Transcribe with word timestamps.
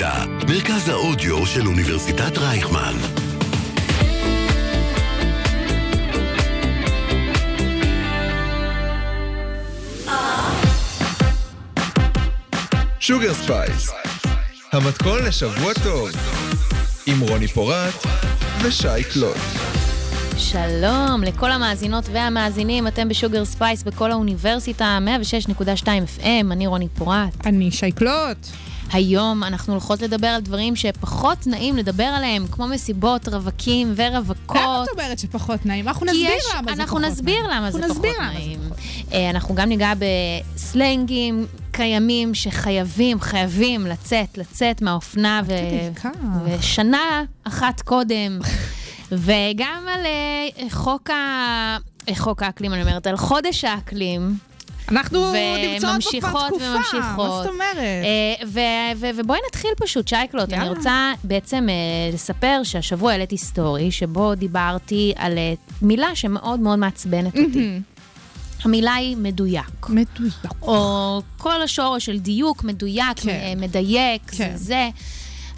האוניברסיטה, 0.00 0.52
מרכז 0.52 0.88
האודיו 0.88 1.46
של 1.46 1.66
אוניברסיטת 1.66 2.38
רייכמן. 2.38 2.94
שוגר 13.00 13.34
ספייס, 13.34 13.90
המתכון 14.72 15.22
לשבוע 15.22 15.72
טוב, 15.82 16.08
עם 17.06 17.20
רוני 17.20 17.48
פורט 17.48 17.94
ושי 18.62 19.04
קלוט. 19.12 19.36
שלום 20.36 21.22
לכל 21.22 21.52
המאזינות 21.52 22.04
והמאזינים, 22.12 22.86
אתם 22.86 23.08
בשוגר 23.08 23.44
ספייס 23.44 23.82
בכל 23.82 24.12
האוניברסיטה, 24.12 24.98
106.2 25.60 25.86
FM, 26.18 26.52
אני 26.52 26.66
רוני 26.66 26.88
פורט. 26.88 27.46
אני 27.46 27.70
שייקלוט. 27.70 28.46
היום 28.92 29.44
אנחנו 29.44 29.72
הולכות 29.72 30.02
לדבר 30.02 30.26
על 30.26 30.40
דברים 30.40 30.76
שפחות 30.76 31.46
נעים 31.46 31.76
לדבר 31.76 32.04
עליהם, 32.04 32.46
כמו 32.50 32.66
מסיבות, 32.66 33.28
רווקים 33.28 33.92
ורווקות. 33.96 34.56
למה 34.56 34.84
את 34.84 34.88
אומרת 34.92 35.18
שפחות 35.18 35.66
נעים? 35.66 35.88
אנחנו 35.88 36.06
נסביר 36.06 36.30
יש, 36.30 36.44
למה 36.54 36.62
זה 36.62 36.62
פחות 36.62 36.64
נעים. 36.66 36.80
אנחנו 36.80 36.98
נסביר 36.98 37.48
למה 37.50 37.70
זה 37.70 37.78
אנחנו 37.78 37.94
פחות 37.94 37.96
נסביר 37.96 38.12
למה 38.20 38.32
זה 38.32 38.38
נעים. 38.38 38.60
פחות 38.68 39.12
אה, 39.12 39.30
אנחנו 39.30 39.54
גם 39.54 39.68
ניגע 39.68 39.92
בסלנגים 40.54 41.46
קיימים 41.70 42.34
שחייבים, 42.34 43.20
חייבים 43.20 43.86
לצאת, 43.86 44.38
לצאת 44.38 44.82
מהאופנה 44.82 45.42
ו... 45.46 45.52
ושנה 46.44 47.22
אחת 47.44 47.80
קודם. 47.80 48.38
וגם 49.12 49.82
על 49.94 50.06
אה, 50.06 50.70
חוק 50.70 51.10
ה... 51.10 51.76
חוק 52.14 52.42
האקלים, 52.42 52.72
אני 52.72 52.82
אומרת, 52.82 53.06
על 53.06 53.16
חודש 53.16 53.64
האקלים. 53.64 54.36
אנחנו 54.88 55.32
נמצאות 55.72 56.02
פה 56.02 56.20
כבר 56.20 56.48
תקופה. 56.48 56.64
וממשיכות. 56.64 57.16
מה 57.16 57.42
זאת 57.42 57.46
אומרת? 57.46 58.04
אה, 58.56 58.92
ובואי 59.14 59.38
נתחיל 59.48 59.70
פשוט, 59.76 60.08
שייקלוט. 60.08 60.52
אני. 60.52 60.68
רוצה 60.68 61.12
בעצם 61.24 61.66
אה, 61.68 61.74
לספר 62.14 62.60
שהשבוע 62.64 63.12
העליתי 63.12 63.38
סטורי, 63.38 63.90
שבו 63.90 64.34
דיברתי 64.34 65.12
על 65.16 65.38
אה, 65.38 65.54
מילה 65.82 66.14
שמאוד 66.14 66.60
מאוד 66.60 66.78
מעצבנת 66.78 67.36
אותי. 67.36 67.80
המילה 68.64 68.94
היא 68.94 69.16
מדויק. 69.16 69.88
מדויק. 69.88 70.34
או 70.62 71.20
כל 71.38 71.62
השורש 71.62 72.04
של 72.06 72.18
דיוק, 72.18 72.64
מדויק, 72.64 73.16
כן. 73.16 73.58
מדייק, 73.60 74.22
כן. 74.30 74.52
זה 74.56 74.64
זה. 74.64 74.88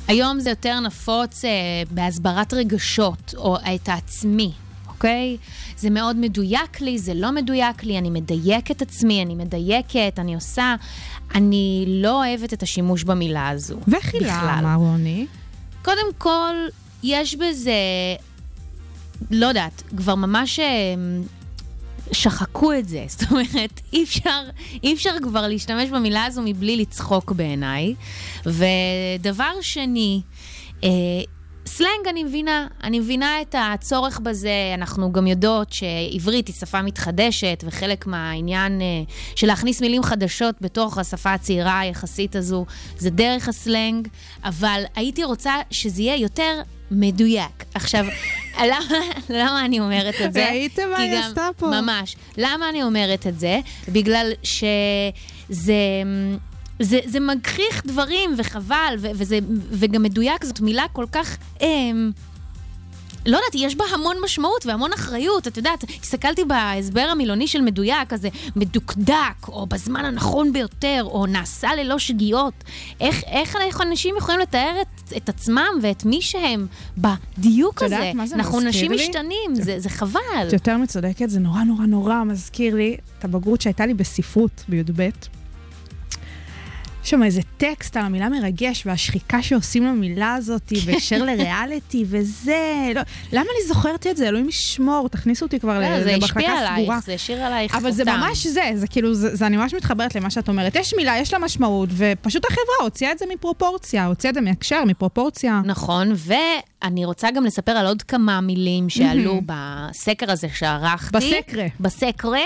היום 0.08 0.40
זה 0.40 0.50
יותר 0.50 0.80
נפוץ 0.80 1.44
אה, 1.44 1.50
בהסברת 1.90 2.54
רגשות, 2.54 3.34
או 3.36 3.56
את 3.56 3.88
העצמי, 3.88 4.52
אוקיי? 4.96 5.36
זה 5.76 5.90
מאוד 5.90 6.16
מדויק 6.16 6.80
לי, 6.80 6.98
זה 6.98 7.14
לא 7.14 7.32
מדויק 7.32 7.84
לי, 7.84 7.98
אני 7.98 8.10
מדייק 8.10 8.70
את 8.70 8.82
עצמי, 8.82 9.22
אני 9.22 9.34
מדייקת, 9.34 10.14
אני 10.18 10.34
עושה. 10.34 10.74
אני 11.34 11.84
לא 11.88 12.24
אוהבת 12.24 12.52
את 12.52 12.62
השימוש 12.62 13.04
במילה 13.04 13.48
הזו. 13.48 13.76
וכי. 13.88 14.18
למה, 14.20 14.74
רוני? 14.74 15.26
קודם 15.84 16.12
כל, 16.18 16.54
יש 17.02 17.34
בזה, 17.34 17.72
לא 19.30 19.46
יודעת, 19.46 19.82
כבר 19.96 20.14
ממש 20.14 20.58
אה, 20.58 20.94
שחקו 22.12 22.72
את 22.72 22.88
זה. 22.88 23.04
זאת 23.18 23.30
אומרת, 23.30 23.80
אי 23.92 24.04
אפשר, 24.04 24.42
אי 24.84 24.94
אפשר 24.94 25.14
כבר 25.22 25.48
להשתמש 25.48 25.90
במילה 25.90 26.24
הזו 26.24 26.42
מבלי 26.44 26.76
לצחוק 26.76 27.32
בעיניי. 27.32 27.94
ודבר 28.46 29.52
שני, 29.60 30.20
אה, 30.84 30.88
סלנג 31.66 32.08
אני 32.08 32.24
מבינה, 32.24 32.66
אני 32.82 33.00
מבינה 33.00 33.40
את 33.42 33.54
הצורך 33.58 34.20
בזה, 34.20 34.50
אנחנו 34.74 35.12
גם 35.12 35.26
יודעות 35.26 35.72
שעברית 35.72 36.48
היא 36.48 36.54
שפה 36.54 36.82
מתחדשת, 36.82 37.64
וחלק 37.66 38.06
מהעניין 38.06 38.80
אה, 38.80 38.86
של 39.36 39.46
להכניס 39.46 39.80
מילים 39.80 40.02
חדשות 40.02 40.54
בתוך 40.60 40.98
השפה 40.98 41.32
הצעירה 41.32 41.80
היחסית 41.80 42.36
הזו, 42.36 42.66
זה 42.98 43.10
דרך 43.10 43.48
הסלנג, 43.48 44.08
אבל 44.44 44.82
הייתי 44.94 45.24
רוצה 45.24 45.54
שזה 45.70 46.02
יהיה 46.02 46.16
יותר 46.16 46.60
מדויק. 46.90 47.64
עכשיו, 47.74 48.04
למה, 48.70 48.98
למה 49.30 49.64
אני 49.64 49.80
אומרת 49.80 50.14
את 50.24 50.32
זה? 50.32 50.48
ראיתם 50.48 50.90
מה 50.90 50.98
היא 50.98 51.18
עשתה 51.18 51.48
פה? 51.56 51.66
ממש. 51.66 52.16
למה 52.36 52.68
אני 52.68 52.82
אומרת 52.82 53.26
את 53.26 53.40
זה? 53.40 53.60
בגלל 53.88 54.32
שזה... 54.42 55.74
זה, 56.80 57.00
זה 57.06 57.20
מגחיך 57.20 57.82
דברים, 57.86 58.34
וחבל, 58.38 58.94
ו, 58.98 59.06
וזה, 59.14 59.38
וגם 59.70 60.02
מדויק, 60.02 60.44
זאת 60.44 60.60
מילה 60.60 60.84
כל 60.92 61.06
כך... 61.12 61.36
אמ, 61.60 62.10
לא 63.26 63.36
יודעת, 63.36 63.54
יש 63.54 63.76
בה 63.76 63.84
המון 63.94 64.16
משמעות 64.24 64.66
והמון 64.66 64.92
אחריות. 64.92 65.46
את 65.46 65.56
יודעת, 65.56 65.84
הסתכלתי 66.02 66.44
בהסבר 66.44 67.00
המילוני 67.00 67.46
של 67.46 67.60
מדויק, 67.60 68.08
כזה 68.08 68.28
מדוקדק, 68.56 69.48
או 69.48 69.66
בזמן 69.66 70.04
הנכון 70.04 70.52
ביותר, 70.52 71.02
או 71.04 71.26
נעשה 71.26 71.74
ללא 71.74 71.98
שגיאות. 71.98 72.54
איך, 73.00 73.22
איך, 73.26 73.56
איך 73.56 73.80
אנשים 73.80 74.14
יכולים 74.18 74.40
לתאר 74.40 74.74
את, 74.82 75.12
את 75.16 75.28
עצמם 75.28 75.68
ואת 75.82 76.04
מי 76.04 76.22
שהם 76.22 76.66
בדיוק 76.98 77.78
את 77.78 77.82
הזה? 77.82 77.94
יודעת 77.94 78.14
מה 78.14 78.26
זה 78.26 78.34
אנחנו 78.34 78.56
מזכיר 78.56 78.68
נשים 78.68 78.92
לי? 78.92 79.08
משתנים, 79.08 79.54
זה, 79.54 79.80
זה 79.80 79.88
חבל. 79.88 80.20
את 80.48 80.52
יותר 80.52 80.76
מצודקת, 80.76 81.30
זה 81.30 81.40
נורא 81.40 81.62
נורא 81.62 81.86
נורא 81.86 82.24
מזכיר 82.24 82.74
לי 82.74 82.96
את 83.18 83.24
הבגרות 83.24 83.60
שהייתה 83.60 83.86
לי 83.86 83.94
בספרות 83.94 84.64
בי"ב. 84.68 85.08
שם 87.06 87.22
איזה 87.22 87.40
טקסט 87.56 87.96
על 87.96 88.04
המילה 88.04 88.28
מרגש 88.28 88.82
והשחיקה 88.86 89.42
שעושים 89.42 89.86
למילה 89.86 90.34
הזאת 90.34 90.72
בהקשר 90.86 91.22
לריאליטי 91.24 92.04
וזה, 92.08 92.92
לא, 92.94 93.00
למה 93.32 93.44
אני 93.44 93.68
זוכרת 93.68 94.06
את 94.06 94.16
זה? 94.16 94.28
אלוהים 94.28 94.48
ישמור, 94.48 95.08
תכניסו 95.08 95.44
אותי 95.44 95.60
כבר 95.60 95.80
לא, 95.80 96.04
זה 96.04 96.12
למחלקה 96.12 96.40
השפיע 96.40 96.56
סגורה. 96.56 96.74
עלייך, 96.74 97.06
זה 97.06 97.14
השאיר 97.14 97.44
עלייך 97.44 97.74
אבל 97.74 97.90
זה 97.90 98.04
חותם. 98.04 98.20
ממש 98.20 98.46
זה, 98.46 98.70
זה 98.74 98.86
כאילו, 98.86 99.14
זה, 99.14 99.36
זה 99.36 99.46
אני 99.46 99.56
ממש 99.56 99.74
מתחברת 99.74 100.14
למה 100.14 100.30
שאת 100.30 100.48
אומרת. 100.48 100.76
יש 100.76 100.94
מילה, 100.96 101.18
יש 101.18 101.32
לה 101.32 101.38
משמעות, 101.38 101.88
ופשוט 101.92 102.44
החברה 102.44 102.76
הוציאה 102.82 103.12
את 103.12 103.18
זה 103.18 103.24
מפרופורציה, 103.34 104.06
הוציאה 104.06 104.30
את 104.30 104.34
זה 104.34 104.40
מהקשר, 104.40 104.84
מפרופורציה. 104.84 105.60
נכון, 105.64 106.12
ואני 106.16 107.04
רוצה 107.04 107.30
גם 107.30 107.44
לספר 107.44 107.72
על 107.72 107.86
עוד 107.86 108.02
כמה 108.02 108.40
מילים 108.40 108.88
שעלו 108.88 109.40
בסקר 109.46 110.30
הזה 110.30 110.48
שערכתי. 110.54 111.16
בסקרה. 111.16 111.66
בסקרה. 111.80 112.40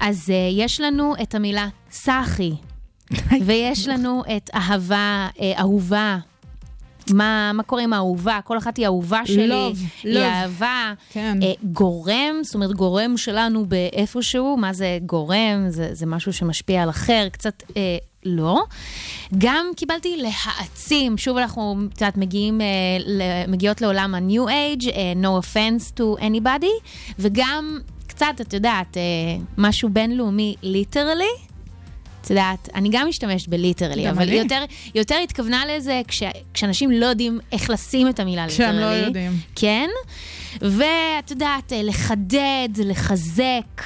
אז 0.00 0.28
uh, 0.28 0.32
יש 0.62 0.80
לנו 0.80 1.14
את 1.22 1.34
המילה 1.34 1.68
סאחי, 1.90 2.52
ויש 3.46 3.88
לנו 3.88 4.22
את 4.36 4.50
אהבה, 4.54 5.28
uh, 5.36 5.40
אהובה. 5.58 6.18
מה, 7.10 7.52
מה 7.54 7.62
קורה 7.62 7.82
עם 7.82 7.92
האהובה? 7.92 8.40
כל 8.44 8.58
אחת 8.58 8.76
היא 8.76 8.86
אהובה 8.86 9.20
שלי. 9.26 9.46
לוב, 9.46 9.78
היא 10.02 10.14
לוב. 10.14 10.22
אהבה. 10.22 10.92
כן. 11.12 11.38
אה, 11.42 11.52
גורם, 11.62 12.34
זאת 12.42 12.54
אומרת, 12.54 12.72
גורם 12.72 13.16
שלנו 13.16 13.66
באיפשהו, 13.66 14.56
מה 14.56 14.72
זה 14.72 14.98
גורם? 15.06 15.64
זה, 15.68 15.88
זה 15.92 16.06
משהו 16.06 16.32
שמשפיע 16.32 16.82
על 16.82 16.90
אחר, 16.90 17.28
קצת 17.32 17.62
אה, 17.76 17.98
לא. 18.24 18.64
גם 19.38 19.66
קיבלתי 19.76 20.16
להעצים, 20.16 21.18
שוב 21.18 21.36
אנחנו, 21.36 21.76
יודעת, 21.94 22.16
מגיעים, 22.16 22.60
אה, 22.60 23.44
מגיעות 23.48 23.80
לעולם 23.80 24.14
ה-new 24.14 24.48
age, 24.48 24.88
אה, 24.88 25.12
no 25.22 25.44
offense 25.44 25.98
to 25.98 26.20
anybody, 26.20 26.88
וגם 27.18 27.78
קצת, 28.06 28.40
את 28.40 28.52
יודעת, 28.52 28.96
אה, 28.96 29.02
משהו 29.58 29.88
בינלאומי, 29.88 30.54
literally. 30.62 31.53
את 32.24 32.30
יודעת, 32.30 32.68
אני 32.74 32.88
גם 32.92 33.08
משתמשת 33.08 33.48
ב 33.48 33.54
literally, 33.54 34.10
אבל. 34.10 34.28
היא 34.28 34.42
יותר, 34.42 34.64
יותר 34.94 35.16
התכוונה 35.24 35.62
לזה 35.66 36.00
כש, 36.08 36.22
כשאנשים 36.54 36.90
לא 36.90 37.06
יודעים 37.06 37.40
איך 37.52 37.70
לשים 37.70 38.08
את 38.08 38.20
המילה 38.20 38.46
literally. 38.46 38.70
כשהם 38.70 38.80
לא 38.80 39.06
יודעים. 39.06 39.32
כן, 39.54 39.88
ואת 40.60 41.30
יודעת, 41.30 41.72
אה, 41.72 41.82
לחדד, 41.82 42.68
לחזק, 42.84 43.82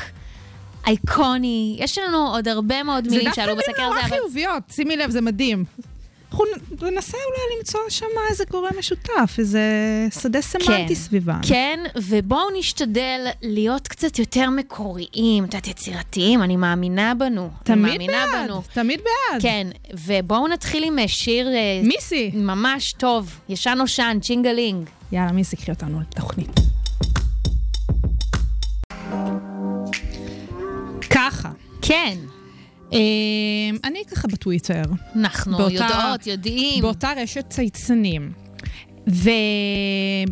אייקוני, 0.86 1.76
יש 1.78 1.98
לנו 1.98 2.18
עוד 2.18 2.48
הרבה 2.48 2.82
מאוד 2.82 3.04
זה 3.04 3.10
מילים 3.10 3.24
דווקא 3.24 3.42
שעלו 3.42 3.56
מילים 3.56 3.70
בסקר 3.70 3.82
נורא 3.82 3.98
הזה, 3.98 4.06
אבל... 4.06 4.16
חיוביות, 4.16 4.62
שימי 4.72 4.96
לב, 4.96 5.10
זה 5.10 5.20
מדהים. 5.20 5.64
אנחנו 6.38 6.90
ננסה 6.90 7.16
אולי 7.16 7.58
למצוא 7.58 7.80
שם 7.88 8.06
איזה 8.30 8.44
גורם 8.50 8.70
משותף, 8.78 9.34
איזה 9.38 9.60
שדה 10.20 10.40
סמנטי 10.40 10.94
סביבם. 10.94 11.40
כן, 11.48 11.80
ובואו 11.96 12.46
נשתדל 12.58 13.26
להיות 13.42 13.88
קצת 13.88 14.18
יותר 14.18 14.50
מקוריים, 14.50 15.44
את 15.44 15.54
יודעת, 15.54 15.66
יצירתיים, 15.66 16.42
אני 16.42 16.56
מאמינה 16.56 17.14
בנו. 17.14 17.42
אני 17.42 17.50
תמיד 17.64 17.92
מאמינה 17.92 18.24
בעד, 18.32 18.44
בנו. 18.44 18.62
תמיד 18.72 19.00
בעד. 19.00 19.42
כן, 19.42 19.66
ובואו 20.06 20.48
נתחיל 20.48 20.84
עם 20.84 20.98
אה, 20.98 21.08
שיר 21.08 21.48
אה, 21.48 21.80
מיסי. 21.84 22.30
ממש 22.34 22.92
טוב, 22.92 23.40
ישן 23.48 23.74
נושן, 23.78 24.18
Ching-a-Ling. 24.22 24.88
יאללה, 25.12 25.32
מיסי, 25.32 25.56
קחי 25.56 25.70
אותנו 25.70 26.00
לתוכנית. 26.00 26.50
ככה. 31.10 31.50
כן, 31.82 32.18
אני 33.84 34.02
ככה 34.10 34.28
בטוויטר, 34.28 34.82
אנחנו 35.16 35.58
באותה- 35.58 35.72
יודעות, 35.74 36.26
יודעים. 36.26 36.82
באותה 36.82 37.10
רשת 37.16 37.44
צייצנים. 37.48 38.32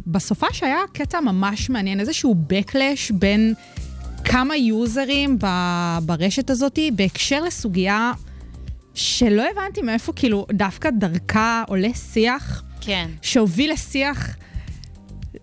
ובסופה 0.07 0.47
שהיה 0.53 0.79
קטע 0.93 1.21
ממש 1.21 1.71
מעניין, 1.71 2.01
איזשהו 2.01 2.35
backlash 2.53 3.13
בין 3.15 3.55
כמה 4.25 4.57
יוזרים 4.57 5.39
ב- 5.39 5.99
ברשת 6.03 6.51
הזאת 6.51 6.79
בהקשר 6.93 7.43
לסוגיה 7.43 8.13
שלא 8.95 9.43
הבנתי 9.51 9.83
מאיפה 9.83 10.13
כאילו 10.13 10.47
דווקא 10.53 10.91
דרכה 10.91 11.65
עולה 11.69 11.95
שיח 11.95 12.63
כן. 12.81 13.11
שהוביל 13.23 13.73
לשיח 13.73 14.37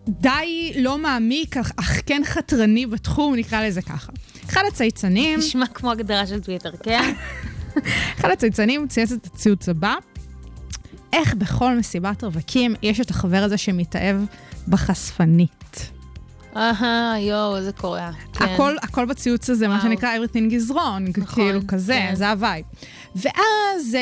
די 0.08 0.74
לא 0.76 0.98
מעמיק, 0.98 1.58
אך, 1.58 2.02
כן 2.06 2.22
חתרני 2.26 2.86
בתחום, 2.86 3.36
נקרא 3.36 3.64
לזה 3.64 3.82
ככה. 3.82 4.12
אחד 4.50 4.62
הצייצנים, 4.68 5.40
נשמע 5.40 5.68
כמו 5.68 5.92
הגדרה 5.92 6.28
של 6.28 6.42
טוויטר, 6.42 6.72
כן? 6.84 7.14
אחד 8.20 8.30
הצייצנים 8.32 8.88
צייץ 8.88 9.12
את 9.12 9.26
הציוץ 9.26 9.70
הבא, 9.70 9.96
איך 11.14 11.34
בכל 11.34 11.78
מסיבת 11.78 12.24
רווקים 12.24 12.76
יש 12.82 13.00
את 13.00 13.10
החבר 13.10 13.44
הזה 13.44 13.58
שמתאהב 13.58 14.16
בחשפנית. 14.68 15.63
אהה, 16.56 17.16
יואו, 17.20 17.62
זה 17.62 17.72
קורה. 17.72 18.12
כן. 18.34 18.46
הכל, 18.46 18.76
הכל 18.82 19.06
בציוץ 19.06 19.50
הזה, 19.50 19.68
מה. 19.68 19.80
שנקרא 19.82 20.10
everything 20.18 20.52
is 20.52 20.72
wrong, 20.72 21.20
נכון, 21.22 21.26
כאילו 21.46 21.60
כזה, 21.68 21.94
כן. 22.10 22.16
זה 22.16 22.30
ה 22.30 22.36
vibe. 22.36 22.66
ואז 23.16 23.96
אה, 23.96 24.00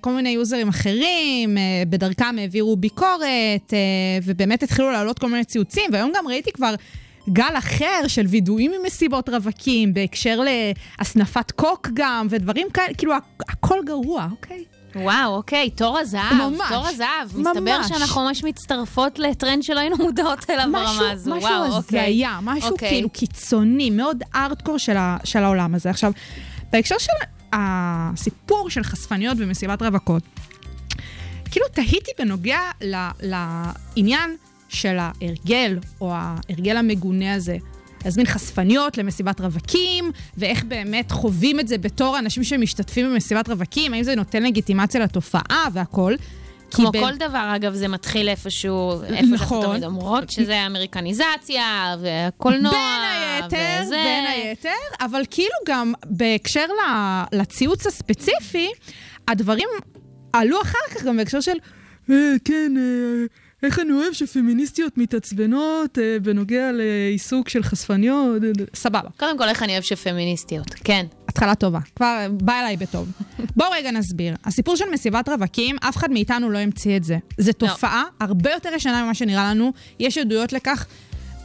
כל 0.00 0.12
מיני 0.12 0.28
יוזרים 0.28 0.68
אחרים, 0.68 1.58
אה, 1.58 1.62
בדרכם 1.88 2.36
העבירו 2.38 2.76
ביקורת, 2.76 3.22
אה, 3.72 3.78
ובאמת 4.24 4.62
התחילו 4.62 4.90
לעלות 4.92 5.18
כל 5.18 5.28
מיני 5.28 5.44
ציוצים, 5.44 5.84
והיום 5.92 6.12
גם 6.16 6.28
ראיתי 6.28 6.52
כבר 6.52 6.74
גל 7.28 7.54
אחר 7.58 8.06
של 8.08 8.26
וידואים 8.26 8.72
ממסיבות 8.82 9.28
רווקים, 9.28 9.94
בהקשר 9.94 10.40
להסנפת 10.98 11.50
קוק 11.50 11.88
גם, 11.94 12.26
ודברים 12.30 12.66
כאלה, 12.74 12.94
כאילו, 12.94 13.12
הכ- 13.14 13.44
הכל 13.48 13.78
גרוע, 13.86 14.28
אוקיי? 14.30 14.64
וואו, 14.96 15.36
אוקיי, 15.36 15.70
תור 15.70 15.98
הזהב. 15.98 16.34
ממש, 16.34 16.68
תור 16.68 16.86
הזהב. 16.86 17.28
מסתבר 17.38 17.78
ממש. 17.78 17.88
שאנחנו 17.88 18.24
ממש 18.24 18.44
מצטרפות 18.44 19.18
לטרנד 19.18 19.62
שלא 19.62 19.80
היינו 19.80 19.96
מודעות 19.96 20.50
אליו 20.50 20.66
ברמה 20.72 21.10
הזו. 21.10 21.36
משהו 21.36 21.50
וואו, 21.50 21.76
אוקיי. 21.76 22.00
הזיה, 22.00 22.38
משהו 22.42 22.70
אוקיי. 22.70 22.88
כאילו 22.88 23.10
קיצוני, 23.10 23.90
מאוד 23.90 24.22
ארטקור 24.34 24.78
של, 24.78 24.96
ה, 24.96 25.16
של 25.24 25.44
העולם 25.44 25.74
הזה. 25.74 25.90
עכשיו, 25.90 26.12
בהקשר 26.72 26.98
של 26.98 27.12
הסיפור 27.52 28.70
של 28.70 28.82
חשפניות 28.82 29.36
במסיבת 29.36 29.82
רווקות, 29.82 30.22
כאילו 31.50 31.66
תהיתי 31.72 32.10
בנוגע 32.18 32.60
ל, 32.80 33.08
לעניין 33.22 34.36
של 34.68 34.96
ההרגל, 34.98 35.78
או 36.00 36.12
ההרגל 36.14 36.76
המגונה 36.76 37.34
הזה. 37.34 37.56
להזמין 38.04 38.26
חשפניות 38.26 38.98
למסיבת 38.98 39.40
רווקים, 39.40 40.10
ואיך 40.36 40.64
באמת 40.64 41.10
חווים 41.12 41.60
את 41.60 41.68
זה 41.68 41.78
בתור 41.78 42.18
אנשים 42.18 42.44
שמשתתפים 42.44 43.12
במסיבת 43.12 43.48
רווקים, 43.48 43.94
האם 43.94 44.02
זה 44.02 44.14
נותן 44.14 44.42
לגיטימציה 44.42 45.00
לתופעה 45.00 45.66
והכל. 45.72 46.14
כי 46.70 46.76
כמו 46.76 46.90
ב- 46.92 47.00
כל 47.00 47.16
דבר, 47.16 47.52
אגב, 47.56 47.74
זה 47.74 47.88
מתחיל 47.88 48.28
איפשהו, 48.28 48.92
איפה 49.02 49.06
שאנחנו 49.16 49.34
נכון. 49.34 49.66
תמיד 49.66 49.84
אומרות, 49.84 50.30
שזה 50.30 50.66
אמריקניזציה, 50.66 51.94
והקולנוע, 52.02 52.72
בין 52.72 53.42
היתר, 53.42 53.82
וזה... 53.82 53.90
בין 54.04 54.26
היתר, 54.26 54.68
אבל 55.00 55.22
כאילו 55.30 55.54
גם 55.68 55.92
בהקשר 56.06 56.64
ל- 56.66 57.36
לציוץ 57.40 57.86
הספציפי, 57.86 58.68
הדברים 59.28 59.68
עלו 60.32 60.62
אחר 60.62 60.78
כך 60.94 61.02
גם 61.04 61.16
בהקשר 61.16 61.40
של, 61.40 61.56
"אה, 62.10 62.14
כן, 62.44 62.72
אה, 62.78 63.26
איך 63.64 63.78
אני 63.78 63.92
אוהב 63.92 64.12
שפמיניסטיות 64.12 64.98
מתעצבנות 64.98 65.98
אה, 65.98 66.16
בנוגע 66.22 66.72
לעיסוק 66.72 67.48
של 67.48 67.62
חשפניות, 67.62 68.42
אה, 68.42 68.48
אה." 68.48 68.64
סבבה. 68.74 69.08
קודם 69.18 69.38
כל, 69.38 69.48
איך 69.48 69.62
אני 69.62 69.72
אוהב 69.72 69.82
שפמיניסטיות, 69.82 70.74
כן. 70.74 71.06
התחלה 71.28 71.54
טובה, 71.54 71.78
כבר 71.96 72.26
בא 72.30 72.60
אליי 72.60 72.76
בטוב. 72.76 73.08
בואו 73.56 73.70
רגע 73.72 73.90
נסביר. 73.90 74.34
הסיפור 74.44 74.76
של 74.76 74.84
מסיבת 74.92 75.28
רווקים, 75.28 75.76
אף 75.80 75.96
אחד 75.96 76.10
מאיתנו 76.10 76.50
לא 76.50 76.58
המציא 76.58 76.96
את 76.96 77.04
זה. 77.04 77.18
זו 77.38 77.52
תופעה 77.52 78.04
הרבה 78.20 78.50
יותר 78.52 78.68
ישנה 78.74 79.04
ממה 79.04 79.14
שנראה 79.14 79.50
לנו. 79.50 79.72
יש 80.00 80.18
עדויות 80.18 80.52
לכך 80.52 80.86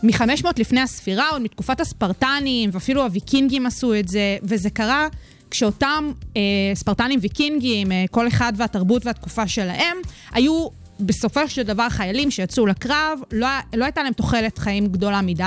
מ-500 0.04 0.48
לפני 0.57 0.81
הספירה, 0.81 1.30
עוד 1.30 1.42
מתקופת 1.42 1.80
הספרטנים, 1.80 2.69
ואפילו 2.74 3.04
הוויקינגים 3.04 3.65
עשו 3.65 3.94
את 3.94 4.07
זה, 4.07 4.38
וזה 4.44 4.69
קרה 4.69 5.07
כשאותם 5.51 6.12
אה, 6.38 6.42
ספרטנים 6.74 7.19
ויקינגים, 7.22 7.92
אה, 7.92 8.06
כל 8.12 8.27
אחד 8.27 8.54
והתרבות 8.56 9.06
והתקופה 9.06 9.48
שלהם, 9.48 9.98
היו 10.31 10.68
בסופו 11.00 11.48
של 11.48 11.63
דבר 11.63 11.90
חיילים 11.90 12.31
שיצאו 12.31 12.66
לקרב, 12.66 13.19
לא, 13.31 13.48
לא 13.74 13.86
הייתה 13.86 14.04
להם 14.04 14.13
תוחלת 14.13 14.57
חיים 14.57 14.88
גדולה 14.88 15.22
מדי, 15.22 15.44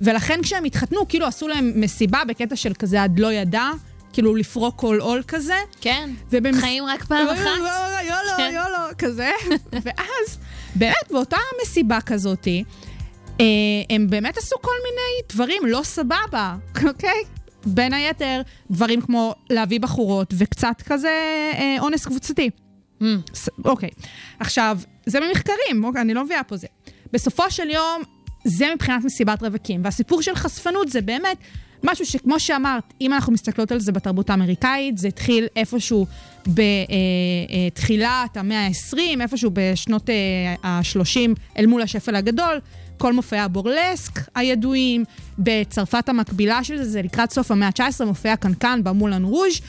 ולכן 0.00 0.42
כשהם 0.42 0.64
התחתנו, 0.64 1.08
כאילו 1.08 1.26
עשו 1.26 1.48
להם 1.48 1.72
מסיבה 1.76 2.18
בקטע 2.28 2.56
של 2.56 2.72
כזה 2.74 3.02
עד 3.02 3.18
לא 3.18 3.32
ידע, 3.32 3.70
כאילו 4.12 4.36
לפרוק 4.36 4.74
כל 4.80 4.98
עול 5.00 5.22
כזה. 5.28 5.54
כן. 5.80 6.10
ובמס- 6.32 6.60
חיים 6.60 6.84
רק 6.84 7.04
פעם 7.04 7.28
אחת. 7.28 7.44
יולו, 8.04 8.36
כן. 8.36 8.50
יולו, 8.54 8.78
כזה. 8.98 9.30
ואז, 9.84 10.38
באמת, 10.74 10.94
באותה 11.10 11.36
מסיבה 11.62 12.00
כזאתי, 12.00 12.64
אה, 13.40 13.44
הם 13.90 14.06
באמת 14.10 14.36
עשו 14.36 14.56
כל 14.60 14.70
מיני 14.84 15.28
דברים 15.32 15.62
לא 15.66 15.80
סבבה, 15.84 16.56
אוקיי? 16.88 17.22
בין 17.66 17.92
היתר, 17.94 18.40
דברים 18.70 19.00
כמו 19.00 19.34
להביא 19.50 19.80
בחורות 19.80 20.34
וקצת 20.38 20.82
כזה 20.86 21.08
אה, 21.54 21.76
אונס 21.80 22.04
קבוצתי. 22.06 22.50
Mm. 23.00 23.04
ס- 23.34 23.48
אוקיי. 23.64 23.88
עכשיו, 24.40 24.78
זה 25.06 25.18
ממחקרים, 25.20 25.84
אוקיי, 25.84 26.00
אני 26.02 26.14
לא 26.14 26.24
מביאה 26.24 26.42
פה 26.44 26.56
זה. 26.56 26.66
בסופו 27.12 27.50
של 27.50 27.70
יום, 27.70 28.02
זה 28.44 28.66
מבחינת 28.74 29.04
מסיבת 29.04 29.42
רווקים. 29.42 29.80
והסיפור 29.84 30.22
של 30.22 30.34
חשפנות 30.34 30.88
זה 30.88 31.00
באמת 31.00 31.36
משהו 31.82 32.06
שכמו 32.06 32.40
שאמרת, 32.40 32.82
אם 33.00 33.12
אנחנו 33.12 33.32
מסתכלות 33.32 33.72
על 33.72 33.80
זה 33.80 33.92
בתרבות 33.92 34.30
האמריקאית, 34.30 34.98
זה 34.98 35.08
התחיל 35.08 35.46
איפשהו 35.56 36.06
בתחילת 37.68 38.36
המאה 38.36 38.66
ה-20, 38.66 38.98
איפשהו 39.20 39.50
בשנות 39.52 40.08
ה-30 40.62 41.18
אל 41.58 41.66
מול 41.66 41.82
השפל 41.82 42.16
הגדול. 42.16 42.60
כל 42.98 43.12
מופעי 43.12 43.38
הבורלסק 43.40 44.12
הידועים, 44.34 45.04
בצרפת 45.38 46.08
המקבילה 46.08 46.64
של 46.64 46.76
זה, 46.76 46.84
זה 46.84 47.02
לקראת 47.02 47.30
סוף 47.32 47.50
המאה 47.50 47.68
ה-19, 47.68 48.04
מופעי 48.04 48.30
הקנקן 48.30 48.80
במולן 48.84 49.24
רוז', 49.24 49.60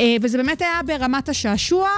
אה, 0.00 0.16
וזה 0.22 0.38
באמת 0.38 0.62
היה 0.62 0.80
ברמת 0.86 1.28
השעשוע. 1.28 1.88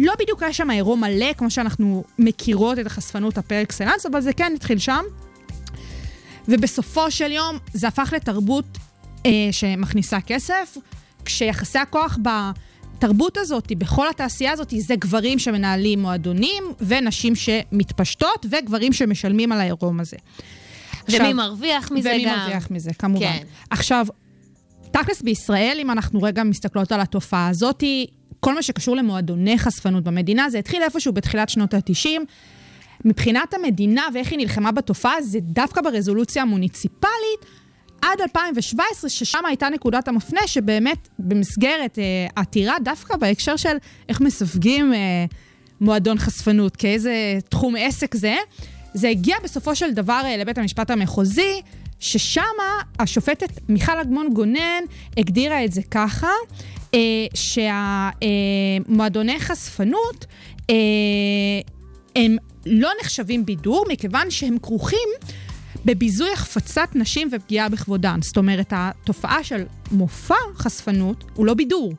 לא 0.00 0.12
בדיוק 0.18 0.42
היה 0.42 0.52
שם 0.52 0.70
עירום 0.70 1.00
מלא, 1.00 1.32
כמו 1.32 1.50
שאנחנו 1.50 2.04
מכירות 2.18 2.78
את 2.78 2.86
החשפנות 2.86 3.38
הפר 3.38 3.62
אקסלנס, 3.62 4.06
אבל 4.06 4.20
זה 4.20 4.32
כן 4.32 4.52
התחיל 4.56 4.78
שם. 4.78 5.04
ובסופו 6.48 7.10
של 7.10 7.32
יום 7.32 7.58
זה 7.72 7.88
הפך 7.88 8.12
לתרבות 8.16 8.64
אה, 9.26 9.30
שמכניסה 9.50 10.20
כסף, 10.20 10.76
כשיחסי 11.24 11.78
הכוח 11.78 12.18
בתרבות 12.22 13.36
הזאת, 13.36 13.72
בכל 13.78 14.08
התעשייה 14.08 14.52
הזאת, 14.52 14.74
זה 14.78 14.96
גברים 14.96 15.38
שמנהלים 15.38 16.02
מועדונים, 16.02 16.64
ונשים 16.80 17.34
שמתפשטות, 17.34 18.46
וגברים 18.50 18.92
שמשלמים 18.92 19.52
על 19.52 19.60
העירום 19.60 20.00
הזה. 20.00 20.16
ומי 21.08 21.18
עכשיו- 21.18 21.34
מרוויח 21.34 21.92
מזה 21.92 22.10
ומי 22.10 22.24
גם. 22.24 22.38
מרוויח 22.38 22.70
מזה, 22.70 22.90
כמובן. 22.98 23.20
כן. 23.20 23.44
עכשיו, 23.70 24.06
תכלס 24.90 25.22
בישראל, 25.22 25.78
אם 25.82 25.90
אנחנו 25.90 26.22
רגע 26.22 26.42
מסתכלות 26.42 26.92
על 26.92 27.00
התופעה 27.00 27.48
הזאת, 27.48 27.82
כל 28.40 28.54
מה 28.54 28.62
שקשור 28.62 28.96
למועדוני 28.96 29.58
חשפנות 29.58 30.04
במדינה, 30.04 30.50
זה 30.50 30.58
התחיל 30.58 30.82
איפשהו 30.82 31.12
בתחילת 31.12 31.48
שנות 31.48 31.74
ה-90. 31.74 32.20
מבחינת 33.04 33.54
המדינה 33.54 34.06
ואיך 34.14 34.30
היא 34.30 34.38
נלחמה 34.38 34.72
בתופעה, 34.72 35.22
זה 35.22 35.38
דווקא 35.40 35.80
ברזולוציה 35.80 36.42
המוניציפלית, 36.42 37.44
עד 38.02 38.20
2017, 38.20 39.10
ששם 39.10 39.46
הייתה 39.46 39.68
נקודת 39.68 40.08
המפנה, 40.08 40.40
שבאמת 40.46 41.08
במסגרת 41.18 41.98
אה, 41.98 42.04
עתירה, 42.36 42.76
דווקא 42.84 43.16
בהקשר 43.16 43.56
של 43.56 43.76
איך 44.08 44.20
מסווגים 44.20 44.94
אה, 44.94 44.98
מועדון 45.80 46.18
חשפנות, 46.18 46.76
כאיזה 46.76 47.38
תחום 47.48 47.74
עסק 47.78 48.14
זה, 48.14 48.36
זה 48.94 49.08
הגיע 49.08 49.36
בסופו 49.44 49.76
של 49.76 49.92
דבר 49.92 50.20
אה, 50.24 50.36
לבית 50.36 50.58
המשפט 50.58 50.90
המחוזי, 50.90 51.60
ששם 52.00 52.42
השופטת 52.98 53.50
מיכל 53.68 54.00
אגמון 54.00 54.34
גונן 54.34 54.82
הגדירה 55.16 55.64
את 55.64 55.72
זה 55.72 55.82
ככה, 55.90 56.30
אה, 56.94 57.26
שהמועדוני 58.84 59.40
חשפנות, 59.40 60.26
אה, 60.70 60.74
הם 62.16 62.36
לא 62.66 62.90
נחשבים 63.02 63.46
בידור, 63.46 63.84
מכיוון 63.88 64.30
שהם 64.30 64.58
כרוכים 64.62 65.08
בביזוי 65.84 66.32
החפצת 66.32 66.88
נשים 66.94 67.28
ופגיעה 67.32 67.68
בכבודן. 67.68 68.22
זאת 68.22 68.36
אומרת, 68.36 68.72
התופעה 68.76 69.44
של 69.44 69.64
מופע 69.92 70.34
חשפנות 70.56 71.24
הוא 71.34 71.46
לא 71.46 71.54
בידור, 71.54 71.92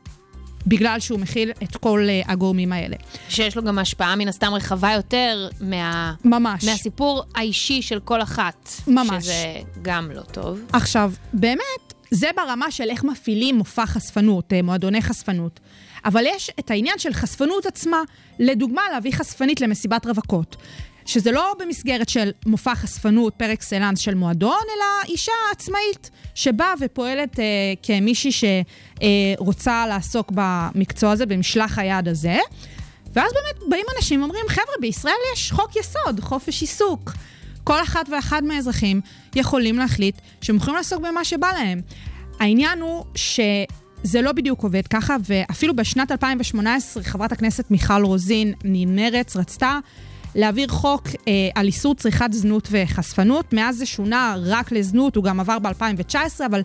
בגלל 0.66 1.00
שהוא 1.00 1.20
מכיל 1.20 1.50
את 1.62 1.76
כל 1.76 2.06
uh, 2.06 2.30
הגורמים 2.30 2.72
האלה. 2.72 2.96
שיש 3.28 3.56
לו 3.56 3.62
גם 3.62 3.78
השפעה 3.78 4.16
מן 4.16 4.28
הסתם 4.28 4.54
רחבה 4.54 4.92
יותר 4.92 5.48
מה... 5.60 6.14
ממש. 6.24 6.64
מהסיפור 6.64 7.22
האישי 7.34 7.82
של 7.82 8.00
כל 8.00 8.22
אחת. 8.22 8.70
ממש. 8.86 9.24
שזה 9.24 9.54
גם 9.82 10.10
לא 10.10 10.22
טוב. 10.22 10.60
עכשיו, 10.72 11.12
באמת, 11.32 11.89
זה 12.10 12.30
ברמה 12.36 12.70
של 12.70 12.90
איך 12.90 13.04
מפעילים 13.04 13.56
מופע 13.56 13.86
חשפנות, 13.86 14.52
אה, 14.52 14.62
מועדוני 14.62 15.02
חשפנות. 15.02 15.60
אבל 16.04 16.24
יש 16.26 16.50
את 16.58 16.70
העניין 16.70 16.98
של 16.98 17.12
חשפנות 17.12 17.66
עצמה. 17.66 18.02
לדוגמה, 18.38 18.82
להביא 18.92 19.12
חשפנית 19.12 19.60
למסיבת 19.60 20.06
רווקות. 20.06 20.56
שזה 21.06 21.32
לא 21.32 21.54
במסגרת 21.58 22.08
של 22.08 22.30
מופע 22.46 22.74
חשפנות 22.74 23.34
פר 23.34 23.52
אקסלנס 23.52 23.98
של 23.98 24.14
מועדון, 24.14 24.62
אלא 24.76 25.12
אישה 25.12 25.32
עצמאית 25.52 26.10
שבאה 26.34 26.74
ופועלת 26.80 27.40
אה, 27.40 27.44
כמישהי 27.82 28.30
שרוצה 28.32 29.86
לעסוק 29.86 30.32
במקצוע 30.34 31.12
הזה, 31.12 31.26
במשלח 31.26 31.78
היד 31.78 32.08
הזה. 32.08 32.38
ואז 33.12 33.32
באמת 33.32 33.70
באים 33.70 33.86
אנשים 33.96 34.20
ואומרים, 34.20 34.44
חבר'ה, 34.48 34.74
בישראל 34.80 35.14
יש 35.34 35.52
חוק 35.52 35.76
יסוד, 35.76 36.20
חופש 36.20 36.60
עיסוק. 36.60 37.12
כל 37.64 37.82
אחת 37.82 38.08
ואחד 38.12 38.44
מהאזרחים 38.44 39.00
יכולים 39.34 39.78
להחליט 39.78 40.20
שהם 40.40 40.56
יכולים 40.56 40.76
לעסוק 40.76 41.02
במה 41.02 41.24
שבא 41.24 41.52
להם. 41.52 41.80
העניין 42.40 42.80
הוא 42.80 43.04
שזה 43.14 44.22
לא 44.22 44.32
בדיוק 44.32 44.62
עובד 44.62 44.86
ככה, 44.86 45.16
ואפילו 45.24 45.76
בשנת 45.76 46.12
2018 46.12 47.02
חברת 47.02 47.32
הכנסת 47.32 47.70
מיכל 47.70 48.02
רוזין 48.02 48.52
ממרץ 48.64 49.36
רצתה 49.36 49.78
להעביר 50.34 50.68
חוק 50.68 51.08
אה, 51.08 51.32
על 51.54 51.66
איסור 51.66 51.94
צריכת 51.94 52.28
זנות 52.32 52.68
וחשפנות. 52.70 53.52
מאז 53.52 53.76
זה 53.76 53.86
שונה 53.86 54.36
רק 54.38 54.72
לזנות, 54.72 55.16
הוא 55.16 55.24
גם 55.24 55.40
עבר 55.40 55.58
ב-2019, 55.58 56.16
אבל 56.46 56.62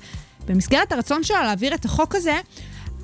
במסגרת 0.47 0.91
הרצון 0.91 1.23
שלה 1.23 1.43
להעביר 1.43 1.73
את 1.73 1.85
החוק 1.85 2.15
הזה, 2.15 2.39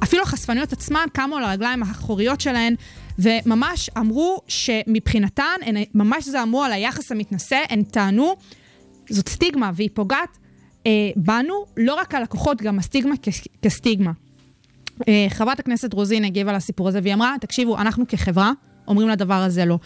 אפילו 0.04 0.24
החשפניות 0.24 0.74
עצמן 0.74 1.06
קמו 1.14 1.38
על 1.38 1.44
הרגליים 1.44 1.84
האחוריות 1.84 2.42
שלהן 2.42 2.76
וממש 3.22 3.90
אמרו 3.98 4.42
שמבחינתן, 4.48 5.58
הן 5.62 5.76
ממש 5.94 6.28
זעמו 6.28 6.64
על 6.64 6.72
היחס 6.72 7.12
המתנשא, 7.12 7.60
הן 7.70 7.84
טענו, 7.84 8.36
זאת 9.10 9.30
סטיגמה 9.30 9.72
והיא 9.76 9.90
פוגעת 9.94 10.38
אה, 10.88 10.92
בנו, 11.16 11.66
לא 11.78 11.96
רק 11.96 12.16
הלקוחות, 12.16 12.62
גם 12.62 12.80
הסטיגמה 12.80 13.16
כ- 13.22 13.48
כסטיגמה. 13.62 14.12
אה, 15.08 15.28
חברת 15.30 15.60
הכנסת 15.60 15.94
רוזין 15.94 16.26
הגיבה 16.26 16.54
לסיפור 16.54 16.88
הזה 16.88 17.00
והיא 17.04 17.14
אמרה, 17.14 17.36
תקשיבו, 17.42 17.78
אנחנו 17.78 18.08
כחברה 18.08 18.52
אומרים 18.88 19.08
לדבר 19.10 19.34
הזה 19.34 19.66
לא. 19.66 19.78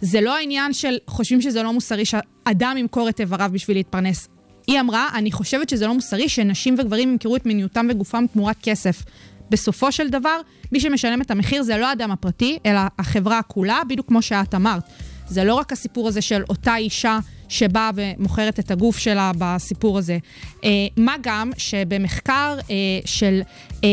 זה 0.00 0.20
לא 0.20 0.36
העניין 0.36 0.72
של 0.72 0.96
חושבים 1.06 1.40
שזה 1.40 1.62
לא 1.62 1.72
מוסרי 1.72 2.04
שאדם 2.04 2.74
ימכור 2.78 3.08
את 3.08 3.20
איבריו 3.20 3.50
בשביל 3.52 3.76
להתפרנס. 3.76 4.28
היא 4.66 4.80
אמרה, 4.80 5.08
אני 5.14 5.32
חושבת 5.32 5.68
שזה 5.68 5.86
לא 5.86 5.94
מוסרי 5.94 6.28
שנשים 6.28 6.74
וגברים 6.78 7.12
ימכרו 7.12 7.36
את 7.36 7.46
מיניותם 7.46 7.86
וגופם 7.90 8.24
תמורת 8.32 8.56
כסף. 8.62 9.02
בסופו 9.50 9.92
של 9.92 10.08
דבר, 10.08 10.40
מי 10.72 10.80
שמשלם 10.80 11.22
את 11.22 11.30
המחיר 11.30 11.62
זה 11.62 11.76
לא 11.76 11.88
האדם 11.88 12.10
הפרטי, 12.10 12.58
אלא 12.66 12.80
החברה 12.98 13.42
כולה, 13.42 13.80
בדיוק 13.88 14.08
כמו 14.08 14.22
שאת 14.22 14.54
אמרת. 14.54 14.82
זה 15.28 15.44
לא 15.44 15.54
רק 15.54 15.72
הסיפור 15.72 16.08
הזה 16.08 16.22
של 16.22 16.42
אותה 16.48 16.76
אישה 16.76 17.18
שבאה 17.48 17.90
ומוכרת 17.94 18.58
את 18.58 18.70
הגוף 18.70 18.98
שלה 18.98 19.32
בסיפור 19.38 19.98
הזה. 19.98 20.18
אה, 20.64 20.70
מה 20.96 21.14
גם 21.22 21.50
שבמחקר 21.56 22.58
אה, 22.70 22.74
של 23.04 23.40
אה, 23.84 23.88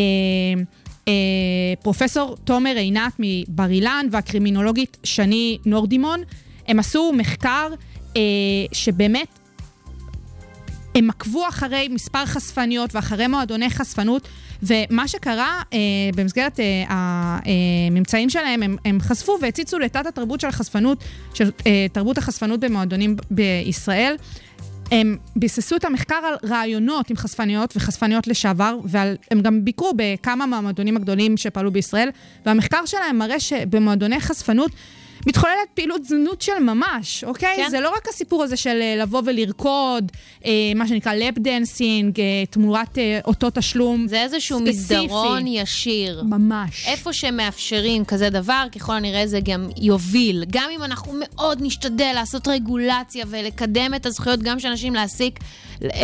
אה, 1.08 1.14
פרופסור 1.84 2.38
תומר 2.44 2.76
עינת 2.76 3.14
מבר 3.20 3.70
אילן 3.70 4.08
והקרימינולוגית 4.12 4.98
שני 5.04 5.58
נורדימון, 5.66 6.22
הם 6.68 6.80
עשו 6.80 7.14
מחקר 7.18 7.68
אה, 8.18 8.22
שבאמת 8.72 9.28
הם 10.96 11.10
עקבו 11.10 11.48
אחרי 11.50 11.88
מספר 11.88 12.26
חשפניות 12.26 12.96
ואחרי 12.96 13.28
מועדוני 13.28 13.70
חשפנות, 13.70 14.28
ומה 14.64 15.08
שקרה 15.08 15.62
אה, 15.74 15.80
במסגרת 16.16 16.60
אה, 16.60 16.84
הממצאים 16.90 18.30
שלהם, 18.30 18.64
הם, 18.64 18.78
הם 18.86 19.00
חשפו 19.02 19.38
והציצו 19.42 19.80
לתת 19.80 20.06
התרבות 20.06 20.40
של 20.40 20.48
החשפנות, 20.48 21.04
של 21.34 21.52
אה, 21.68 21.86
תרבות 21.92 22.18
החשפנות 22.18 22.60
במועדונים 22.60 23.16
בישראל. 23.32 24.16
הם 24.92 25.18
ביססו 25.36 25.76
את 25.76 25.86
המחקר 25.86 26.16
על 26.16 26.50
ראיונות 26.50 27.10
עם 27.10 27.18
חשפניות 27.18 27.74
וחשפניות 27.78 28.28
לשעבר, 28.28 28.78
והם 28.86 29.42
גם 29.42 29.66
ביקרו 29.66 29.94
בכמה 29.96 30.46
מהמועדונים 30.46 30.98
הגדולים 30.98 31.38
שפעלו 31.38 31.72
בישראל, 31.72 32.10
והמחקר 32.46 32.86
שלהם 32.86 33.18
מראה 33.18 33.40
שבמועדוני 33.40 34.20
חשפנות 34.20 34.72
מתחוללת 35.26 35.70
פעילות 35.74 36.06
זנות 36.06 36.42
של 36.42 36.60
ממש, 36.60 37.24
אוקיי? 37.24 37.56
כן. 37.56 37.70
זה 37.70 37.80
לא 37.80 37.94
רק 37.98 38.08
הסיפור 38.10 38.44
הזה 38.44 38.58
של 38.58 38.80
אה, 38.82 38.96
לבוא 39.02 39.22
ולרקוד, 39.26 40.12
אה, 40.46 40.52
מה 40.76 40.88
שנקרא 40.88 41.14
lap 41.14 41.38
dancing, 41.38 42.20
אה, 42.20 42.26
תמורת 42.50 42.98
אה, 42.98 43.20
אותו 43.26 43.48
תשלום 43.54 44.08
זה 44.08 44.22
איזשהו 44.22 44.60
ספציפי. 44.60 45.02
מסדרון 45.04 45.48
ישיר. 45.48 46.24
ממש. 46.24 46.86
איפה 46.88 47.14
שמאפשרים 47.14 48.06
כזה 48.06 48.30
דבר, 48.30 48.66
ככל 48.76 48.94
הנראה 48.94 49.28
זה 49.28 49.40
גם 49.44 49.70
יוביל. 49.78 50.46
גם 50.50 50.70
אם 50.76 50.84
אנחנו 50.84 51.14
מאוד 51.20 51.58
נשתדל 51.62 52.12
לעשות 52.16 52.48
רגולציה 52.48 53.26
ולקדם 53.30 53.94
את 53.96 54.06
הזכויות 54.06 54.40
גם 54.40 54.60
של 54.60 54.68
אנשים 54.68 54.94
להעסיק 54.94 55.40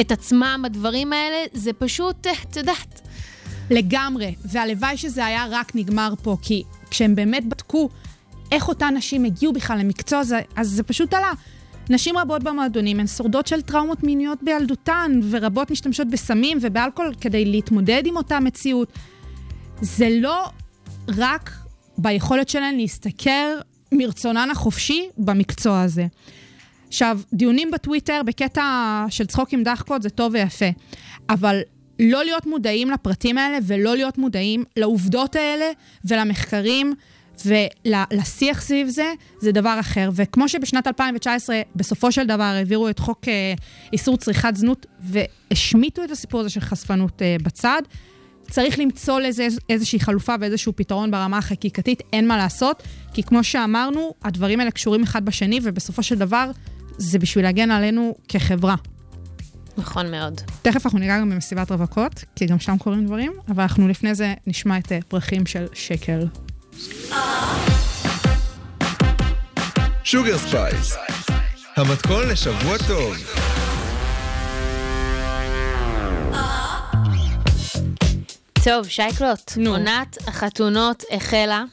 את 0.01 0.11
עצמם 0.11 0.61
בדברים 0.63 1.13
האלה, 1.13 1.37
זה 1.53 1.73
פשוט, 1.73 2.27
אה, 2.27 2.31
את 2.49 2.57
יודעת. 2.57 3.01
לגמרי, 3.69 4.35
והלוואי 4.45 4.97
שזה 4.97 5.25
היה 5.25 5.45
רק 5.49 5.71
נגמר 5.75 6.13
פה, 6.23 6.37
כי 6.41 6.63
כשהם 6.89 7.15
באמת 7.15 7.45
בדקו 7.45 7.89
איך 8.51 8.67
אותן 8.67 8.93
נשים 8.97 9.23
הגיעו 9.23 9.53
בכלל 9.53 9.77
למקצוע 9.79 10.19
הזה, 10.19 10.41
אז 10.55 10.69
זה 10.69 10.83
פשוט 10.83 11.13
עלה. 11.13 11.31
נשים 11.89 12.17
רבות 12.17 12.43
במועדונים 12.43 12.99
הן 12.99 13.07
שורדות 13.07 13.47
של 13.47 13.61
טראומות 13.61 14.03
מיניות 14.03 14.43
בילדותן, 14.43 15.19
ורבות 15.29 15.71
משתמשות 15.71 16.07
בסמים 16.07 16.57
ובאלכוהול 16.61 17.13
כדי 17.21 17.45
להתמודד 17.45 18.03
עם 18.05 18.17
אותה 18.17 18.39
מציאות. 18.39 18.91
זה 19.81 20.07
לא 20.11 20.45
רק 21.17 21.51
ביכולת 21.97 22.49
שלהן 22.49 22.77
להשתכר 22.77 23.59
מרצונן 23.91 24.49
החופשי 24.51 25.09
במקצוע 25.17 25.81
הזה. 25.81 26.05
עכשיו, 26.87 27.19
דיונים 27.33 27.71
בטוויטר 27.71 28.21
בקטע 28.25 29.05
של 29.09 29.25
צחוק 29.25 29.53
עם 29.53 29.63
דחקות 29.63 30.01
זה 30.01 30.09
טוב 30.09 30.33
ויפה, 30.33 30.65
אבל 31.29 31.61
לא 31.99 32.23
להיות 32.23 32.45
מודעים 32.45 32.91
לפרטים 32.91 33.37
האלה 33.37 33.57
ולא 33.63 33.95
להיות 33.95 34.17
מודעים 34.17 34.63
לעובדות 34.77 35.35
האלה 35.35 35.65
ולמחקרים 36.05 36.93
ולשיח 37.45 38.61
סביב 38.61 38.87
זה, 38.89 39.13
זה 39.39 39.51
דבר 39.51 39.77
אחר. 39.79 40.09
וכמו 40.13 40.49
שבשנת 40.49 40.87
2019, 40.87 41.61
בסופו 41.75 42.11
של 42.11 42.27
דבר 42.27 42.43
העבירו 42.43 42.89
את 42.89 42.99
חוק 42.99 43.27
אה, 43.27 43.53
איסור 43.93 44.17
צריכת 44.17 44.51
זנות 44.55 44.85
והשמיטו 44.99 46.03
את 46.03 46.11
הסיפור 46.11 46.39
הזה 46.41 46.49
של 46.49 46.59
חשפנות 46.59 47.21
אה, 47.21 47.35
בצד, 47.43 47.81
צריך 48.49 48.79
למצוא 48.79 49.19
לזה 49.19 49.43
איז- 49.43 49.59
איזושהי 49.69 49.99
חלופה 49.99 50.35
ואיזשהו 50.41 50.73
פתרון 50.75 51.11
ברמה 51.11 51.37
החקיקתית, 51.37 52.01
אין 52.13 52.27
מה 52.27 52.37
לעשות, 52.37 52.83
כי 53.13 53.23
כמו 53.23 53.43
שאמרנו, 53.43 54.13
הדברים 54.23 54.59
האלה 54.59 54.71
קשורים 54.71 55.03
אחד 55.03 55.25
בשני, 55.25 55.59
ובסופו 55.63 56.03
של 56.03 56.15
דבר 56.15 56.51
זה 56.97 57.19
בשביל 57.19 57.45
להגן 57.45 57.71
עלינו 57.71 58.15
כחברה. 58.27 58.75
נכון 59.77 60.11
מאוד. 60.11 60.41
תכף 60.61 60.85
אנחנו 60.85 60.99
ניגע 60.99 61.19
גם 61.19 61.29
במסיבת 61.29 61.71
רווקות, 61.71 62.23
כי 62.35 62.45
גם 62.45 62.59
שם 62.59 62.77
קורים 62.77 63.05
דברים, 63.05 63.31
אבל 63.47 63.61
אנחנו 63.63 63.87
לפני 63.87 64.15
זה 64.15 64.33
נשמע 64.47 64.77
את 64.77 64.91
אה, 64.91 64.99
פרחים 65.07 65.45
של 65.45 65.65
שקל. 65.73 66.19
Sugar 70.03 70.37
Spice, 70.37 70.95
המתכון 71.77 72.27
לשבוע 72.29 72.77
טוב. 72.87 73.15
טוב, 78.63 78.87
שייקלוט, 78.87 79.51
נו. 79.57 79.69
עונת 79.71 80.17
החתונות 80.27 81.03
החלה. 81.11 81.63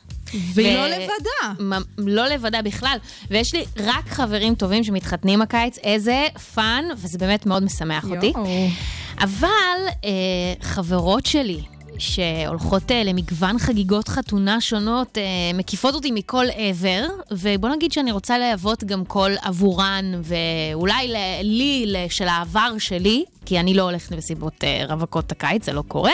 והיא 0.55 0.79
ו- 0.79 0.81
לא 0.81 0.87
לבדה. 0.89 1.65
מ- 1.65 2.09
לא 2.09 2.27
לבדה 2.27 2.63
בכלל. 2.63 2.99
ויש 3.31 3.55
לי 3.55 3.65
רק 3.77 4.09
חברים 4.09 4.55
טובים 4.55 4.85
שמתחתנים 4.85 5.43
הקיץ, 5.43 5.79
איזה 5.79 6.27
fun, 6.55 6.85
וזה 6.97 7.19
באמת 7.19 7.47
מאוד 7.47 7.63
משמח 7.65 8.05
אותי. 8.11 8.33
אבל 9.21 9.49
אה, 10.05 10.11
חברות 10.63 11.27
שלי, 11.27 11.61
שהולכות 11.99 12.91
אה, 12.91 13.05
למגוון 13.05 13.59
חגיגות 13.59 14.09
חתונה 14.09 14.61
שונות, 14.61 15.19
אה, 15.19 15.23
מקיפות 15.55 15.95
אותי 15.95 16.11
מכל 16.11 16.47
עבר, 16.57 17.07
ובוא 17.31 17.69
נגיד 17.69 17.93
שאני 17.93 18.13
רוצה 18.13 18.39
להוות 18.39 18.85
גם 18.85 19.05
קול 19.05 19.37
עבורן, 19.43 20.13
ואולי 20.23 21.13
לי, 21.43 21.87
של 22.11 22.29
העבר 22.29 22.79
שלי, 22.79 23.25
כי 23.47 23.61
אני 23.61 23.75
לא 23.75 23.83
הולכת 23.83 24.11
למסיבות 24.11 24.65
אה, 24.65 24.85
רווקות 24.89 25.33
הקיץ, 25.33 25.65
זה 25.65 25.73
לא 25.73 25.83
קורה. 25.89 26.13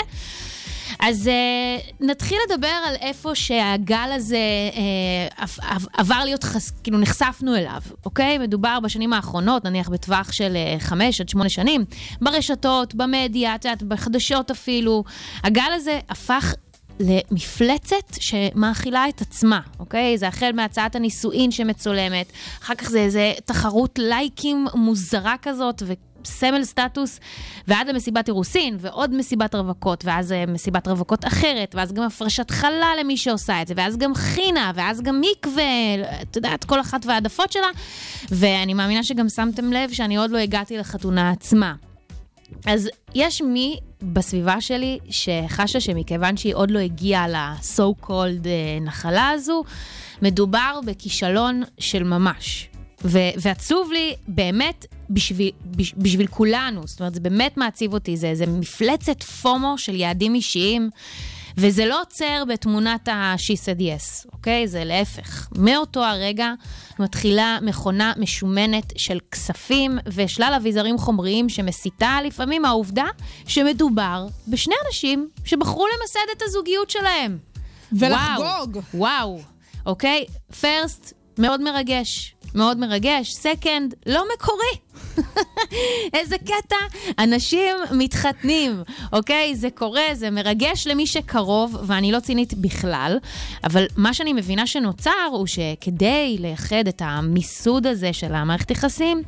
אז 1.06 1.30
uh, 1.30 1.94
נתחיל 2.00 2.38
לדבר 2.48 2.76
על 2.86 2.94
איפה 3.00 3.34
שהגל 3.34 4.10
הזה 4.12 4.38
uh, 4.72 5.42
עב- 5.62 5.86
עבר 5.92 6.24
להיות, 6.24 6.44
חס... 6.44 6.70
כאילו 6.70 6.98
נחשפנו 6.98 7.56
אליו, 7.56 7.80
אוקיי? 8.04 8.38
מדובר 8.38 8.78
בשנים 8.82 9.12
האחרונות, 9.12 9.64
נניח 9.64 9.88
בטווח 9.88 10.32
של 10.32 10.56
uh, 10.56 10.82
חמש 10.82 11.20
עד 11.20 11.28
שמונה 11.28 11.48
שנים, 11.48 11.84
ברשתות, 12.20 12.94
במדיה, 12.94 13.54
את 13.54 13.64
יודעת, 13.64 13.82
בחדשות 13.82 14.50
אפילו. 14.50 15.04
הגל 15.42 15.70
הזה 15.74 16.00
הפך 16.08 16.54
למפלצת 17.00 18.14
שמאכילה 18.20 19.08
את 19.08 19.20
עצמה, 19.20 19.60
אוקיי? 19.78 20.18
זה 20.18 20.28
החל 20.28 20.50
מהצעת 20.54 20.96
הנישואין 20.96 21.50
שמצולמת, 21.50 22.32
אחר 22.62 22.74
כך 22.74 22.90
זה 22.90 22.98
איזה 22.98 23.32
תחרות 23.44 23.98
לייקים 23.98 24.66
מוזרה 24.74 25.34
כזאת, 25.42 25.82
ו... 25.86 25.92
סמל 26.26 26.64
סטטוס, 26.64 27.20
ועד 27.68 27.88
למסיבת 27.88 28.28
אירוסין, 28.28 28.76
ועוד 28.80 29.14
מסיבת 29.14 29.54
רווקות, 29.54 30.04
ואז 30.04 30.32
אה, 30.32 30.46
מסיבת 30.46 30.88
רווקות 30.88 31.24
אחרת, 31.24 31.74
ואז 31.74 31.92
גם 31.92 32.02
הפרשת 32.02 32.50
חלה 32.50 32.90
למי 33.00 33.16
שעושה 33.16 33.62
את 33.62 33.66
זה, 33.66 33.74
ואז 33.76 33.96
גם 33.96 34.14
חינה, 34.14 34.72
ואז 34.74 35.02
גם 35.02 35.20
מקווה, 35.20 35.62
את 36.22 36.36
יודעת, 36.36 36.64
כל 36.64 36.80
אחת 36.80 37.06
והעדפות 37.06 37.52
שלה, 37.52 37.68
ואני 38.30 38.74
מאמינה 38.74 39.02
שגם 39.02 39.28
שמתם 39.28 39.72
לב 39.72 39.92
שאני 39.92 40.16
עוד 40.16 40.30
לא 40.30 40.38
הגעתי 40.38 40.78
לחתונה 40.78 41.30
עצמה. 41.30 41.74
אז 42.66 42.88
יש 43.14 43.42
מי 43.42 43.78
בסביבה 44.02 44.60
שלי 44.60 44.98
שחשה 45.10 45.80
שמכיוון 45.80 46.36
שהיא 46.36 46.54
עוד 46.54 46.70
לא 46.70 46.78
הגיעה 46.78 47.28
ל-so 47.28 48.06
called 48.06 48.46
אה, 48.46 48.78
נחלה 48.80 49.28
הזו, 49.28 49.64
מדובר 50.22 50.80
בכישלון 50.86 51.62
של 51.78 52.02
ממש. 52.02 52.68
ו- 53.04 53.18
ועצוב 53.36 53.92
לי 53.92 54.14
באמת 54.28 54.86
בשביל, 55.10 55.50
בש- 55.64 55.94
בשביל 55.96 56.26
כולנו, 56.26 56.86
זאת 56.86 57.00
אומרת, 57.00 57.14
זה 57.14 57.20
באמת 57.20 57.56
מעציב 57.56 57.92
אותי, 57.92 58.16
זה, 58.16 58.34
זה 58.34 58.46
מפלצת 58.46 59.22
פומו 59.22 59.78
של 59.78 59.94
יעדים 59.94 60.34
אישיים. 60.34 60.90
וזה 61.56 61.86
לא 61.86 62.00
עוצר 62.00 62.42
בתמונת 62.48 63.08
ה-she 63.08 63.56
said 63.56 63.80
yes, 63.80 64.28
אוקיי? 64.32 64.68
זה 64.68 64.84
להפך. 64.84 65.48
מאותו 65.58 66.04
הרגע 66.04 66.52
מתחילה 66.98 67.58
מכונה 67.62 68.12
משומנת 68.16 68.92
של 68.96 69.18
כספים 69.30 69.98
ושלל 70.06 70.52
אביזרים 70.56 70.98
חומריים 70.98 71.48
שמסיתה 71.48 72.18
לפעמים 72.24 72.62
מהעובדה 72.62 73.04
שמדובר 73.46 74.26
בשני 74.48 74.74
אנשים 74.86 75.28
שבחרו 75.44 75.86
למסד 75.86 76.36
את 76.36 76.42
הזוגיות 76.42 76.90
שלהם. 76.90 77.38
ולחגוג. 77.92 78.76
וואו, 78.76 78.82
וואו, 78.94 79.40
אוקיי? 79.86 80.24
פרסט, 80.60 81.12
מאוד 81.38 81.60
מרגש. 81.60 82.33
מאוד 82.54 82.78
מרגש. 82.78 83.32
סקנד, 83.32 83.94
לא 84.06 84.24
מקורי. 84.34 84.84
איזה 86.16 86.38
קטע, 86.38 86.76
אנשים 87.18 87.76
מתחתנים, 87.92 88.82
אוקיי? 89.12 89.54
זה 89.56 89.68
קורה, 89.70 90.02
זה 90.12 90.30
מרגש 90.30 90.86
למי 90.86 91.06
שקרוב, 91.06 91.76
ואני 91.82 92.12
לא 92.12 92.20
צינית 92.20 92.54
בכלל, 92.54 93.18
אבל 93.64 93.84
מה 93.96 94.14
שאני 94.14 94.32
מבינה 94.32 94.66
שנוצר 94.66 95.10
הוא 95.30 95.46
שכדי 95.46 96.36
לייחד 96.40 96.88
את 96.88 97.02
המיסוד 97.04 97.86
הזה 97.86 98.12
של 98.12 98.34
המערכת 98.34 98.70
יחסים, 98.70 99.22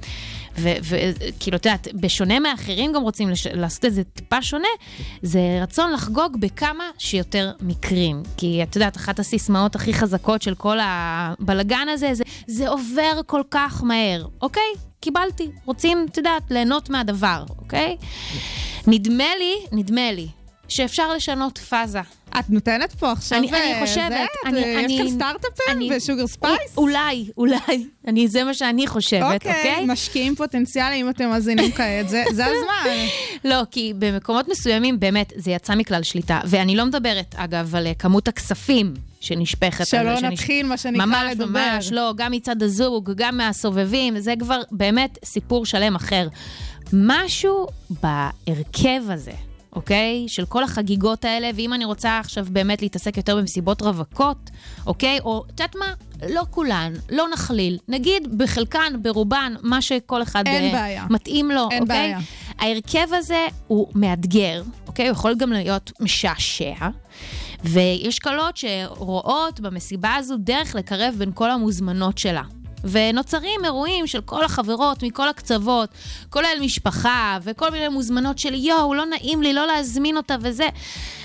וכאילו, 0.59 1.57
את 1.57 1.67
יודעת, 1.67 1.89
בשונה 1.95 2.41
מאחרים 2.41 2.93
גם 2.93 3.03
רוצים 3.03 3.31
לש... 3.31 3.47
לעשות 3.47 3.85
את 3.85 3.95
זה 3.95 4.05
טיפה 4.05 4.43
שונה, 4.43 4.69
זה 5.23 5.41
רצון 5.63 5.93
לחגוג 5.93 6.41
בכמה 6.41 6.85
שיותר 6.99 7.53
מקרים. 7.61 8.23
כי 8.37 8.63
את 8.63 8.77
יודעת, 8.77 8.97
אחת 8.97 9.19
הסיסמאות 9.19 9.75
הכי 9.75 9.95
חזקות 9.95 10.43
של 10.43 10.55
כל 10.55 10.79
הבלגן 10.83 11.89
הזה, 11.93 12.15
זה, 12.15 12.25
זה 12.47 12.69
עובר 12.69 13.21
כל 13.27 13.43
כך 13.51 13.83
מהר, 13.85 14.27
אוקיי? 14.43 14.73
קיבלתי. 15.01 15.51
רוצים, 15.65 16.07
את 16.11 16.17
יודעת, 16.17 16.51
ליהנות 16.51 16.91
מהדבר, 16.91 17.45
אוקיי? 17.59 17.97
נדמה 18.87 19.37
לי, 19.39 19.55
נדמה 19.73 20.13
לי, 20.13 20.29
שאפשר 20.69 21.13
לשנות 21.13 21.59
פאזה. 21.59 22.01
את 22.39 22.51
נותנת 22.51 22.93
פה 22.93 23.13
עכשיו... 23.13 23.39
אני, 23.39 23.51
אני 23.51 23.87
חושבת, 23.87 24.09
זה, 24.11 24.49
אני, 24.49 24.59
יש 24.61 24.85
אני... 24.85 24.99
כאן 24.99 25.09
סטארט-אפים 25.11 25.93
ו 25.97 26.02
Sugar 26.02 26.27
Spice? 26.27 26.77
אולי, 26.77 27.31
אולי. 27.37 27.87
אני, 28.09 28.29
זה 28.29 28.45
מה 28.45 28.55
שאני 28.55 28.87
חושבת, 28.87 29.23
אוקיי? 29.23 29.53
אוקיי, 29.53 29.85
משקיעים 29.87 30.35
פוטנציאליים, 30.35 31.07
אם 31.07 31.11
אתם 31.11 31.29
מאזינים 31.29 31.73
כעת, 31.77 32.09
זה 32.09 32.25
זה 32.33 32.45
הזמן. 32.47 32.97
לא, 33.51 33.63
כי 33.71 33.93
במקומות 33.99 34.49
מסוימים 34.49 35.01
באמת 35.01 35.33
זה 35.37 35.51
יצא 35.51 35.75
מכלל 35.75 36.03
שליטה. 36.03 36.41
ואני 36.45 36.77
לא 36.77 36.85
מדברת, 36.85 37.35
אגב, 37.39 37.75
על 37.75 37.87
אה, 37.87 37.95
כמות 37.95 38.29
הכספים 38.29 38.95
שנשפכת. 39.21 39.87
שלא 39.87 40.17
שנש- 40.17 40.23
נתחיל, 40.25 40.67
מה 40.67 40.77
שנקרא, 40.77 41.05
ממש, 41.07 41.33
לדבר. 41.33 41.47
ממש, 41.75 41.93
לא, 41.93 42.13
גם 42.17 42.33
מצד 42.33 42.63
הזוג, 42.63 43.11
גם 43.17 43.37
מהסובבים, 43.37 44.19
זה 44.19 44.35
כבר 44.39 44.61
באמת 44.71 45.19
סיפור 45.25 45.67
שלם 45.67 45.95
אחר. 45.95 46.29
משהו 46.93 47.67
בהרכב 48.03 49.03
הזה, 49.11 49.33
אוקיי? 49.77 50.25
של 50.29 50.45
כל 50.45 50.65
החגיגות 50.65 51.25
האלה, 51.25 51.51
ואם 51.55 51.73
אני 51.73 51.85
רוצה 51.85 52.19
עכשיו 52.19 52.47
באמת 52.51 52.83
להתעסק 52.83 53.17
יותר 53.17 53.37
במסיבות 53.37 53.83
רווקות, 53.83 54.51
אוקיי? 54.87 55.19
או, 55.21 55.45
את 55.47 55.51
יודעת 55.51 55.77
מה? 55.77 55.93
לא 56.29 56.43
כולן, 56.51 56.93
לא 57.11 57.27
נכליל. 57.33 57.79
נגיד 57.89 58.39
בחלקן, 58.39 58.93
ברובן, 59.03 59.55
מה 59.63 59.83
שכל 59.83 60.23
אחד 60.23 60.47
אין 60.47 60.65
אה, 60.65 60.81
בעיה. 60.81 61.07
מתאים 61.11 61.51
לו, 61.51 61.69
אין 61.71 61.83
אוקיי? 61.83 61.87
בעיה. 61.87 62.19
ההרכב 62.59 63.09
הזה 63.13 63.47
הוא 63.67 63.89
מאתגר, 63.95 64.63
אוקיי? 64.87 65.09
הוא 65.09 65.13
יכול 65.13 65.35
גם 65.35 65.53
להיות 65.53 65.93
משעשע. 66.01 66.89
ויש 67.65 68.19
כלות 68.19 68.57
שרואות 68.57 69.61
במסיבה 69.61 70.15
הזו 70.15 70.37
דרך 70.39 70.75
לקרב 70.75 71.15
בין 71.19 71.31
כל 71.35 71.51
המוזמנות 71.51 72.19
שלה. 72.19 72.43
ונוצרים 72.91 73.65
אירועים 73.65 74.07
של 74.07 74.21
כל 74.21 74.45
החברות 74.45 75.03
מכל 75.03 75.29
הקצוות, 75.29 75.91
כולל 76.31 76.59
משפחה 76.61 77.39
וכל 77.43 77.71
מיני 77.71 77.89
מוזמנות 77.89 78.39
של 78.39 78.55
יואו, 78.55 78.95
לא 78.95 79.07
נעים 79.07 79.43
לי 79.43 79.53
לא 79.53 79.67
להזמין 79.67 80.17
אותה 80.17 80.37
וזה. 80.41 80.69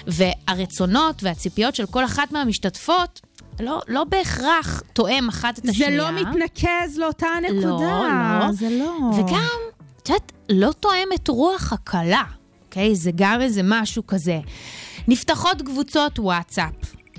והרצונות 0.08 1.24
והציפיות 1.24 1.76
של 1.76 1.86
כל 1.86 2.06
אחת 2.06 2.32
מהמשתתפות 2.32 3.22
לא, 3.60 3.82
לא 3.88 4.04
בהכרח 4.04 4.84
תואם 4.94 5.30
אחת 5.30 5.60
את 5.60 5.64
זה 5.64 5.72
השנייה. 5.72 5.92
לא 5.92 6.12
מתנקז 6.12 6.98
לאותה 6.98 7.28
נקודה. 7.42 8.40
לא. 8.42 8.52
זה 8.52 8.70
לא. 8.70 8.96
וגם, 9.18 9.60
את 10.04 10.10
יודעת, 10.10 10.32
לא 10.50 10.72
תואם 10.72 11.08
את 11.16 11.28
רוח 11.28 11.74
הכלה, 11.74 12.24
אוקיי? 12.66 12.96
זה 12.96 13.12
גם 13.16 13.42
איזה 13.42 13.62
משהו 13.64 14.08
כזה. 14.08 14.40
נפתחות 15.08 15.62
קבוצות 15.62 16.20
וואטסאפ, 16.20 16.74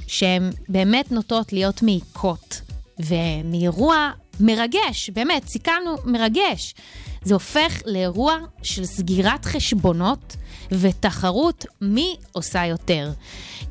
שהן 0.06 0.50
באמת 0.68 1.12
נוטות 1.12 1.52
להיות 1.52 1.82
מעיקות, 1.82 2.60
ומאירוע 2.98 4.10
מרגש, 4.40 5.10
באמת, 5.10 5.48
סיכמנו, 5.48 5.94
מרגש. 6.04 6.74
זה 7.22 7.34
הופך 7.34 7.82
לאירוע 7.86 8.38
של 8.62 8.84
סגירת 8.84 9.44
חשבונות 9.44 10.36
ותחרות 10.72 11.66
מי 11.80 12.16
עושה 12.32 12.66
יותר. 12.66 13.10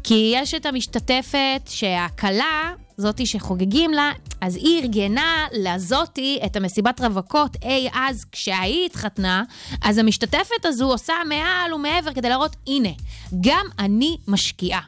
כי 0.04 0.32
יש 0.36 0.54
את 0.54 0.66
המשתתפת 0.66 1.62
שהכלה, 1.66 2.74
זאתי 3.02 3.26
שחוגגים 3.26 3.94
לה, 3.94 4.12
אז 4.42 4.56
היא 4.56 4.82
ארגנה 4.82 5.46
לזאתי 5.54 6.40
את 6.46 6.56
המסיבת 6.56 7.02
רווקות 7.02 7.58
אי 7.64 7.90
אז 7.94 8.26
כשהיא 8.32 8.86
התחתנה, 8.86 9.44
אז 9.82 9.98
המשתתפת 9.98 10.66
הזו 10.66 10.92
עושה 10.92 11.14
מעל 11.30 11.74
ומעבר 11.74 12.14
כדי 12.14 12.30
להראות, 12.30 12.56
הנה, 12.68 12.90
גם 13.42 13.66
אני 13.80 14.18
משקיעה. 14.28 14.82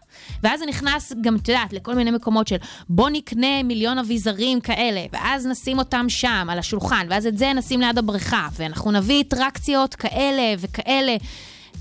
ואז 0.43 0.59
זה 0.59 0.65
נכנס 0.65 1.13
גם, 1.21 1.35
את 1.35 1.47
יודעת, 1.47 1.73
לכל 1.73 1.95
מיני 1.95 2.11
מקומות 2.11 2.47
של 2.47 2.55
בוא 2.89 3.09
נקנה 3.09 3.63
מיליון 3.63 3.99
אביזרים 3.99 4.61
כאלה, 4.61 5.05
ואז 5.13 5.45
נשים 5.45 5.79
אותם 5.79 6.05
שם, 6.09 6.47
על 6.49 6.59
השולחן, 6.59 7.07
ואז 7.09 7.27
את 7.27 7.37
זה 7.37 7.53
נשים 7.53 7.81
ליד 7.81 7.97
הבריכה, 7.97 8.47
ואנחנו 8.55 8.91
נביא 8.91 9.23
אטרקציות 9.23 9.95
כאלה 9.95 10.53
וכאלה. 10.59 11.15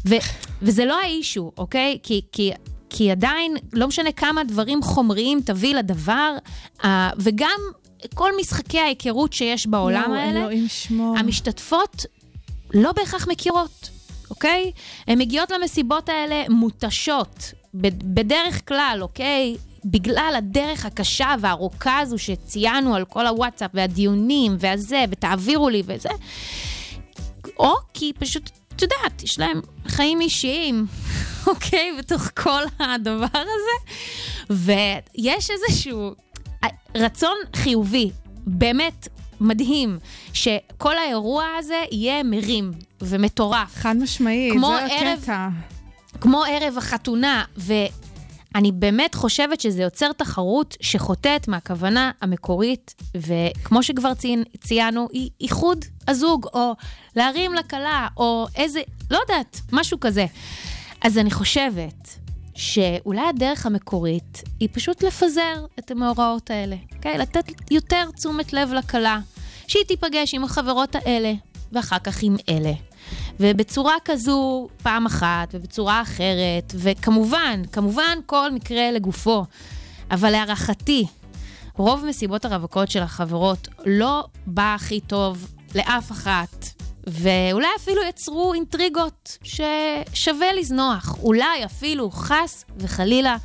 ו- 0.06 0.14
וזה 0.62 0.84
לא 0.84 1.00
האישו, 1.00 1.52
אוקיי? 1.58 1.98
כי, 2.02 2.20
כי, 2.32 2.52
כי 2.94 3.10
עדיין, 3.10 3.56
לא 3.72 3.88
משנה 3.88 4.12
כמה 4.12 4.44
דברים 4.44 4.82
חומריים 4.82 5.40
תביא 5.44 5.74
לדבר, 5.74 6.36
וגם 7.16 7.60
כל 8.14 8.30
משחקי 8.40 8.78
ההיכרות 8.78 9.32
שיש 9.32 9.66
בעולם 9.66 10.04
יואו, 10.06 10.14
האלה, 10.14 10.40
אלוהים 10.40 10.68
שמור. 10.68 11.18
המשתתפות 11.18 12.06
לא 12.74 12.92
בהכרח 12.92 13.28
מכירות, 13.28 13.90
אוקיי? 14.30 14.72
הן 15.06 15.18
מגיעות 15.18 15.50
למסיבות 15.50 16.08
האלה 16.08 16.44
מותשות, 16.48 17.52
בדרך 17.74 18.68
כלל, 18.68 18.98
אוקיי? 19.00 19.56
בגלל 19.84 20.34
הדרך 20.38 20.86
הקשה 20.86 21.34
והארוכה 21.40 21.98
הזו 21.98 22.18
שציינו 22.18 22.94
על 22.94 23.04
כל 23.04 23.26
הוואטסאפ 23.26 23.70
והדיונים 23.74 24.56
והזה, 24.58 25.04
ותעבירו 25.10 25.68
לי 25.68 25.82
וזה, 25.86 26.08
או 27.58 27.74
כי 27.94 28.12
פשוט, 28.18 28.50
את 28.76 28.82
יודעת, 28.82 29.22
יש 29.22 29.38
להם 29.38 29.60
חיים 29.88 30.20
אישיים, 30.20 30.86
אוקיי? 31.46 31.90
בתוך 31.98 32.22
כל 32.42 32.62
הדבר 32.80 33.26
הזה. 33.32 33.92
ויש 34.50 35.50
איזשהו 35.50 36.14
אה, 36.64 36.68
רצון 36.94 37.36
חיובי, 37.56 38.10
באמת 38.46 39.08
מדהים, 39.40 39.98
שכל 40.32 40.98
האירוע 40.98 41.44
הזה 41.58 41.82
יהיה 41.90 42.22
מרים 42.22 42.72
ומטורף. 43.02 43.74
חד 43.74 43.96
משמעית, 43.96 44.52
כמו 44.52 44.74
זה 44.88 44.94
ערב- 44.94 45.18
הקטע. 45.18 45.48
כמו 46.20 46.42
ערב 46.44 46.78
החתונה, 46.78 47.44
ואני 48.54 48.72
באמת 48.72 49.14
חושבת 49.14 49.60
שזה 49.60 49.82
יוצר 49.82 50.12
תחרות 50.12 50.76
שחוטאת 50.80 51.48
מהכוונה 51.48 52.10
המקורית, 52.20 52.94
וכמו 53.16 53.82
שכבר 53.82 54.14
ציין, 54.14 54.44
ציינו, 54.60 55.08
היא 55.12 55.30
איחוד 55.40 55.84
הזוג, 56.08 56.46
או 56.54 56.72
להרים 57.16 57.54
לכלה, 57.54 58.08
או 58.16 58.46
איזה, 58.56 58.80
לא 59.10 59.18
יודעת, 59.18 59.60
משהו 59.72 60.00
כזה. 60.00 60.26
אז 61.00 61.18
אני 61.18 61.30
חושבת 61.30 62.08
שאולי 62.54 63.28
הדרך 63.28 63.66
המקורית 63.66 64.42
היא 64.60 64.68
פשוט 64.72 65.02
לפזר 65.02 65.66
את 65.78 65.90
המאורעות 65.90 66.50
האלה, 66.50 66.76
אוקיי? 66.96 67.18
לתת 67.18 67.44
יותר 67.70 68.10
תשומת 68.16 68.52
לב 68.52 68.72
לכלה, 68.72 69.18
שהיא 69.68 69.84
תיפגש 69.84 70.34
עם 70.34 70.44
החברות 70.44 70.94
האלה, 70.94 71.32
ואחר 71.72 71.98
כך 71.98 72.22
עם 72.22 72.36
אלה. 72.48 72.72
ובצורה 73.40 73.94
כזו 74.04 74.68
פעם 74.82 75.06
אחת, 75.06 75.48
ובצורה 75.54 76.02
אחרת, 76.02 76.74
וכמובן, 76.74 77.62
כמובן 77.72 78.18
כל 78.26 78.52
מקרה 78.52 78.90
לגופו. 78.90 79.44
אבל 80.10 80.30
להערכתי, 80.30 81.06
רוב 81.76 82.04
מסיבות 82.04 82.44
הרווקות 82.44 82.90
של 82.90 83.02
החברות 83.02 83.68
לא 83.86 84.24
בא 84.46 84.74
הכי 84.74 85.00
טוב 85.00 85.52
לאף 85.74 86.12
אחת, 86.12 86.66
ואולי 87.06 87.68
אפילו 87.76 88.02
יצרו 88.08 88.54
אינטריגות 88.54 89.38
ששווה 89.42 90.52
לזנוח. 90.58 91.18
אולי 91.22 91.64
אפילו, 91.64 92.10
חס 92.10 92.64
וחלילה, 92.78 93.36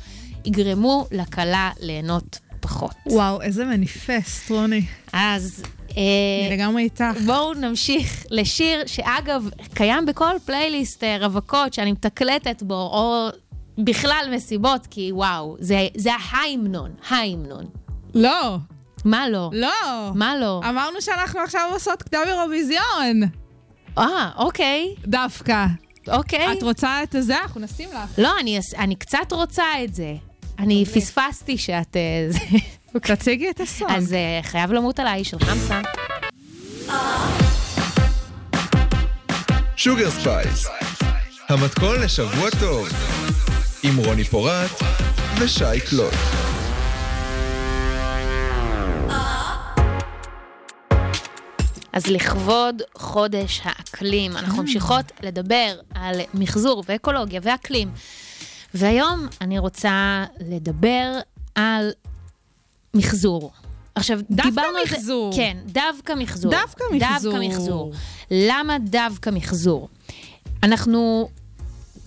יגרמו 0.44 1.06
לכלה 1.12 1.70
ליהנות 1.80 2.38
פחות. 2.60 2.94
וואו, 3.06 3.42
איזה 3.42 3.64
מניפסט, 3.64 4.50
רוני. 4.50 4.86
אז... 5.12 5.62
אני 5.98 6.48
אה, 6.50 6.56
לגמרי 6.56 6.82
איתך. 6.82 7.20
בואו 7.26 7.54
נמשיך 7.54 8.26
לשיר 8.30 8.86
שאגב, 8.86 9.50
קיים 9.74 10.06
בכל 10.06 10.34
פלייליסט 10.44 11.04
אה, 11.04 11.16
רווקות 11.20 11.74
שאני 11.74 11.92
מתקלטת 11.92 12.62
בו, 12.62 12.74
או 12.74 13.28
בכלל 13.78 14.28
מסיבות, 14.32 14.86
כי 14.90 15.12
וואו, 15.12 15.56
זה, 15.60 15.88
זה 15.96 16.10
ההיימנון, 16.14 16.90
ההיימנון. 17.08 17.66
לא, 18.14 18.56
מה 19.04 19.28
לא? 19.28 19.50
לא. 19.52 20.10
מה 20.14 20.36
לא? 20.36 20.60
אמרנו 20.68 21.00
שאנחנו 21.00 21.40
עכשיו 21.40 21.70
עושות 21.72 22.02
קדם 22.02 22.20
אירוויזיון. 22.26 23.22
אה, 23.98 24.30
אוקיי, 24.36 24.94
דווקא. 25.06 25.66
אוקיי. 26.08 26.52
את 26.52 26.62
רוצה 26.62 27.02
את 27.02 27.16
זה? 27.18 27.42
אנחנו 27.42 27.60
נשים 27.60 27.88
לך. 27.88 28.18
לא, 28.18 28.30
אני, 28.40 28.58
אני 28.78 28.96
קצת 28.96 29.32
רוצה 29.32 29.64
את 29.84 29.94
זה. 29.94 30.14
אני 30.58 30.84
פספסתי 30.84 31.58
שאת... 31.58 31.96
זה. 32.92 33.00
תציגי 33.00 33.50
את 33.50 33.60
הסון. 33.60 33.90
אז 33.90 34.12
אה, 34.12 34.40
חייב 34.42 34.72
למות 34.72 35.00
עליי 35.00 35.24
של 35.24 35.38
חמסה. 35.38 35.80
שוגר 39.76 40.10
ספייס, 40.10 40.66
המתכון 41.48 42.00
לשבוע 42.00 42.50
טוב, 42.60 42.88
עם 43.82 43.96
רוני 43.96 44.24
פורט 44.24 44.70
ושי 45.40 45.80
קלוט. 45.90 46.14
אז 51.92 52.06
לכבוד 52.06 52.82
חודש 52.94 53.60
האקלים, 53.64 54.36
אנחנו 54.36 54.62
ממשיכות 54.62 55.12
לדבר 55.22 55.74
על 55.94 56.20
מחזור 56.34 56.84
ואקולוגיה 56.88 57.40
ואקלים. 57.42 57.90
והיום 58.74 59.26
אני 59.40 59.58
רוצה 59.58 60.24
לדבר 60.40 61.18
על 61.54 61.90
מחזור. 62.98 63.50
עכשיו, 63.94 64.20
דווקא 64.30 64.50
דיברנו 64.50 64.78
על 64.78 64.86
זה... 64.88 64.96
מחזור. 64.96 65.32
כן, 65.36 65.56
דווקא 65.66 66.12
מחזור. 66.12 66.50
דווקא 66.50 66.84
מחזור. 66.92 67.32
דווקא 67.32 67.46
מחזור. 67.48 67.92
למה 68.30 68.78
דווקא 68.78 69.30
מחזור? 69.30 69.88
אנחנו 70.62 71.28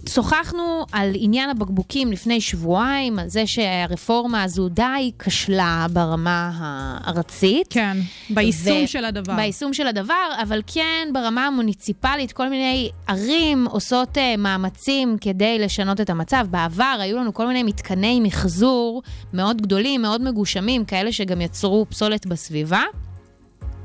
שוחחנו 0.10 0.86
על 0.92 1.12
עניין 1.16 1.50
הבקבוקים 1.50 2.12
לפני 2.12 2.42
שבועיים, 2.42 3.20
על 3.20 3.28
זה 3.30 3.48
שהרפורמה 3.48 4.44
הזו 4.44 4.70
די 4.70 5.12
כשלה 5.20 5.86
ברמה 5.94 6.52
הארצית. 6.56 7.68
כן, 7.70 7.98
ביישום 8.30 8.84
ו- 8.84 8.88
של 8.88 9.06
הדבר. 9.06 9.36
ביישום 9.36 9.74
של 9.74 9.88
הדבר, 9.88 10.30
אבל 10.42 10.62
כן 10.68 11.08
ברמה 11.14 11.48
המוניציפלית, 11.48 12.32
כל 12.32 12.50
מיני 12.50 12.90
ערים 13.08 13.68
עושות 13.70 14.18
uh, 14.18 14.22
מאמצים 14.38 15.18
כדי 15.22 15.60
לשנות 15.60 16.02
את 16.02 16.10
המצב. 16.10 16.48
בעבר 16.50 16.98
היו 17.00 17.18
לנו 17.18 17.34
כל 17.34 17.48
מיני 17.48 17.64
מתקני 17.64 18.20
מחזור 18.20 19.02
מאוד 19.34 19.62
גדולים, 19.62 20.02
מאוד 20.02 20.22
מגושמים, 20.22 20.86
כאלה 20.86 21.12
שגם 21.12 21.42
יצרו 21.42 21.86
פסולת 21.90 22.26
בסביבה. 22.26 22.84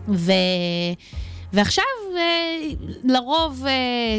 ו... 0.09 0.33
ועכשיו, 1.53 1.85
אה, 2.17 2.21
לרוב, 3.05 3.65
אה, 3.67 4.19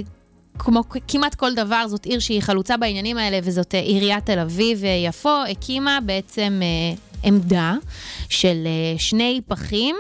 כמו 0.60 0.84
כמעט 1.08 1.36
כל 1.36 1.56
דבר, 1.56 1.88
זאת 1.88 2.06
עיר 2.06 2.20
שהיא 2.20 2.42
חלוצה 2.42 2.78
בעניינים 2.78 3.18
האלה, 3.18 3.40
וזאת 3.44 3.76
אה, 3.76 3.80
עיריית 3.80 4.26
תל 4.26 4.40
אביב-יפו, 4.40 5.44
הקימה 5.52 6.00
בעצם 6.06 6.60
אה, 6.64 6.98
עמדה 7.24 7.76
של 8.30 8.64
אה, 8.66 9.00
שני 9.00 9.42
פחים. 9.48 9.96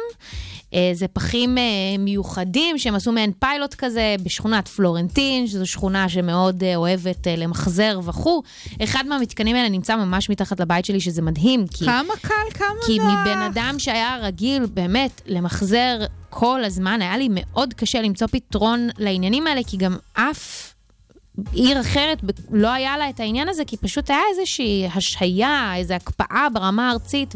אה, 0.73 0.91
זה 0.93 1.07
פחים 1.07 1.57
אה, 1.57 1.63
מיוחדים 1.99 2.77
שהם 2.77 2.95
עשו 2.95 3.11
מעין 3.11 3.31
פיילוט 3.39 3.73
כזה 3.73 4.15
בשכונת 4.23 4.67
פלורנטין, 4.67 5.47
שזו 5.47 5.65
שכונה 5.65 6.09
שמאוד 6.09 6.63
אה, 6.63 6.75
אוהבת 6.75 7.27
למחזר 7.37 7.99
וכו'. 8.03 8.43
אחד 8.83 9.03
מהמתקנים 9.07 9.55
האלה 9.55 9.69
נמצא 9.69 9.95
ממש 9.95 10.29
מתחת 10.29 10.59
לבית 10.59 10.85
שלי, 10.85 11.01
שזה 11.01 11.21
מדהים, 11.21 11.67
כי... 11.67 11.85
כמה 11.85 12.13
קל, 12.21 12.33
כמה 12.53 12.67
כי 12.85 12.99
נוח. 12.99 13.07
מבן 13.07 13.41
אדם 13.41 13.75
שהיה 13.77 14.17
רגיל 14.21 14.65
באמת 14.65 15.21
למחזר 15.25 15.99
כל 16.29 16.63
הזמן, 16.63 17.01
היה 17.01 17.17
לי 17.17 17.27
מאוד 17.31 17.73
קשה 17.73 18.01
למצוא 18.01 18.27
פתרון 18.27 18.89
לעניינים 18.97 19.47
האלה, 19.47 19.61
כי 19.67 19.77
גם 19.77 19.97
אף 20.13 20.73
עיר 21.51 21.81
אחרת 21.81 22.17
לא 22.51 22.67
היה 22.67 22.97
לה 22.97 23.09
את 23.09 23.19
העניין 23.19 23.49
הזה, 23.49 23.65
כי 23.65 23.77
פשוט 23.77 24.09
היה 24.09 24.21
איזושהי 24.31 24.87
השהיה, 24.95 25.73
איזו 25.75 25.93
הקפאה 25.93 26.47
ברמה 26.53 26.89
הארצית, 26.89 27.35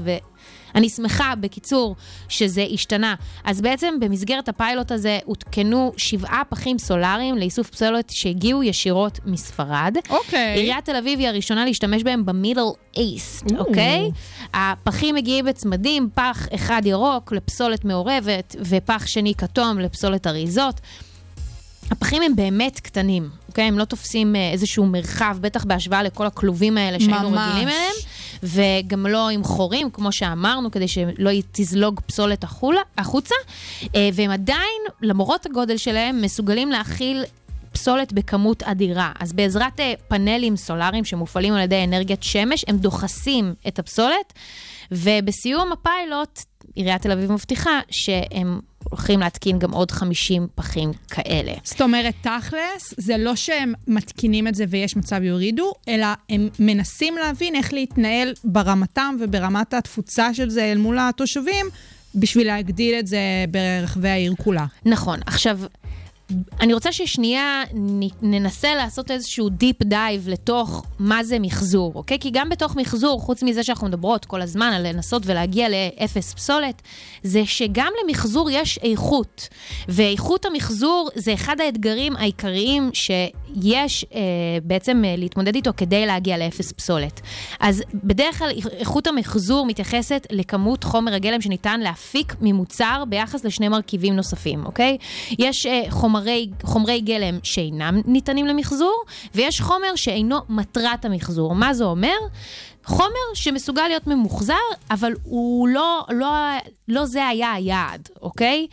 ואני 0.75 0.89
שמחה, 0.89 1.34
בקיצור, 1.39 1.95
שזה 2.29 2.65
השתנה. 2.73 3.15
אז 3.43 3.62
בעצם 3.62 3.93
במסגרת 3.99 4.49
הפיילוט 4.49 4.91
הזה 4.91 5.19
הותקנו 5.25 5.93
שבעה 5.97 6.41
פחים 6.49 6.77
סולאריים 6.77 7.38
לאיסוף 7.38 7.69
פסולת 7.69 8.10
שהגיעו 8.10 8.63
ישירות 8.63 9.19
מספרד. 9.25 9.95
אוקיי. 10.10 10.53
עיריית 10.55 10.86
תל 10.86 10.95
אביב 10.95 11.19
היא 11.19 11.27
הראשונה 11.27 11.65
להשתמש 11.65 12.03
בהם 12.03 12.25
במידל 12.25 12.62
אייסט, 12.97 13.51
או. 13.51 13.57
אוקיי? 13.57 14.12
הפחים 14.53 15.15
מגיעים 15.15 15.45
בצמדים, 15.45 16.10
פח 16.13 16.47
אחד 16.55 16.81
ירוק 16.86 17.31
לפסולת 17.31 17.86
מעורבת, 17.86 18.55
ופח 18.60 19.07
שני 19.07 19.34
כתום 19.36 19.79
לפסולת 19.79 20.27
אריזות. 20.27 20.81
הפחים 21.91 22.21
הם 22.21 22.36
באמת 22.36 22.79
קטנים, 22.79 23.29
אוקיי? 23.47 23.63
הם 23.63 23.79
לא 23.79 23.86
תופסים 23.86 24.36
אה, 24.36 24.51
איזשהו 24.51 24.86
מרחב, 24.86 25.38
בטח 25.41 25.63
בהשוואה 25.63 26.03
לכל 26.03 26.25
הכלובים 26.25 26.77
האלה 26.77 26.99
שהיינו 26.99 27.29
ממש. 27.29 27.47
רגילים 27.49 27.67
אליהם, 27.67 27.93
וגם 28.43 29.08
לא 29.08 29.30
עם 29.30 29.43
חורים, 29.43 29.89
כמו 29.89 30.12
שאמרנו, 30.12 30.71
כדי 30.71 30.88
שלא 30.88 31.32
תזלוג 31.51 31.99
פסולת 32.06 32.45
החוצה, 32.97 33.36
אה, 33.95 34.10
והם 34.13 34.32
עדיין, 34.32 34.82
למרות 35.01 35.45
הגודל 35.45 35.77
שלהם, 35.77 36.21
מסוגלים 36.21 36.71
להכיל 36.71 37.23
פסולת 37.71 38.13
בכמות 38.13 38.63
אדירה. 38.63 39.12
אז 39.19 39.34
בעזרת 39.34 39.80
אה, 39.80 39.93
פאנלים 40.08 40.58
סולאריים 40.58 41.06
שמופעלים 41.06 41.54
על 41.54 41.62
ידי 41.62 41.84
אנרגיית 41.84 42.23
שמש, 42.23 42.65
הם 42.67 42.77
דוחסים 42.77 43.54
את 43.67 43.80
הפסולת, 43.80 44.34
ובסיום 44.91 45.71
הפיילוט, 45.71 46.39
עיריית 46.75 47.01
תל 47.01 47.12
אביב 47.12 47.32
מבטיחה 47.32 47.80
שהם 47.89 48.60
הולכים 48.89 49.20
להתקין 49.20 49.60
גם 49.60 49.72
עוד 49.72 49.91
50 49.91 50.48
פחים 50.56 50.91
כאלה. 51.10 51.54
זאת 51.63 51.82
אומרת, 51.82 52.13
תכלס, 52.22 52.94
זה 52.98 53.17
לא 53.17 53.36
שהם 53.36 53.74
מתקינים 53.88 54.48
את 54.48 54.56
זה 54.56 54.65
ויש 54.70 54.96
מצב 54.98 55.24
יורידו, 55.24 55.74
אלא 55.88 56.08
הם 56.30 56.50
מנסים 56.60 57.15
להבין 57.17 57.56
איך 57.56 57.74
להתנהל 57.74 58.34
ברמתם 58.44 59.15
וברמת 59.20 59.74
התפוצה 59.74 60.34
של 60.34 60.50
זה 60.50 60.63
אל 60.63 60.78
מול 60.78 60.98
התושבים, 61.00 61.65
בשביל 62.15 62.48
להגדיל 62.48 62.96
את 63.00 63.08
זה 63.08 63.20
ברחבי 63.52 64.10
העיר 64.10 64.34
כולה. 64.38 64.65
נכון. 64.86 65.20
עכשיו, 65.26 65.60
אני 66.60 66.74
רוצה 66.74 66.91
ששנייה 66.91 67.63
ננסה 68.22 68.76
לעשות 68.76 69.12
איזשהו 69.12 69.50
deep 69.50 69.84
dive 69.84 70.30
לתוך 70.30 70.86
מה 71.00 71.24
זה 71.24 71.39
מחזור, 71.39 71.91
אוקיי? 71.96 72.20
כי 72.20 72.30
גם 72.32 72.50
בתוך 72.50 72.76
מחזור, 72.76 73.22
חוץ 73.22 73.44
מזה 73.44 73.63
שאנחנו 73.63 73.88
מדברות 73.88 74.26
כל 74.26 74.41
הזמן 74.41 74.74
על 74.76 74.88
לנסות 74.88 75.24
ולהגיע 75.26 75.67
לאפס 75.70 76.34
פסולת, 76.34 76.82
זה 77.24 77.46
שגם 77.46 77.91
למחזור 78.04 78.50
יש 78.50 78.80
איכות. 78.84 79.48
ואיכות 79.88 80.46
המחזור 80.46 81.10
זה 81.15 81.34
אחד 81.34 81.62
האתגרים 81.62 82.15
העיקריים 82.15 82.89
שיש 82.94 84.06
אה, 84.15 84.20
בעצם 84.63 85.02
אה, 85.06 85.15
להתמודד 85.17 85.56
איתו 85.56 85.72
כדי 85.78 86.06
להגיע 86.06 86.38
לאפס 86.38 86.72
פסולת. 86.72 87.22
אז 87.60 87.84
בדרך 87.94 88.39
כלל 88.39 88.52
איכות 88.80 89.08
המחזור 89.08 89.65
מתייחסת 89.65 90.28
לכמות 90.32 90.84
חומר 90.84 91.13
הגלם 91.13 91.41
שניתן 91.41 91.80
להפיק 91.80 92.36
ממוצר 92.41 93.04
ביחס 93.10 93.44
לשני 93.44 93.67
מרכיבים 93.67 94.15
נוספים, 94.15 94.65
אוקיי? 94.65 94.98
יש 95.39 95.65
אה, 95.65 95.84
חומרי, 96.21 96.49
חומרי 96.63 97.01
גלם 97.01 97.39
שאינם 97.43 98.01
ניתנים 98.05 98.45
למחזור, 98.45 99.03
ויש 99.36 99.62
חומר 99.62 99.95
שאינו 99.95 100.38
מטרת 100.49 101.05
המחזור. 101.05 101.55
מה 101.55 101.73
זה 101.73 101.84
אומר? 101.84 102.15
חומר 102.86 103.34
שמסוגל 103.34 103.88
להיות 103.88 104.07
ממוחזר, 104.07 104.53
אבל 104.91 105.13
הוא 105.23 105.67
לא, 105.67 106.05
לא, 106.10 106.34
לא 106.88 107.05
זה 107.05 107.27
היה 107.27 107.51
היעד, 107.51 108.10
אוקיי? 108.21 108.67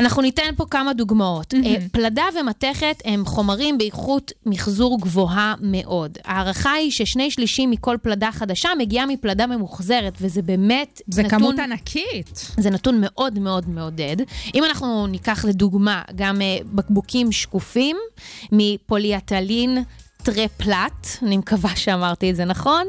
אנחנו 0.00 0.22
ניתן 0.22 0.50
פה 0.56 0.64
כמה 0.70 0.92
דוגמאות. 0.92 1.54
Mm-hmm. 1.54 1.88
פלדה 1.92 2.24
ומתכת 2.40 3.02
הם 3.04 3.24
חומרים 3.24 3.78
באיכות 3.78 4.32
מחזור 4.46 5.00
גבוהה 5.00 5.54
מאוד. 5.60 6.18
ההערכה 6.24 6.72
היא 6.72 6.90
ששני 6.90 7.30
שלישים 7.30 7.70
מכל 7.70 7.96
פלדה 8.02 8.32
חדשה 8.32 8.68
מגיעה 8.78 9.06
מפלדה 9.06 9.46
ממוחזרת, 9.46 10.18
וזה 10.20 10.42
באמת 10.42 11.02
זה 11.06 11.22
נתון... 11.22 11.38
כמות 11.38 11.58
ענקית. 11.58 12.52
זה 12.58 12.70
נתון 12.70 12.98
מאוד 13.00 13.38
מאוד 13.38 13.68
מעודד. 13.68 14.16
אם 14.54 14.64
אנחנו 14.64 15.06
ניקח 15.06 15.44
לדוגמה 15.44 16.02
גם 16.16 16.36
uh, 16.36 16.66
בקבוקים 16.74 17.32
שקופים 17.32 17.96
מפוליאטלין 18.52 19.84
טרפלט, 20.22 21.06
אני 21.22 21.36
מקווה 21.36 21.76
שאמרתי 21.76 22.30
את 22.30 22.36
זה 22.36 22.44
נכון, 22.44 22.86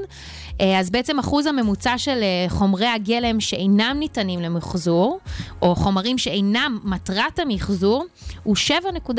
אז 0.80 0.90
בעצם 0.90 1.20
אחוז 1.20 1.46
הממוצע 1.46 1.98
של 1.98 2.22
uh, 2.22 2.52
חומרי 2.52 2.88
הגלם 2.88 3.40
שאינם 3.40 3.96
ניתנים 4.00 4.40
למחזור, 4.40 5.20
או 5.62 5.76
חומרים 5.76 6.18
שאינם 6.18 6.80
מטרת 6.84 7.40
המחזור, 7.40 8.06
הוא 8.44 8.56
7.5 9.08 9.12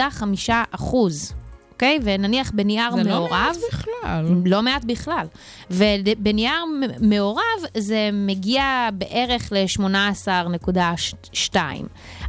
אחוז. 0.70 1.35
אוקיי? 1.83 1.98
ונניח 2.02 2.50
בנייר 2.55 2.92
זה 2.92 3.02
לא 3.02 3.11
מעורב... 3.11 3.31
מעט 3.31 3.57
בכלל. 3.68 4.26
לא 4.44 4.62
מעט 4.62 4.85
בכלל. 4.85 5.26
ובנייר 5.70 6.64
מעורב 7.00 7.42
זה 7.76 8.11
מגיע 8.12 8.88
בערך 8.92 9.52
ל-18.2. 9.52 11.57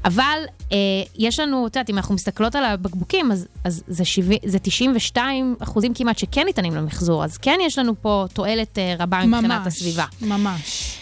אבל 0.05 0.39
אה, 0.71 0.77
יש 1.17 1.39
לנו, 1.39 1.67
את 1.67 1.75
יודעת, 1.75 1.89
אם 1.89 1.97
אנחנו 1.97 2.15
מסתכלות 2.15 2.55
על 2.55 2.65
הבקבוקים, 2.65 3.31
אז, 3.31 3.47
אז 3.63 3.83
זה, 3.87 4.05
70, 4.05 4.39
זה 4.45 4.59
92 4.59 5.55
אחוזים 5.59 5.93
כמעט 5.93 6.17
שכן 6.17 6.45
ניתנים 6.45 6.75
למחזור, 6.75 7.23
אז 7.23 7.37
כן 7.37 7.57
יש 7.65 7.77
לנו 7.79 7.93
פה 8.01 8.25
תועלת 8.33 8.77
אה, 8.77 8.95
רבה 8.99 9.25
מבחינת 9.25 9.61
ממש, 9.61 9.67
הסביבה. 9.67 10.05
ממש. 10.21 10.97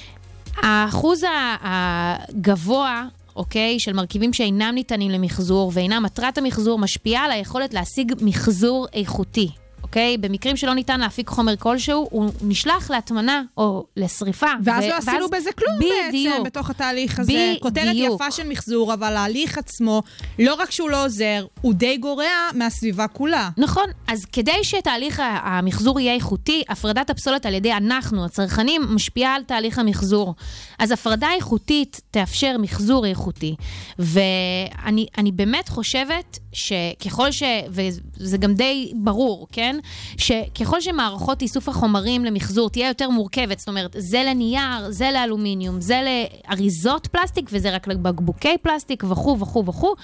האחוז 0.62 1.24
ה- 1.24 1.56
הגבוה, 1.62 3.04
אוקיי, 3.36 3.80
של 3.80 3.94
מרכיבים 3.94 4.34
שאינם 4.34 4.72
ניתנים 4.76 5.12
למחזור 5.12 5.72
ואינם 5.76 6.04
מטרת 6.04 6.38
המחזור, 6.38 6.80
משפיע 6.80 7.20
על 7.20 7.32
היכולת 7.32 7.74
להשיג 7.74 8.14
מחזור 8.22 8.88
איכותי. 8.94 9.50
אוקיי? 9.92 10.18
במקרים 10.18 10.58
שלא 10.58 10.74
ניתן 10.74 11.00
להפיק 11.00 11.30
חומר 11.30 11.56
כלשהו, 11.58 12.08
הוא 12.12 12.32
נשלח 12.42 12.92
להטמנה 12.92 13.42
או 13.58 13.86
לשריפה. 13.98 14.48
ואז 14.64 14.84
ו- 14.84 14.88
לא 14.88 14.94
עשינו 14.94 15.30
בזה 15.30 15.52
כלום 15.52 15.78
בדיוק. 15.78 16.34
בעצם 16.36 16.44
בתוך 16.44 16.70
התהליך 16.70 17.20
הזה. 17.20 17.32
בדיוק. 17.32 17.64
כותרת 17.64 17.96
יפה 17.96 18.32
של 18.32 18.48
מחזור, 18.48 18.94
אבל 18.94 19.16
ההליך 19.16 19.58
עצמו, 19.58 20.02
לא 20.40 20.54
רק 20.54 20.72
שהוא 20.72 20.90
לא 20.90 21.06
עוזר, 21.06 21.46
הוא 21.62 21.74
די 21.74 21.98
גורע 21.98 22.26
מהסביבה 22.54 23.08
כולה. 23.08 23.50
נכון, 23.58 23.86
אז 24.08 24.26
כדי 24.26 24.64
שתהליך 24.64 25.22
המחזור 25.26 26.00
יהיה 26.00 26.14
איכותי, 26.14 26.64
הפרדת 26.70 27.10
הפסולת 27.10 27.46
על 27.46 27.54
ידי 27.54 27.74
אנחנו, 27.74 28.26
הצרכנים, 28.26 28.82
משפיעה 28.90 29.36
על 29.36 29.44
תהליך 29.44 29.80
המחזור. 29.80 30.36
אז 30.80 30.92
הפרדה 30.92 31.30
איכותית 31.36 32.02
תאפשר 32.12 32.56
מחזור 32.60 33.06
איכותי. 33.06 33.56
ואני 34.00 35.06
אני 35.18 35.32
באמת 35.32 35.70
חושבת 35.70 36.40
שככל 36.54 37.32
ש... 37.32 37.44
וזה 37.70 38.38
גם 38.38 38.54
די 38.54 38.92
ברור, 38.96 39.48
כן? 39.52 39.76
שככל 40.18 40.82
שמערכות 40.82 41.42
איסוף 41.42 41.70
החומרים 41.70 42.26
למחזור 42.26 42.70
תהיה 42.70 42.88
יותר 42.88 43.10
מורכבת, 43.10 43.60
זאת 43.60 43.68
אומרת, 43.68 43.96
זה 44.00 44.24
לנייר, 44.28 44.90
זה 44.90 45.10
לאלומיניום, 45.14 45.82
זה 45.82 46.02
לאריזות 46.48 47.08
פלסטיק 47.08 47.50
וזה 47.54 47.76
רק 47.76 47.88
לבקבוקי 47.88 48.58
פלסטיק 48.62 49.04
וכו' 49.04 49.40
וכו' 49.40 49.66
וכו'. 49.66 49.96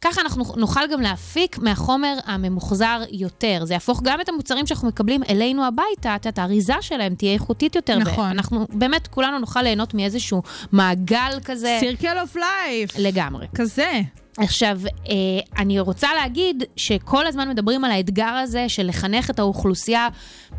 ככה 0.00 0.20
אנחנו 0.20 0.44
נוכל 0.56 0.80
גם 0.92 1.00
להפיק 1.00 1.58
מהחומר 1.58 2.16
הממוחזר 2.24 3.02
יותר. 3.10 3.64
זה 3.64 3.74
יהפוך 3.74 4.00
גם 4.02 4.20
את 4.20 4.28
המוצרים 4.28 4.66
שאנחנו 4.66 4.88
מקבלים 4.88 5.22
אלינו 5.28 5.64
הביתה, 5.66 6.16
את 6.16 6.38
האריזה 6.38 6.74
שלהם 6.80 7.14
תהיה 7.14 7.32
איכותית 7.32 7.74
יותר. 7.76 7.98
נכון. 7.98 8.30
אנחנו 8.30 8.66
באמת, 8.72 9.06
כולנו 9.06 9.38
נוכל 9.38 9.62
ליהנות 9.62 9.94
מאיזשהו 9.94 10.42
מעגל 10.72 11.38
כזה. 11.44 11.76
סירקל 11.80 12.18
אוף 12.20 12.36
לייף. 12.36 12.90
לגמרי. 12.98 13.46
כזה. 13.54 14.00
עכשיו, 14.38 14.80
אה, 15.08 15.14
אני 15.58 15.80
רוצה 15.80 16.08
להגיד 16.14 16.64
שכל 16.76 17.26
הזמן 17.26 17.48
מדברים 17.48 17.84
על 17.84 17.90
האתגר 17.90 18.24
הזה 18.24 18.68
של 18.68 18.86
לחנך 18.86 19.30
את 19.30 19.38
האוכלוסייה 19.38 20.08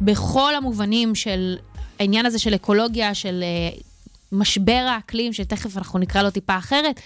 בכל 0.02 0.56
המובנים 0.56 1.16
של 1.16 1.58
העניין 2.00 2.26
הזה 2.26 2.40
של 2.40 2.56
אקולוגיה, 2.56 3.14
של 3.14 3.44
אה, 3.44 3.78
משבר 4.32 4.86
האקלים, 4.90 5.34
שתכף 5.34 5.78
אנחנו 5.78 6.00
נקרא 6.00 6.22
לו 6.22 6.30
טיפה 6.30 6.58
אחרת. 6.58 7.00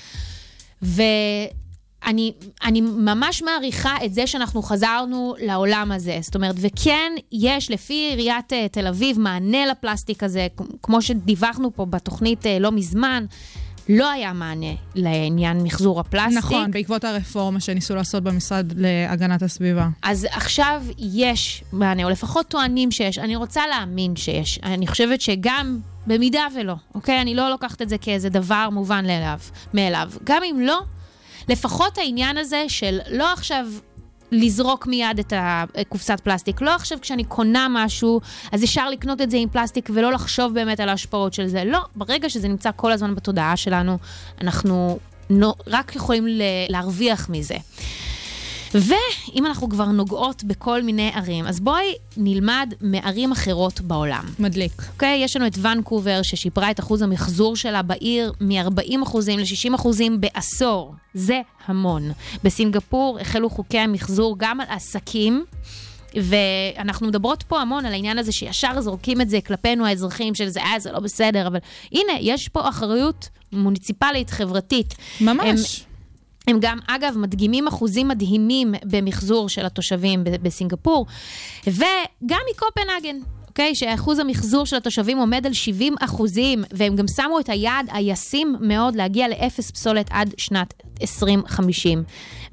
ואני 0.81 2.33
אני 2.63 2.81
ממש 2.81 3.41
מעריכה 3.41 3.95
את 4.05 4.13
זה 4.13 4.27
שאנחנו 4.27 4.61
חזרנו 4.61 5.35
לעולם 5.41 5.91
הזה. 5.91 6.17
זאת 6.21 6.35
אומרת, 6.35 6.55
וכן, 6.59 7.11
יש 7.31 7.71
לפי 7.71 7.93
עיריית 7.93 8.53
אה, 8.53 8.67
תל 8.71 8.87
אביב 8.87 9.19
מענה 9.19 9.65
לפלסטיק 9.65 10.23
הזה, 10.23 10.47
כמו 10.83 11.01
שדיווחנו 11.01 11.75
פה 11.75 11.85
בתוכנית 11.85 12.45
לא 12.59 12.71
מזמן. 12.71 13.25
לא 13.89 14.09
היה 14.11 14.33
מענה 14.33 14.73
לעניין 14.95 15.63
מחזור 15.63 15.99
הפלסטיק. 15.99 16.37
נכון, 16.37 16.71
בעקבות 16.71 17.03
הרפורמה 17.03 17.59
שניסו 17.59 17.95
לעשות 17.95 18.23
במשרד 18.23 18.73
להגנת 18.75 19.41
הסביבה. 19.41 19.87
אז 20.01 20.27
עכשיו 20.31 20.83
יש 20.97 21.63
מענה, 21.73 22.03
או 22.03 22.09
לפחות 22.09 22.47
טוענים 22.47 22.91
שיש. 22.91 23.17
אני 23.17 23.35
רוצה 23.35 23.67
להאמין 23.67 24.15
שיש. 24.15 24.59
אני 24.63 24.87
חושבת 24.87 25.21
שגם 25.21 25.79
במידה 26.07 26.47
ולא, 26.55 26.73
אוקיי? 26.95 27.21
אני 27.21 27.35
לא 27.35 27.49
לוקחת 27.49 27.81
את 27.81 27.89
זה 27.89 27.97
כאיזה 27.97 28.29
דבר 28.29 28.69
מובן 28.71 29.05
מאליו. 29.73 30.09
גם 30.23 30.41
אם 30.43 30.59
לא, 30.59 30.79
לפחות 31.49 31.97
העניין 31.97 32.37
הזה 32.37 32.65
של 32.67 32.99
לא 33.11 33.33
עכשיו 33.33 33.65
לזרוק 34.31 34.87
מיד 34.87 35.19
את 35.19 35.33
הקופסת 35.35 36.19
פלסטיק. 36.19 36.61
לא 36.61 36.75
עכשיו 36.75 36.97
כשאני 37.01 37.23
קונה 37.23 37.67
משהו, 37.69 38.21
אז 38.51 38.63
אפשר 38.63 38.89
לקנות 38.89 39.21
את 39.21 39.31
זה 39.31 39.37
עם 39.37 39.49
פלסטיק 39.49 39.89
ולא 39.93 40.11
לחשוב 40.11 40.53
באמת 40.53 40.79
על 40.79 40.89
ההשפעות 40.89 41.33
של 41.33 41.47
זה. 41.47 41.63
לא, 41.65 41.79
ברגע 41.95 42.29
שזה 42.29 42.47
נמצא 42.47 42.69
כל 42.75 42.91
הזמן 42.91 43.15
בתודעה 43.15 43.57
שלנו, 43.57 43.97
אנחנו 44.41 44.99
רק 45.67 45.95
יכולים 45.95 46.25
להרוויח 46.69 47.29
מזה. 47.29 47.55
ואם 48.73 49.45
אנחנו 49.45 49.69
כבר 49.69 49.85
נוגעות 49.85 50.43
בכל 50.43 50.83
מיני 50.83 51.11
ערים, 51.13 51.47
אז 51.47 51.59
בואי 51.59 51.93
נלמד 52.17 52.73
מערים 52.81 53.31
אחרות 53.31 53.81
בעולם. 53.81 54.23
מדליק. 54.39 54.71
אוקיי? 54.93 55.21
Okay, 55.21 55.25
יש 55.25 55.35
לנו 55.35 55.47
את 55.47 55.57
ואנקובר, 55.61 56.21
ששיפרה 56.23 56.71
את 56.71 56.79
אחוז 56.79 57.01
המחזור 57.01 57.55
שלה 57.55 57.81
בעיר 57.81 58.33
מ-40% 58.41 59.17
ל-60% 59.37 59.87
בעשור. 60.19 60.93
זה 61.13 61.41
המון. 61.65 62.11
בסינגפור 62.43 63.19
החלו 63.19 63.49
חוקי 63.49 63.79
המחזור 63.79 64.35
גם 64.39 64.61
על 64.61 64.67
עסקים. 64.69 65.45
ואנחנו 66.15 67.07
מדברות 67.07 67.43
פה 67.43 67.61
המון 67.61 67.85
על 67.85 67.93
העניין 67.93 68.17
הזה 68.17 68.31
שישר 68.31 68.81
זורקים 68.81 69.21
את 69.21 69.29
זה 69.29 69.39
כלפינו 69.41 69.85
האזרחים 69.85 70.35
של 70.35 70.47
זה, 70.47 70.61
אה, 70.61 70.79
זה 70.79 70.91
לא 70.91 70.99
בסדר, 70.99 71.47
אבל 71.47 71.59
הנה, 71.91 72.13
יש 72.19 72.47
פה 72.49 72.69
אחריות 72.69 73.29
מוניציפלית, 73.51 74.29
חברתית. 74.29 74.95
ממש. 75.21 75.79
הם, 75.79 75.88
הם 76.49 76.57
גם, 76.61 76.79
אגב, 76.87 77.17
מדגימים 77.17 77.67
אחוזים 77.67 78.07
מדהימים 78.07 78.73
במחזור 78.83 79.49
של 79.49 79.65
התושבים 79.65 80.23
בסינגפור, 80.23 81.05
וגם 81.67 82.39
מקופנהגן. 82.51 83.17
אוקיי? 83.47 83.71
Okay, 83.71 83.75
שאחוז 83.75 84.19
המחזור 84.19 84.65
של 84.65 84.75
התושבים 84.75 85.17
עומד 85.17 85.45
על 85.45 85.53
70 85.53 85.95
אחוזים, 85.99 86.63
והם 86.71 86.95
גם 86.95 87.05
שמו 87.07 87.39
את 87.39 87.49
היעד 87.49 87.89
הישים 87.91 88.55
מאוד 88.61 88.95
להגיע 88.95 89.27
לאפס 89.27 89.71
פסולת 89.71 90.07
עד 90.09 90.33
שנת 90.37 90.73
2050. 91.01 92.03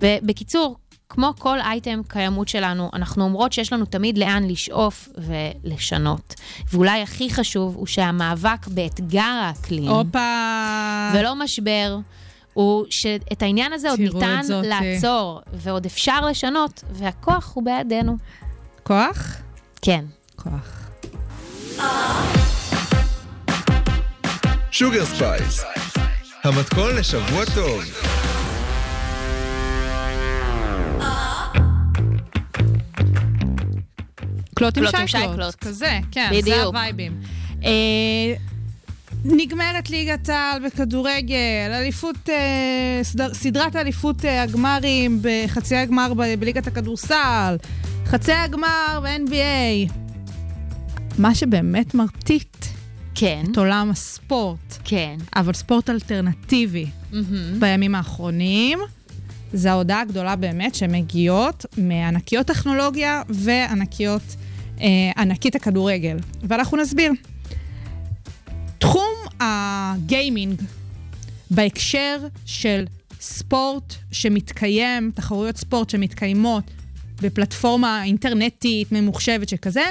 ובקיצור, 0.01 0.77
כמו 1.09 1.33
כל 1.39 1.61
אייטם 1.61 2.01
קיימות 2.09 2.49
שלנו, 2.49 2.91
אנחנו 2.93 3.25
אומרות 3.25 3.53
שיש 3.53 3.73
לנו 3.73 3.85
תמיד 3.85 4.19
לאן 4.19 4.49
לשאוף 4.49 5.09
ולשנות. 5.19 6.35
ואולי 6.73 7.03
הכי 7.03 7.31
חשוב 7.31 7.77
הוא 7.77 7.87
שהמאבק 7.87 8.67
באתגר 8.69 9.21
האקלים, 9.21 9.89
הופה! 9.89 11.11
ולא 11.15 11.35
משבר, 11.35 11.99
הוא 12.57 12.87
שאת 12.91 13.43
העניין 13.43 13.73
הזה 13.73 13.91
עוד 13.91 14.01
ניתן 14.01 14.41
זאת, 14.43 14.65
אה. 14.65 14.69
לעצור, 14.81 15.41
ועוד 15.53 15.87
אפשר 15.87 16.21
לשנות, 16.21 16.85
והכוח 16.91 17.53
הוא 17.55 17.65
בידינו. 17.65 18.17
כוח? 18.83 19.37
כן. 19.83 20.05
כוח. 20.37 20.91
Sugar 24.71 25.05
Spice, 25.05 25.65
המתכון 26.45 26.97
לשבוע 26.97 27.45
טוב. 27.55 27.83
קלוט 34.55 34.79
עם 34.79 34.83
קלוט 34.83 34.95
עם 34.95 35.07
שייקלוט. 35.07 35.31
שייקלוט. 35.31 35.55
כזה, 35.55 35.99
כן, 36.11 36.29
בדיוק. 36.31 36.45
זה 36.45 36.63
הווייבים. 36.63 37.21
נגמרת 39.31 39.91
ליגת 39.91 40.29
העל 40.29 40.67
בכדורגל, 40.67 41.71
אליפות, 41.71 42.29
אה, 42.29 43.01
סדר, 43.03 43.35
סדרת 43.35 43.77
אליפות 43.77 44.25
אה, 44.25 44.43
הגמרים 44.43 45.19
בחצי 45.23 45.77
הגמר 45.77 46.15
ב- 46.15 46.35
בליגת 46.39 46.67
הכדורסל, 46.67 47.57
חצי 48.07 48.33
הגמר 48.33 49.01
ב-NBA. 49.03 49.93
מה 51.19 51.35
שבאמת 51.35 51.95
מרטיט 51.95 52.67
כן. 53.15 53.43
את 53.53 53.59
עולם 53.59 53.91
הספורט, 53.91 54.77
כן. 54.85 55.17
אבל 55.37 55.53
ספורט 55.53 55.91
אלטרנטיבי 55.91 56.87
מהמם. 57.13 57.61
בימים 57.61 57.95
האחרונים, 57.95 58.79
זה 59.53 59.71
ההודעה 59.71 60.01
הגדולה 60.01 60.37
באמת 60.37 60.75
שמגיעות 60.75 61.67
מענקיות 61.79 62.47
טכנולוגיה 62.47 63.23
וענקיות, 63.29 64.37
אה, 64.81 64.87
ענקית 65.17 65.55
הכדורגל. 65.55 66.17
ואנחנו 66.43 66.77
נסביר. 66.77 67.13
תחום 68.87 69.15
הגיימינג 69.41 70.63
בהקשר 71.51 72.17
של 72.45 72.85
ספורט 73.21 73.95
שמתקיים, 74.13 75.11
תחרויות 75.15 75.57
ספורט 75.57 75.91
שמתקיימות 75.91 76.65
בפלטפורמה 77.23 78.05
אינטרנטית 78.05 78.93
ממוחשבת 78.93 79.49
שכזה, 79.49 79.85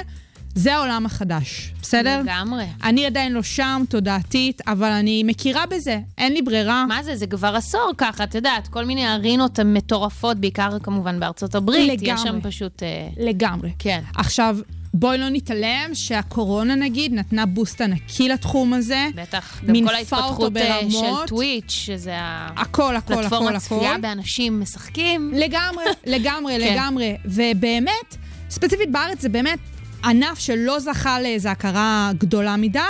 זה 0.54 0.74
העולם 0.74 1.06
החדש, 1.06 1.72
בסדר? 1.82 2.20
לגמרי. 2.22 2.64
אני 2.82 3.06
עדיין 3.06 3.32
לא 3.32 3.42
שם, 3.42 3.82
תודעתית, 3.88 4.60
אבל 4.66 4.90
אני 4.92 5.22
מכירה 5.22 5.66
בזה, 5.66 6.00
אין 6.18 6.32
לי 6.32 6.42
ברירה. 6.42 6.86
מה 6.86 7.02
זה? 7.02 7.16
זה 7.16 7.26
כבר 7.26 7.56
עשור 7.56 7.90
ככה, 7.98 8.24
את 8.24 8.34
יודעת, 8.34 8.68
כל 8.68 8.84
מיני 8.84 9.08
ארינות 9.08 9.60
מטורפות, 9.60 10.36
בעיקר 10.36 10.78
כמובן 10.82 11.20
בארצות 11.20 11.54
הברית. 11.54 12.02
יש 12.02 12.20
שם 12.20 12.26
לגמרי. 12.26 12.40
פשוט... 12.42 12.82
אה, 12.82 13.08
לגמרי. 13.16 13.72
כן. 13.78 14.00
עכשיו, 14.16 14.58
בואי 14.98 15.18
לא 15.18 15.28
נתעלם 15.28 15.90
שהקורונה 15.94 16.74
נגיד 16.74 17.14
נתנה 17.14 17.46
בוסט 17.46 17.80
ענקי 17.80 18.28
לתחום 18.28 18.72
הזה. 18.72 19.06
בטח, 19.14 19.60
גם 19.66 19.74
כל 19.86 19.94
ההתפתחות 19.94 20.56
אה, 20.56 20.80
של. 20.90 21.26
טוויץ', 21.26 21.70
שזה 21.70 22.14
הכל, 22.56 22.96
הכל, 22.96 23.24
הכל, 23.24 23.46
הכל. 23.46 23.58
צפייה 23.58 23.98
באנשים 23.98 24.60
משחקים. 24.60 25.32
לגמרי, 25.34 25.84
לגמרי, 26.14 26.58
כן. 26.60 26.74
לגמרי. 26.74 27.16
ובאמת, 27.24 28.16
ספציפית 28.50 28.90
בארץ 28.90 29.20
זה 29.20 29.28
באמת 29.28 29.58
ענף 30.04 30.38
שלא 30.38 30.78
זכה 30.78 31.20
לאיזו 31.20 31.48
הכרה 31.48 32.10
גדולה 32.18 32.56
מדי, 32.56 32.80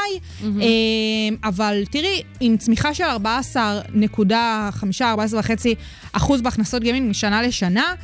אה, 0.42 0.48
אבל 1.44 1.84
תראי, 1.90 2.22
עם 2.40 2.56
צמיחה 2.56 2.94
של 2.94 3.04
14.5, 3.04 3.56
14.5 5.00 5.66
אחוז 6.12 6.40
בהכנסות 6.40 6.82
גיימינג 6.82 7.10
משנה 7.10 7.42
לשנה, 7.42 7.94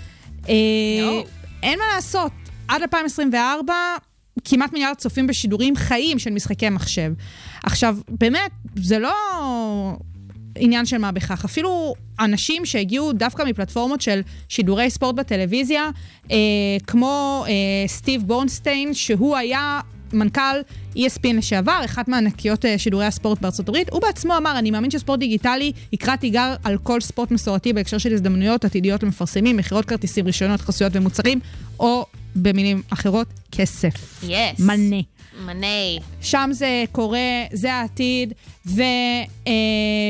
אה. 0.48 0.54
אין 1.62 1.78
מה 1.78 1.84
לעשות. 1.94 2.41
עד 2.68 2.82
2024, 2.82 3.74
כמעט 4.44 4.72
מיליארד 4.72 4.96
צופים 4.96 5.26
בשידורים 5.26 5.76
חיים 5.76 6.18
של 6.18 6.30
משחקי 6.30 6.68
מחשב. 6.68 7.12
עכשיו, 7.62 7.96
באמת, 8.08 8.50
זה 8.76 8.98
לא 8.98 9.14
עניין 10.56 10.86
של 10.86 10.98
מה 10.98 11.12
בכך. 11.12 11.44
אפילו 11.44 11.94
אנשים 12.20 12.66
שהגיעו 12.66 13.12
דווקא 13.12 13.42
מפלטפורמות 13.42 14.00
של 14.00 14.20
שידורי 14.48 14.90
ספורט 14.90 15.14
בטלוויזיה, 15.14 15.90
אה, 16.30 16.36
כמו 16.86 17.44
אה, 17.48 17.52
סטיב 17.88 18.22
בורנסטיין, 18.26 18.94
שהוא 18.94 19.36
היה 19.36 19.80
מנכ"ל 20.12 20.60
ESPN 20.96 21.34
לשעבר, 21.34 21.80
אחת 21.84 22.08
מענקיות 22.08 22.64
אה, 22.64 22.78
שידורי 22.78 23.06
הספורט 23.06 23.40
בארצות 23.40 23.68
הברית, 23.68 23.90
הוא 23.90 24.00
בעצמו 24.00 24.36
אמר, 24.36 24.58
אני 24.58 24.70
מאמין 24.70 24.90
שספורט 24.90 25.18
דיגיטלי 25.18 25.72
יקרא 25.92 26.16
תיגר 26.16 26.54
על 26.64 26.78
כל 26.78 27.00
ספורט 27.00 27.30
מסורתי 27.30 27.72
בהקשר 27.72 27.98
של 27.98 28.12
הזדמנויות 28.12 28.64
עתידיות 28.64 29.02
למפרסמים, 29.02 29.56
מכירות 29.56 29.84
כרטיסים, 29.84 30.26
רישיונות, 30.26 30.60
חסויות 30.60 30.92
ומוצרים, 30.96 31.40
או 31.80 32.06
במילים 32.36 32.82
אחרות, 32.90 33.26
כסף. 33.52 34.22
יס. 34.22 34.60
מלא. 34.60 35.02
מני. 35.46 35.98
שם 36.20 36.50
זה 36.52 36.84
קורה, 36.92 37.18
זה 37.52 37.74
העתיד, 37.74 38.32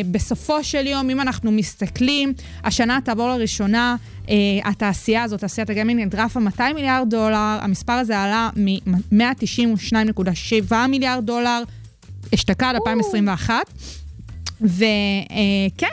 ובסופו 0.07 0.65
של 0.65 0.87
יום, 0.87 1.11
אם 1.11 1.21
אנחנו 1.21 1.53
מסתכלים, 1.53 2.33
השנה 2.65 2.99
תעבור 3.05 3.29
לראשונה, 3.29 3.97
אה, 4.29 4.35
התעשייה 4.65 5.23
הזאת, 5.23 5.41
תעשיית 5.41 5.71
הגיימינג, 5.71 6.09
את 6.09 6.15
רף 6.15 6.37
ה-200 6.37 6.73
מיליארד 6.75 7.11
דולר, 7.11 7.59
המספר 7.61 7.93
הזה 7.93 8.19
עלה 8.19 8.51
מ-192.7 8.57 10.75
מיליארד 10.89 11.27
דולר, 11.27 11.63
אשתקד 12.35 12.73
2021, 12.75 13.55
וכן, 14.61 15.87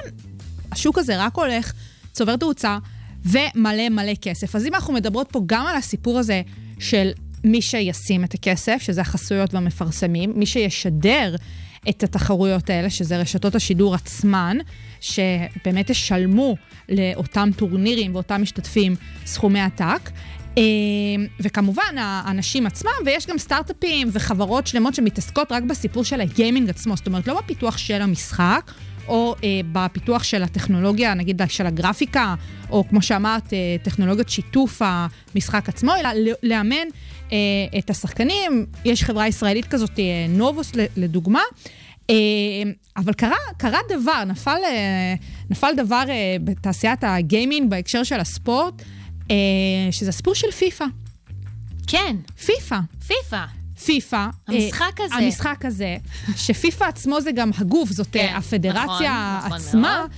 השוק 0.71 0.97
הזה 0.97 1.25
רק 1.25 1.35
הולך, 1.35 1.73
צובר 2.11 2.35
תאוצה. 2.35 2.77
ומלא 3.25 3.89
מלא 3.89 4.13
כסף. 4.21 4.55
אז 4.55 4.65
אם 4.65 4.75
אנחנו 4.75 4.93
מדברות 4.93 5.27
פה 5.31 5.41
גם 5.45 5.65
על 5.65 5.75
הסיפור 5.75 6.19
הזה 6.19 6.41
של 6.79 7.11
מי 7.43 7.61
שישים 7.61 8.23
את 8.23 8.33
הכסף, 8.33 8.77
שזה 8.81 9.01
החסויות 9.01 9.53
והמפרסמים, 9.53 10.33
מי 10.35 10.45
שישדר 10.45 11.35
את 11.89 12.03
התחרויות 12.03 12.69
האלה, 12.69 12.89
שזה 12.89 13.17
רשתות 13.17 13.55
השידור 13.55 13.95
עצמן, 13.95 14.57
שבאמת 15.01 15.89
ישלמו 15.89 16.55
לאותם 16.89 17.49
טורנירים 17.55 18.15
ואותם 18.15 18.41
משתתפים 18.41 18.95
סכומי 19.25 19.59
עתק. 19.59 20.09
אה, 20.57 20.63
וכמובן, 21.39 21.95
האנשים 21.97 22.65
עצמם, 22.65 22.91
ויש 23.05 23.27
גם 23.27 23.37
סטארט-אפים 23.37 24.09
וחברות 24.11 24.67
שלמות 24.67 24.95
שמתעסקות 24.95 25.51
רק 25.51 25.63
בסיפור 25.63 26.03
של 26.03 26.21
הגיימינג 26.21 26.69
עצמו, 26.69 26.95
זאת 26.95 27.07
אומרת, 27.07 27.27
לא 27.27 27.41
בפיתוח 27.41 27.77
של 27.77 28.01
המשחק, 28.01 28.71
או 29.09 29.35
אה, 29.43 29.61
בפיתוח 29.71 30.23
של 30.23 30.43
הטכנולוגיה, 30.43 31.13
נגיד 31.13 31.41
של 31.47 31.65
הגרפיקה, 31.65 32.35
או 32.69 32.87
כמו 32.89 33.01
שאמרת, 33.01 33.53
אה, 33.53 33.75
טכנולוגיות 33.83 34.29
שיתוף 34.29 34.81
המשחק 34.85 35.69
עצמו, 35.69 35.91
אלא 35.99 36.09
לאמן 36.43 36.87
אה, 37.31 37.37
את 37.77 37.89
השחקנים. 37.89 38.65
יש 38.85 39.03
חברה 39.03 39.27
ישראלית 39.27 39.65
כזאת, 39.65 39.99
אה, 39.99 40.03
נובוס 40.29 40.71
לדוגמה. 40.97 41.41
אה, 42.09 42.15
אבל 42.97 43.13
קרה, 43.13 43.37
קרה 43.57 43.79
דבר, 43.89 44.23
נפל, 44.23 44.57
אה, 44.65 45.13
נפל 45.49 45.71
דבר 45.77 46.03
אה, 46.09 46.35
בתעשיית 46.43 46.99
הגיימינג 47.03 47.69
בהקשר 47.69 48.03
של 48.03 48.19
הספורט, 48.19 48.81
אה, 49.31 49.35
שזה 49.91 50.09
הסיפור 50.09 50.35
של 50.35 50.51
פיפא. 50.51 50.85
כן. 51.87 52.15
פיפא. 52.45 52.79
פיפא. 53.07 53.58
פיפא. 53.85 54.27
המשחק 54.47 54.99
הזה. 54.99 55.15
המשחק 55.15 55.65
הזה, 55.65 55.97
שפיפא 56.35 56.83
עצמו 56.83 57.21
זה 57.21 57.31
גם 57.31 57.51
הגוף, 57.57 57.91
זאת 57.91 58.07
כן, 58.11 58.33
הפדרציה 58.35 59.39
נכון, 59.45 59.57
עצמה, 59.57 60.03
נכון 60.05 60.09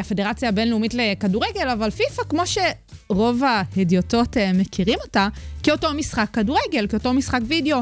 הפדרציה 0.00 0.48
הבינלאומית 0.48 0.94
לכדורגל, 0.94 1.68
אבל 1.68 1.90
פיפא, 1.90 2.22
כמו 2.28 2.42
שרוב 2.46 3.42
ההדיוטות 3.44 4.36
מכירים 4.54 4.98
אותה, 5.04 5.28
כאותו 5.62 5.94
משחק 5.94 6.28
כדורגל, 6.32 6.86
כאותו 6.88 7.12
משחק 7.12 7.40
וידאו, 7.48 7.78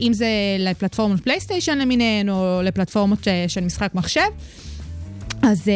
אם 0.00 0.10
זה 0.12 0.28
לפלטפורמות 0.58 1.20
פלייסטיישן 1.20 1.78
למיניהן, 1.78 2.28
או 2.28 2.60
לפלטפורמות 2.62 3.28
של 3.48 3.60
משחק 3.60 3.94
מחשב. 3.94 4.28
אז 5.42 5.70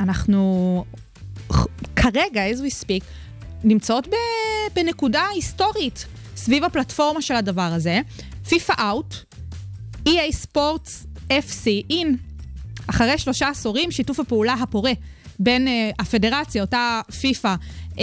אנחנו 0.00 0.84
כרגע, 1.96 2.50
as 2.50 2.56
we 2.56 2.84
speak, 2.84 3.04
נמצאות 3.64 4.08
בנקודה 4.74 5.22
היסטורית 5.34 6.06
סביב 6.38 6.64
הפלטפורמה 6.64 7.22
של 7.22 7.34
הדבר 7.34 7.62
הזה. 7.62 8.00
פיפא 8.48 8.72
אאוט, 8.80 9.14
EA 10.08 10.32
ספורטס 10.32 11.06
FC 11.28 11.66
אין. 11.90 12.16
אחרי 12.86 13.18
שלושה 13.18 13.48
עשורים, 13.48 13.90
שיתוף 13.90 14.20
הפעולה 14.20 14.52
הפורה 14.52 14.92
בין 15.38 15.68
uh, 15.68 15.70
הפדרציה, 15.98 16.62
אותה 16.62 17.00
פיפא, 17.20 17.54
uh, 17.94 17.98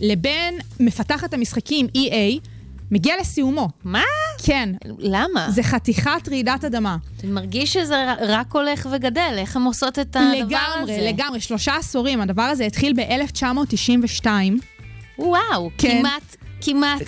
לבין 0.00 0.54
מפתחת 0.80 1.34
המשחקים 1.34 1.86
EA, 1.96 2.48
מגיע 2.90 3.14
לסיומו. 3.20 3.68
מה? 3.84 4.02
כן. 4.44 4.68
למה? 4.98 5.50
זה 5.50 5.62
חתיכת 5.62 6.28
רעידת 6.28 6.64
אדמה. 6.64 6.96
זה 7.20 7.28
מרגיש 7.28 7.72
שזה 7.72 8.12
רק 8.20 8.52
הולך 8.52 8.88
וגדל, 8.92 9.34
איך 9.38 9.56
הן 9.56 9.62
עושות 9.62 9.98
את 9.98 10.16
הדבר 10.16 10.34
לגמרי, 10.34 10.82
הזה? 10.82 10.92
לגמרי, 10.92 11.12
לגמרי, 11.12 11.40
שלושה 11.40 11.76
עשורים. 11.76 12.20
הדבר 12.20 12.42
הזה 12.42 12.64
התחיל 12.64 12.92
ב-1992. 12.92 14.26
וואו, 15.18 15.70
כן. 15.78 15.98
כמעט 15.98 16.36
כמעט, 16.60 17.02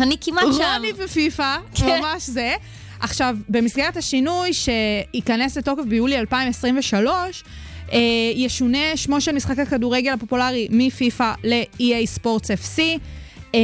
אני 0.00 0.16
כמעט 0.20 0.44
שם. 0.56 0.62
רוני 0.76 0.92
ופיפא, 1.04 1.56
כן. 1.74 2.00
ממש 2.00 2.22
זה. 2.22 2.54
עכשיו, 3.00 3.36
במסגרת 3.48 3.96
השינוי 3.96 4.50
שייכנס 4.52 5.56
לתוקף 5.56 5.82
ביולי 5.88 6.18
2023, 6.18 7.44
אה, 7.92 7.98
ישונה 8.34 8.96
שמו 8.96 9.20
של 9.20 9.32
משחק 9.32 9.58
הכדורגל 9.58 10.12
הפופולרי 10.12 10.68
מפיפא 10.70 11.32
ל-EA 11.44 12.06
ספורטס 12.06 12.50
FC. 12.50 12.80
אה, 13.54 13.60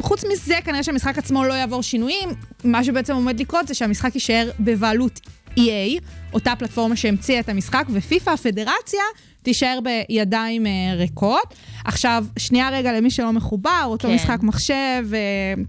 חוץ 0.00 0.24
מזה, 0.32 0.54
כנראה 0.64 0.82
שהמשחק 0.82 1.18
עצמו 1.18 1.44
לא 1.44 1.54
יעבור 1.54 1.82
שינויים. 1.82 2.28
מה 2.64 2.84
שבעצם 2.84 3.14
עומד 3.14 3.40
לקרות 3.40 3.68
זה 3.68 3.74
שהמשחק 3.74 4.14
יישאר 4.14 4.50
בבעלות 4.60 5.20
EA, 5.58 6.00
אותה 6.32 6.52
פלטפורמה 6.58 6.96
שהמציאה 6.96 7.40
את 7.40 7.48
המשחק, 7.48 7.86
ופיפ"א, 7.92 8.30
הפדרציה, 8.30 9.02
תישאר 9.42 9.78
בידיים 9.82 10.66
אה, 10.66 10.72
ריקות. 10.96 11.54
עכשיו, 11.84 12.24
שנייה 12.38 12.70
רגע 12.70 12.92
למי 12.92 13.10
שלא 13.10 13.32
מחובר, 13.32 13.82
אותו 13.84 14.08
כן. 14.08 14.14
משחק 14.14 14.38
מחשב, 14.42 15.04
אה, 15.12 15.18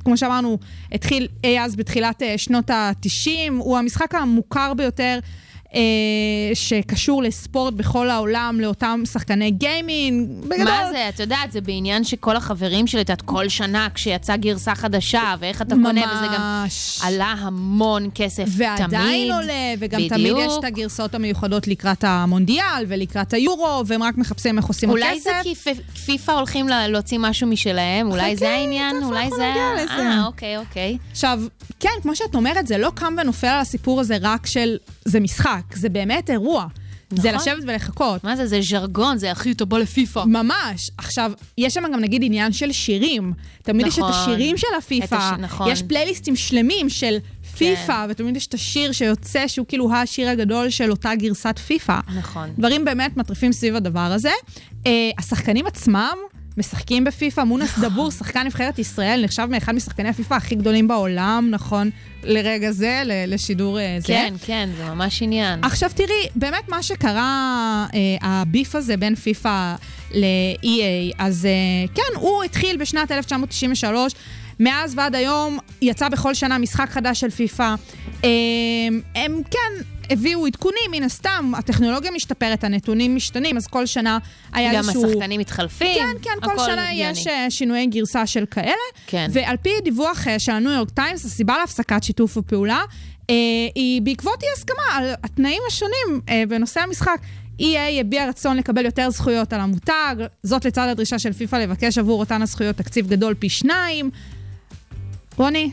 כמו 0.03 0.17
שאמרנו, 0.17 0.57
התחיל 0.91 1.27
אי 1.43 1.61
אז 1.61 1.75
בתחילת 1.75 2.23
אה, 2.23 2.37
שנות 2.37 2.69
ה-90, 2.69 3.29
הוא 3.57 3.77
המשחק 3.77 4.15
המוכר 4.15 4.73
ביותר. 4.73 5.19
אה, 5.75 5.81
שקשור 6.53 7.23
לספורט 7.23 7.73
בכל 7.73 8.09
העולם, 8.09 8.57
לאותם 8.59 9.01
שחקני 9.11 9.51
גיימינג, 9.51 10.29
בגדול. 10.43 10.63
מה 10.63 10.91
זה? 10.91 11.09
את 11.09 11.19
יודעת, 11.19 11.51
זה 11.51 11.61
בעניין 11.61 12.03
שכל 12.03 12.35
החברים 12.35 12.87
שלי, 12.87 13.01
את 13.01 13.09
יודעת, 13.09 13.21
כל 13.21 13.49
שנה 13.49 13.87
כשיצאה 13.93 14.37
גרסה 14.37 14.75
חדשה, 14.75 15.35
ואיך 15.39 15.61
אתה 15.61 15.75
ממש. 15.75 15.85
קונה, 15.85 16.01
וזה 16.01 16.35
גם 16.35 16.65
עלה 17.07 17.35
המון 17.39 18.09
כסף 18.15 18.43
ועדיין 18.47 18.89
תמיד. 18.89 18.99
ועדיין 18.99 19.31
עולה, 19.31 19.73
וגם 19.79 19.99
בדיוק. 19.99 20.13
תמיד 20.13 20.33
יש 20.37 20.53
את 20.59 20.63
הגרסאות 20.63 21.15
המיוחדות 21.15 21.67
לקראת 21.67 22.03
המונדיאל 22.03 22.85
ולקראת 22.87 23.33
היורו, 23.33 23.83
והם 23.87 24.03
רק 24.03 24.17
מחפשים 24.17 24.57
איך 24.57 24.65
עושים 24.65 24.89
אולי 24.89 25.05
הכסף. 25.05 25.29
אולי 25.29 25.55
זה 25.63 25.73
כי 25.73 25.73
פיפ"א 26.05 26.31
הולכים 26.31 26.67
להוציא 26.67 27.17
משהו 27.19 27.47
משלהם, 27.47 28.11
אולי 28.11 28.35
זה 28.35 28.49
העניין, 28.49 29.03
אולי 29.03 29.29
זה... 29.35 29.53
אה, 29.89 30.25
אוקיי, 30.25 30.57
אוקיי. 30.57 30.97
עכשיו, 31.11 31.39
כן, 31.79 31.89
כמו 32.01 32.15
שאת 32.15 32.35
אומרת, 32.35 32.67
זה 32.67 32.77
לא 32.77 32.91
קם 32.95 33.15
ונופל 33.21 33.47
על 33.47 33.59
הסיפור 33.59 33.99
הזה 33.99 34.17
רק 34.21 34.45
של... 34.45 34.77
זה 35.05 35.19
משחק. 35.19 35.75
זה 35.75 35.89
באמת 35.89 36.29
אירוע. 36.29 36.67
נכון. 37.11 37.21
זה 37.21 37.31
לשבת 37.31 37.63
ולחכות. 37.67 38.23
מה 38.23 38.35
זה? 38.35 38.47
זה 38.47 38.61
ז'רגון, 38.61 39.17
זה 39.17 39.31
אתה 39.51 39.65
בא 39.65 39.77
לפיפא. 39.77 40.23
ממש. 40.25 40.91
עכשיו, 40.97 41.31
יש 41.57 41.73
שם 41.73 41.83
גם 41.93 41.99
נגיד 41.99 42.23
עניין 42.23 42.51
של 42.51 42.71
שירים. 42.71 43.33
תמיד 43.63 43.85
נכון. 43.85 43.89
יש 43.89 43.99
את 43.99 44.03
נכון. 44.03 44.33
השירים 44.33 44.57
של 44.57 44.67
הפיפא. 44.77 45.15
הש... 45.15 45.39
נכון. 45.39 45.71
יש 45.71 45.83
פלייליסטים 45.83 46.35
שלמים 46.35 46.89
של 46.89 47.17
פיפא, 47.57 47.87
כן. 47.87 48.07
ותמיד 48.09 48.37
יש 48.37 48.47
את 48.47 48.53
השיר 48.53 48.91
שיוצא, 48.91 49.47
שהוא 49.47 49.65
כאילו 49.67 49.93
השיר 49.93 50.29
הגדול 50.29 50.69
של 50.69 50.91
אותה 50.91 51.15
גרסת 51.15 51.59
פיפא. 51.59 51.99
נכון. 52.17 52.49
דברים 52.57 52.85
באמת 52.85 53.17
מטריפים 53.17 53.51
סביב 53.51 53.75
הדבר 53.75 53.99
הזה. 53.99 54.31
Uh, 54.83 54.87
השחקנים 55.17 55.67
עצמם, 55.67 56.17
משחקים 56.57 57.03
בפיפא, 57.03 57.41
מונס 57.41 57.79
דבור, 57.79 58.11
שחקן 58.11 58.45
נבחרת 58.45 58.79
ישראל, 58.79 59.23
נחשב 59.23 59.47
מאחד 59.51 59.75
משחקני 59.75 60.09
הפיפא 60.09 60.33
הכי 60.33 60.55
גדולים 60.55 60.87
בעולם, 60.87 61.47
נכון, 61.51 61.89
לרגע 62.23 62.71
זה, 62.71 63.01
לשידור 63.05 63.79
כן, 63.79 63.99
זה. 63.99 64.07
כן, 64.07 64.33
כן, 64.45 64.69
זה 64.77 64.85
ממש 64.85 65.21
עניין. 65.21 65.63
עכשיו 65.63 65.89
תראי, 65.95 66.27
באמת 66.35 66.69
מה 66.69 66.83
שקרה, 66.83 67.85
אה, 67.93 67.99
הביף 68.21 68.75
הזה 68.75 68.97
בין 68.97 69.15
פיפא 69.15 69.75
ל-EA, 70.11 71.15
אז 71.17 71.45
אה, 71.45 71.93
כן, 71.95 72.19
הוא 72.19 72.43
התחיל 72.43 72.77
בשנת 72.77 73.11
1993. 73.11 74.13
מאז 74.59 74.93
ועד 74.97 75.15
היום 75.15 75.57
יצא 75.81 76.09
בכל 76.09 76.33
שנה 76.33 76.57
משחק 76.57 76.89
חדש 76.89 77.19
של 77.19 77.29
פיפא. 77.29 77.75
הם, 78.23 79.01
הם 79.15 79.41
כן 79.51 79.83
הביאו 80.11 80.45
עדכונים, 80.45 80.91
מן 80.91 81.03
הסתם, 81.03 81.51
הטכנולוגיה 81.57 82.11
משתפרת, 82.11 82.63
הנתונים 82.63 83.15
משתנים, 83.15 83.57
אז 83.57 83.67
כל 83.67 83.85
שנה 83.85 84.17
היה 84.53 84.73
גם 84.73 84.79
איזשהו... 84.79 85.03
גם 85.03 85.09
השחקנים 85.09 85.39
מתחלפים. 85.39 85.95
כן, 85.95 86.15
כן, 86.21 86.47
כל 86.47 86.57
שנה 86.65 86.89
הגיוני. 86.89 87.11
יש 87.11 87.27
אה, 87.27 87.45
שינויי 87.49 87.87
גרסה 87.87 88.27
של 88.27 88.45
כאלה. 88.51 88.73
כן. 89.07 89.27
ועל 89.33 89.57
פי 89.57 89.69
דיווח 89.83 90.27
אה, 90.27 90.39
של 90.39 90.51
הניו 90.51 90.71
יורק 90.71 90.89
טיימס, 90.89 91.25
הסיבה 91.25 91.57
להפסקת 91.57 92.03
שיתוף 92.03 92.37
הפעולה 92.37 92.81
אה, 93.29 93.35
היא 93.75 94.01
בעקבות 94.01 94.43
אי 94.43 94.47
הסכמה 94.57 94.83
על 94.95 95.13
התנאים 95.23 95.61
השונים 95.67 96.21
בנושא 96.47 96.79
המשחק. 96.79 97.17
EA 97.59 97.99
הביע 97.99 98.29
רצון 98.29 98.57
לקבל 98.57 98.85
יותר 98.85 99.09
זכויות 99.09 99.53
על 99.53 99.59
המותג, 99.59 100.15
זאת 100.43 100.65
לצד 100.65 100.87
הדרישה 100.87 101.19
של 101.19 101.33
פיפ"א 101.33 101.55
לבקש 101.55 101.97
עבור 101.97 102.19
אותן 102.19 102.41
הזכויות 102.41 102.75
תקציב 102.75 103.07
גדול 103.07 103.33
פי 103.33 103.49
שניים. 103.49 104.09
רוני, 105.37 105.71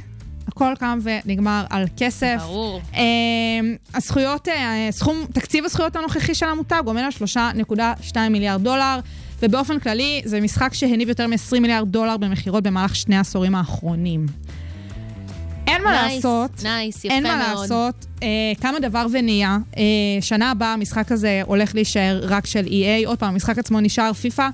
הכל 0.48 0.72
קם 0.78 0.98
ונגמר 1.02 1.64
על 1.70 1.84
כסף. 1.96 2.36
ברור. 2.40 2.80
Uh, 2.92 2.96
הזכויות, 3.94 4.48
uh, 4.48 4.50
סכום, 4.90 5.16
תקציב 5.32 5.64
הזכויות 5.64 5.96
הנוכחי 5.96 6.34
של 6.34 6.46
המותג 6.46 6.82
עומד 6.84 7.02
על 7.02 7.10
3.2 7.70 8.18
מיליארד 8.30 8.62
דולר, 8.62 9.00
ובאופן 9.42 9.78
כללי 9.78 10.22
זה 10.24 10.40
משחק 10.40 10.74
שהניב 10.74 11.08
יותר 11.08 11.26
מ-20 11.26 11.60
מיליארד 11.60 11.88
דולר 11.88 12.16
במכירות 12.16 12.62
במהלך 12.62 12.96
שני 12.96 13.16
העשורים 13.16 13.54
האחרונים. 13.54 14.26
אין 15.66 15.84
מה 15.84 16.06
nice, 16.06 16.14
לעשות, 16.14 16.50
nice, 16.58 16.98
יפה 17.04 17.14
אין 17.14 17.22
מאוד. 17.22 17.36
מה 17.36 17.54
לעשות, 17.54 18.06
uh, 18.16 18.22
כמה 18.60 18.80
דבר 18.80 19.06
ונהיה. 19.12 19.58
Uh, 19.72 19.78
שנה 20.20 20.50
הבאה 20.50 20.72
המשחק 20.72 21.12
הזה 21.12 21.42
הולך 21.46 21.74
להישאר 21.74 22.20
רק 22.22 22.46
של 22.46 22.64
EA, 22.64 23.06
עוד 23.06 23.18
פעם, 23.18 23.32
המשחק 23.32 23.58
עצמו 23.58 23.80
נשאר 23.80 24.12
פיפא. 24.12 24.48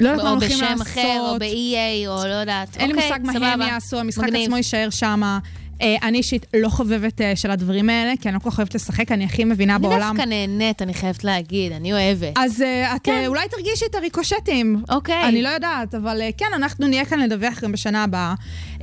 לא 0.00 0.08
יודעת 0.08 0.24
מה 0.24 0.30
או 0.30 0.34
הולכים 0.34 0.56
בשם 0.56 0.82
אחר, 0.82 1.16
או 1.20 1.24
לעשות. 1.24 1.38
ב-EA, 1.40 2.08
או 2.08 2.28
לא 2.28 2.34
יודעת. 2.34 2.76
אין 2.76 2.90
לי 2.90 2.94
אוקיי, 2.96 3.18
מושג 3.18 3.38
מה. 3.40 3.52
הם 3.52 3.60
יעשו, 3.60 3.98
המשחק 3.98 4.24
מגניב. 4.24 4.42
עצמו 4.42 4.56
יישאר 4.56 4.90
שמה. 4.90 5.38
אה, 5.82 5.96
אני 6.02 6.18
אישית 6.18 6.46
לא 6.56 6.68
חובבת 6.68 7.20
אה, 7.20 7.36
של 7.36 7.50
הדברים 7.50 7.90
האלה, 7.90 8.12
כי 8.20 8.28
אני 8.28 8.34
לא 8.34 8.40
כל 8.40 8.50
כך 8.50 8.58
אוהבת 8.58 8.74
לשחק, 8.74 9.12
אני 9.12 9.24
הכי 9.24 9.44
מבינה 9.44 9.74
אני 9.76 9.82
בעולם. 9.82 10.16
דווקא 10.16 10.28
נהנית, 10.28 10.82
אני 10.82 10.94
חייבת 10.94 11.24
להגיד, 11.24 11.72
אני 11.72 11.92
אוהבת. 11.92 12.32
אז 12.36 12.62
אה, 12.62 12.96
את 12.96 13.08
אה, 13.08 13.26
אולי 13.26 13.48
תרגישי 13.48 13.84
את 13.90 13.94
הריקושטים. 13.94 14.82
אוקיי. 14.90 15.24
אני 15.24 15.42
לא 15.42 15.48
יודעת, 15.48 15.94
אבל 15.94 16.20
אה, 16.20 16.30
כן, 16.36 16.46
אנחנו 16.56 16.86
נהיה 16.86 17.04
כאן 17.04 17.20
לדווח 17.20 17.60
גם 17.60 17.72
בשנה 17.72 18.04
הבאה. 18.04 18.34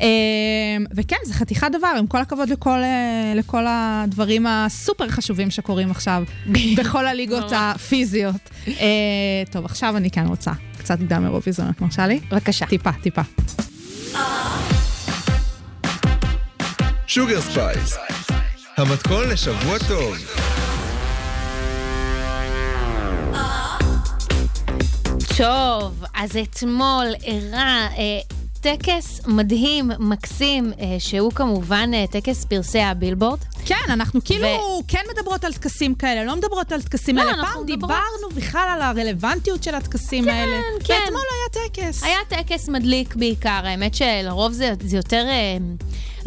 אה, 0.02 0.08
וכן, 0.96 1.16
זה 1.26 1.34
חתיכת 1.34 1.68
דבר, 1.72 1.94
עם 1.98 2.08
כל 2.08 2.18
הכבוד 2.18 2.50
לכל, 2.50 2.80
לכל 3.36 3.66
הדברים 3.68 4.48
הסופר 4.48 5.10
חשובים 5.10 5.52
שקורים 5.52 5.92
עכשיו, 5.92 6.24
בכל 6.78 7.08
הליגות. 7.08 7.52
הפיזיות. 7.56 8.50
טוב, 9.52 9.66
עכשיו 9.66 9.98
אני 9.98 10.12
כן 10.12 10.26
רוצה 10.28 10.52
קצת 10.88 11.00
קדם 11.00 11.26
אירוויזיון, 11.26 11.70
את 11.70 11.82
מרשה 11.82 12.08
לי? 12.08 12.20
בבקשה. 12.32 12.66
טיפה, 12.66 12.92
טיפה. 12.92 13.22
Sugar 17.08 17.42
Spice, 17.42 17.98
המתכון 18.78 19.30
לשבוע 19.30 19.78
טוב. 19.88 20.16
טוב, 25.38 26.04
אז 26.16 26.38
אתמול 26.38 27.06
אירע 27.24 27.88
אה, 27.98 28.20
טקס 28.76 29.22
מדהים, 29.28 29.92
מקסים, 30.00 30.72
אה, 30.80 30.96
שהוא 31.00 31.32
כמובן 31.32 31.90
אה, 31.94 32.06
טקס 32.12 32.46
פרסי 32.46 32.80
הבילבורד. 32.80 33.40
כן, 33.66 33.76
אנחנו 33.90 34.20
כאילו 34.24 34.48
כן 34.88 35.00
מדברות 35.14 35.44
על 35.46 35.54
טקסים 35.54 35.96
כאלה, 35.96 36.24
לא 36.24 36.36
מדברות 36.36 36.72
על 36.72 36.82
טקסים 36.82 37.16
לא, 37.16 37.22
האלה. 37.22 37.32
אנחנו 37.34 37.48
פעם 37.54 37.64
מדברות- 37.66 37.80
דיברנו 37.92 38.36
בכלל 38.36 38.70
על 38.74 38.82
הרלוונטיות 38.82 39.64
של 39.64 39.76
הטקסים 39.76 40.30
האלה. 40.30 40.58
כן. 40.84 40.94
ואתמול 41.04 41.22
היה 41.54 41.68
טקס. 41.70 42.04
היה 42.04 42.18
טקס 42.30 42.70
מדליק 42.70 43.16
בעיקר, 43.16 43.50
האמת 43.64 43.96
שלרוב 43.96 44.52
זה, 44.52 44.74
זה 44.82 44.98
יותר, 44.98 45.26
אה, 45.28 45.58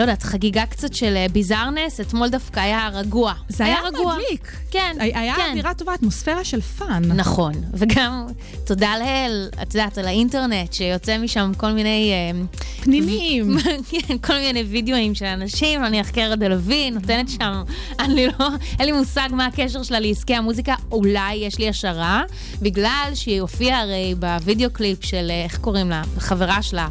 לא 0.01 0.05
יודעת, 0.05 0.23
חגיגה 0.23 0.67
קצת 0.67 0.95
של 0.95 1.17
אה, 1.17 1.27
bizarreness, 1.33 2.01
אתמול 2.01 2.29
דווקא 2.29 2.61
היה 2.61 2.91
רגוע. 2.93 3.33
זה 3.49 3.65
היה 3.65 3.77
רגוע. 3.85 4.15
מדליק. 4.15 4.57
כן, 4.71 4.97
היה 5.01 5.35
כן. 5.37 5.43
אווירה 5.51 5.75
טובה, 5.75 5.95
אטמוספירה 5.95 6.45
של 6.45 6.61
fun. 6.61 7.03
נכון, 7.05 7.53
וגם 7.75 8.27
תודה 8.67 8.95
לאל, 8.99 9.49
את 9.63 9.75
יודעת, 9.75 9.99
על 9.99 10.07
האינטרנט, 10.07 10.73
שיוצא 10.73 11.19
משם 11.19 11.53
כל 11.57 11.73
מיני... 11.73 12.13
אה, 12.13 12.41
פנינים. 12.83 13.57
כן, 13.91 14.19
כל 14.19 14.35
מיני 14.35 14.63
וידאוים 14.63 15.15
של 15.15 15.25
אנשים, 15.25 15.85
אה, 15.85 16.01
קארה 16.01 16.35
דלווין, 16.35 16.95
נותנת 16.95 17.29
שם, 17.29 17.63
אני 17.99 18.27
לא, 18.27 18.47
אין 18.79 18.87
לי 18.87 18.93
מושג 18.93 19.29
מה 19.33 19.47
הקשר 19.47 19.83
שלה 19.83 20.01
לעסקי 20.01 20.35
המוזיקה, 20.35 20.75
אולי 20.93 21.35
יש 21.35 21.59
לי 21.59 21.69
השערה, 21.69 22.23
בגלל 22.63 23.11
שהיא 23.15 23.41
הופיעה 23.41 23.81
הרי 23.81 24.15
בווידאו 24.19 24.71
קליפ 24.71 25.05
של, 25.05 25.27
אה, 25.31 25.45
איך 25.45 25.59
קוראים 25.59 25.91
לה? 25.91 26.03
חברה 26.19 26.63
שלה. 26.63 26.89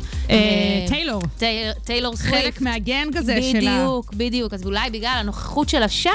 טיילור. 0.88 1.22
טיי- 1.38 1.74
טיילור 1.84 2.16
סוויפט. 2.16 2.36
חלק 2.44 2.62
מה 3.00 3.06
gang 3.06 3.18
הזה 3.18 3.42
שלה. 3.42 3.60
בדיוק, 3.60 4.14
בדיוק. 4.14 4.54
אז 4.54 4.66
אולי 4.66 4.90
בגלל 4.90 5.16
הנוכחות 5.20 5.70
שלה 5.70 5.90
שם, 5.90 6.10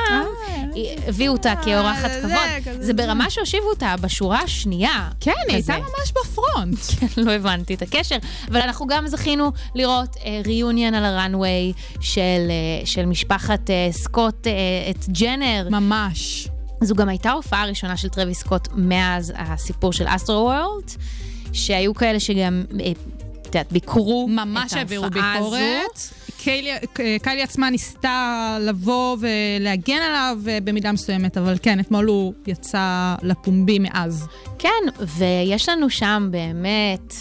אה. 0.49 0.63
הביאו 1.09 1.33
אותה 1.33 1.55
כאורחת 1.65 2.11
כבוד. 2.23 2.33
כזה 2.65 2.87
זה 2.87 2.93
ברמה 2.93 3.31
שהושיבו 3.31 3.69
אותה 3.71 3.95
בשורה 4.01 4.41
השנייה. 4.41 5.09
כן, 5.21 5.33
היא 5.49 5.59
כזה. 5.59 5.75
הייתה 5.75 5.89
ממש 5.89 6.13
ב 6.13 6.22
front. 6.22 6.79
לא 7.27 7.33
הבנתי 7.33 7.75
את 7.75 7.83
הקשר, 7.83 8.17
אבל 8.49 8.61
אנחנו 8.61 8.87
גם 8.87 9.07
זכינו 9.07 9.53
לראות 9.75 10.17
reunion 10.47 10.95
על 10.95 11.05
ה 11.05 11.14
runway 11.14 11.73
של, 12.01 12.21
אה, 12.23 12.87
של 12.87 13.07
משפחת 13.07 13.71
אה, 13.71 13.89
סקוט, 13.93 14.47
אה, 14.47 14.53
and 14.91 15.09
ג'נר. 15.09 15.69
ממש. 15.71 16.49
זו 16.81 16.95
גם 16.95 17.09
הייתה 17.09 17.31
ההופעה 17.31 17.63
הראשונה 17.63 17.97
של 17.97 18.09
טרוויס 18.09 18.39
סקוט 18.39 18.69
מאז 18.75 19.33
הסיפור 19.37 19.93
של 19.93 20.05
Astroworld, 20.09 20.91
שהיו 21.53 21.95
כאלה 21.95 22.21
שגם, 22.21 22.65
אה, 22.81 22.93
את 23.55 23.69
יודעת, 23.71 23.73
ביקרו 23.73 24.29
ממש 24.29 24.73
את 24.73 24.77
העבירו 24.77 25.05
ההופעה 25.05 25.35
הזו. 25.39 25.51
ביקורת. 25.51 25.99
קיילי- 26.39 26.71
קיילי 27.23 27.43
עצמה 27.43 27.71
ניסתה 27.71 28.29
לבוא 28.61 29.17
ולהגן 29.21 30.03
עליו 30.09 30.39
אה, 30.49 30.59
במידה 30.65 30.93
מסוימת, 30.93 31.37
אבל 31.39 31.57
כן, 31.63 31.81
אתמול 31.81 32.05
הוא 32.07 32.33
יצא 32.47 33.15
לפומבי 33.23 33.79
מאז. 33.79 34.27
כן, 34.59 34.69
ויש 35.19 35.69
לנו 35.69 35.91
שם 35.91 36.29
באמת 36.31 37.15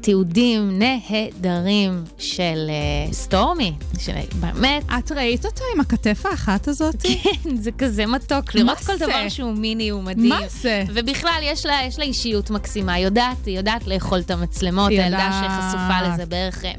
תיעודים 0.00 0.78
נהדרים 0.78 2.04
של 2.18 2.70
uh, 3.10 3.14
סטורמי, 3.14 3.72
של 3.98 4.12
באמת, 4.40 4.84
את 4.98 5.12
ראית 5.12 5.46
אותו 5.46 5.64
עם 5.74 5.80
הכתף 5.80 6.26
האחת 6.26 6.68
הזאת? 6.68 7.02
כן, 7.22 7.56
זה 7.56 7.70
כזה 7.78 8.06
מתוק, 8.06 8.54
לראות 8.54 8.78
כל 8.78 8.98
זה? 8.98 9.06
דבר 9.06 9.28
שהוא 9.28 9.52
מיני 9.52 9.88
הוא 9.88 10.02
מדהים. 10.02 10.28
מה 10.28 10.40
זה? 10.48 10.84
ובכלל, 10.94 11.40
יש 11.42 11.66
לה, 11.66 11.78
יש 11.86 11.98
לה 11.98 12.04
אישיות 12.04 12.50
מקסימה, 12.50 12.92
היא 12.92 13.04
יודעת, 13.04 13.46
היא 13.46 13.56
יודעת 13.56 13.86
לאכול 13.86 14.18
את 14.18 14.30
המצלמות, 14.30 14.90
הילדה. 14.90 15.30
שחשופה 15.44 16.08
לזה 16.08 16.26
בערך, 16.26 16.64
אה, 16.64 16.72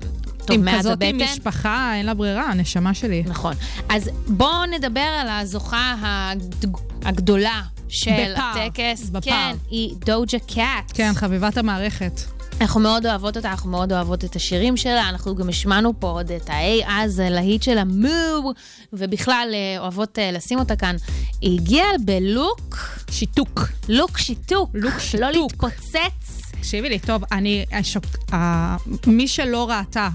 טוב, 0.46 0.58
עם 0.58 0.78
כזאת 0.78 0.92
הבטן. 0.92 1.16
משפחה, 1.16 1.96
אין 1.96 2.06
לה 2.06 2.14
ברירה, 2.14 2.44
הנשמה 2.44 2.94
שלי. 2.94 3.24
נכון. 3.28 3.54
אז 3.90 4.10
בואו 4.28 4.66
נדבר 4.66 5.00
על 5.00 5.28
הזוכה 5.30 5.96
הגד... 6.02 6.72
הגדולה 7.04 7.62
של 7.90 8.12
בפער, 8.12 8.54
הטקס. 8.66 9.10
בפער. 9.10 9.22
כן, 9.32 9.56
היא 9.70 9.96
דוג'ה 10.06 10.40
קאט. 10.40 10.92
כן, 10.94 11.12
חביבת 11.16 11.58
המערכת. 11.58 12.22
אנחנו 12.62 12.80
מאוד 12.80 13.06
אוהבות 13.06 13.38
אותה, 13.38 13.52
אנחנו 13.52 13.70
מאוד 13.72 13.94
אוהבות 13.94 14.26
את 14.26 14.36
השירים 14.36 14.78
שלה, 14.78 15.10
אנחנו 15.10 15.36
גם 15.36 15.50
השמענו 15.50 15.94
פה 16.00 16.10
עוד 16.10 16.32
את 16.32 16.50
ה-A 16.50 16.86
אז, 16.88 17.20
הלהיט 17.20 17.64
של 17.64 17.78
המו, 17.78 18.54
ובכלל 18.94 19.50
אה, 19.54 19.80
אוהבות 19.80 20.20
אה, 20.20 20.32
לשים 20.32 20.60
אותה 20.60 20.76
כאן. 20.76 20.96
היא 21.42 21.60
הגיעה 21.60 21.88
בלוק, 22.06 22.78
שיתוק. 23.12 23.62
לוק 23.90 24.18
שיתוק. 24.18 24.70
לוק 24.74 24.94
לא 24.94 25.00
שיתוק. 25.00 25.24
להתפוצץ. 25.34 26.52
תקשיבי 26.52 26.90
לי, 26.90 27.00
טוב, 27.00 27.24
אני... 27.32 27.66
השוק, 27.72 28.04
ה, 28.34 28.76
מי 29.08 29.28
שלא 29.28 29.70
ראתה, 29.70 30.10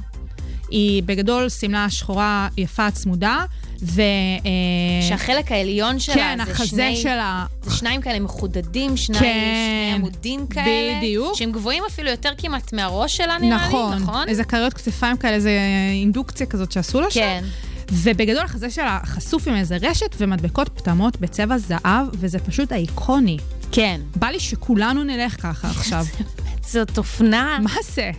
היא 0.70 1.02
בגדול 1.02 1.48
שמלה 1.48 1.90
שחורה 1.90 2.48
יפה 2.56 2.90
צמודה, 2.90 3.44
ו... 3.82 4.00
אה, 4.00 5.08
שהחלק 5.08 5.52
העליון 5.52 5.98
שלה 5.98 6.14
כן, 6.14 6.38
זה 6.44 6.52
החזה 6.52 6.66
שני... 6.66 6.96
שלה... 6.96 7.44
זה 7.62 7.76
שניים 7.76 8.00
כאלה 8.00 8.20
מחודדים, 8.20 8.96
שני, 8.96 9.18
כן. 9.18 9.22
שני 9.22 9.94
עמודים 9.94 10.46
כאלה. 10.46 10.98
בדיוק. 10.98 11.36
שהם 11.36 11.52
גבוהים 11.52 11.82
אפילו 11.88 12.10
יותר 12.10 12.30
כמעט 12.38 12.72
מהראש 12.72 13.16
שלה, 13.16 13.38
נראה 13.38 13.68
נכון, 13.68 13.94
לי, 13.94 14.00
נכון? 14.00 14.28
איזה 14.28 14.44
כריות 14.44 14.74
כתפיים 14.74 15.16
כאלה, 15.16 15.34
איזה 15.34 15.58
אינדוקציה 15.92 16.46
כזאת 16.46 16.72
שעשו 16.72 17.00
לה 17.00 17.10
שם. 17.10 17.20
כן. 17.20 17.44
ובגדול 17.92 18.42
החזה 18.44 18.70
שלה 18.70 18.98
חשוף 19.04 19.48
עם 19.48 19.54
איזה 19.54 19.76
רשת 19.82 20.16
ומדבקות 20.18 20.68
פטמות 20.68 21.20
בצבע 21.20 21.58
זהב, 21.58 22.06
וזה 22.12 22.38
פשוט 22.38 22.72
איקוני. 22.72 23.36
כן. 23.72 24.00
בא 24.16 24.26
לי 24.26 24.40
שכולנו 24.40 25.04
נלך 25.04 25.42
ככה 25.42 25.68
עכשיו. 25.68 26.04
זאת 26.66 26.98
אופנה, 26.98 27.58
מה 27.62 27.70
זה? 27.94 28.10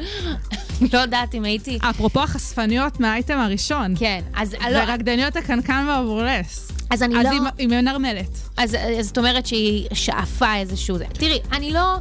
לא 0.93 0.97
יודעת 0.97 1.35
אם 1.35 1.43
הייתי... 1.43 1.77
אפרופו 1.81 2.23
החשפניות 2.23 2.99
מהאייטם 2.99 3.39
הראשון. 3.39 3.93
כן, 3.99 4.21
אז 4.35 4.53
לא, 4.53 4.77
ורקדניות 4.83 5.35
הקנקן 5.35 5.85
והבורלס. 5.87 6.71
אז 6.89 7.03
אני 7.03 7.19
אז 7.19 7.25
לא... 7.25 7.29
היא- 7.29 7.39
היא 7.57 7.67
מנרמלת. 7.67 8.39
אז, 8.57 8.75
אז 8.99 9.05
זאת 9.07 9.17
אומרת 9.17 9.45
שהיא 9.47 9.87
שאפה 9.93 10.55
איזשהו... 10.55 10.97
זה. 10.97 11.05
תראי, 11.13 11.39
אני 11.51 11.71
לא... 11.73 11.95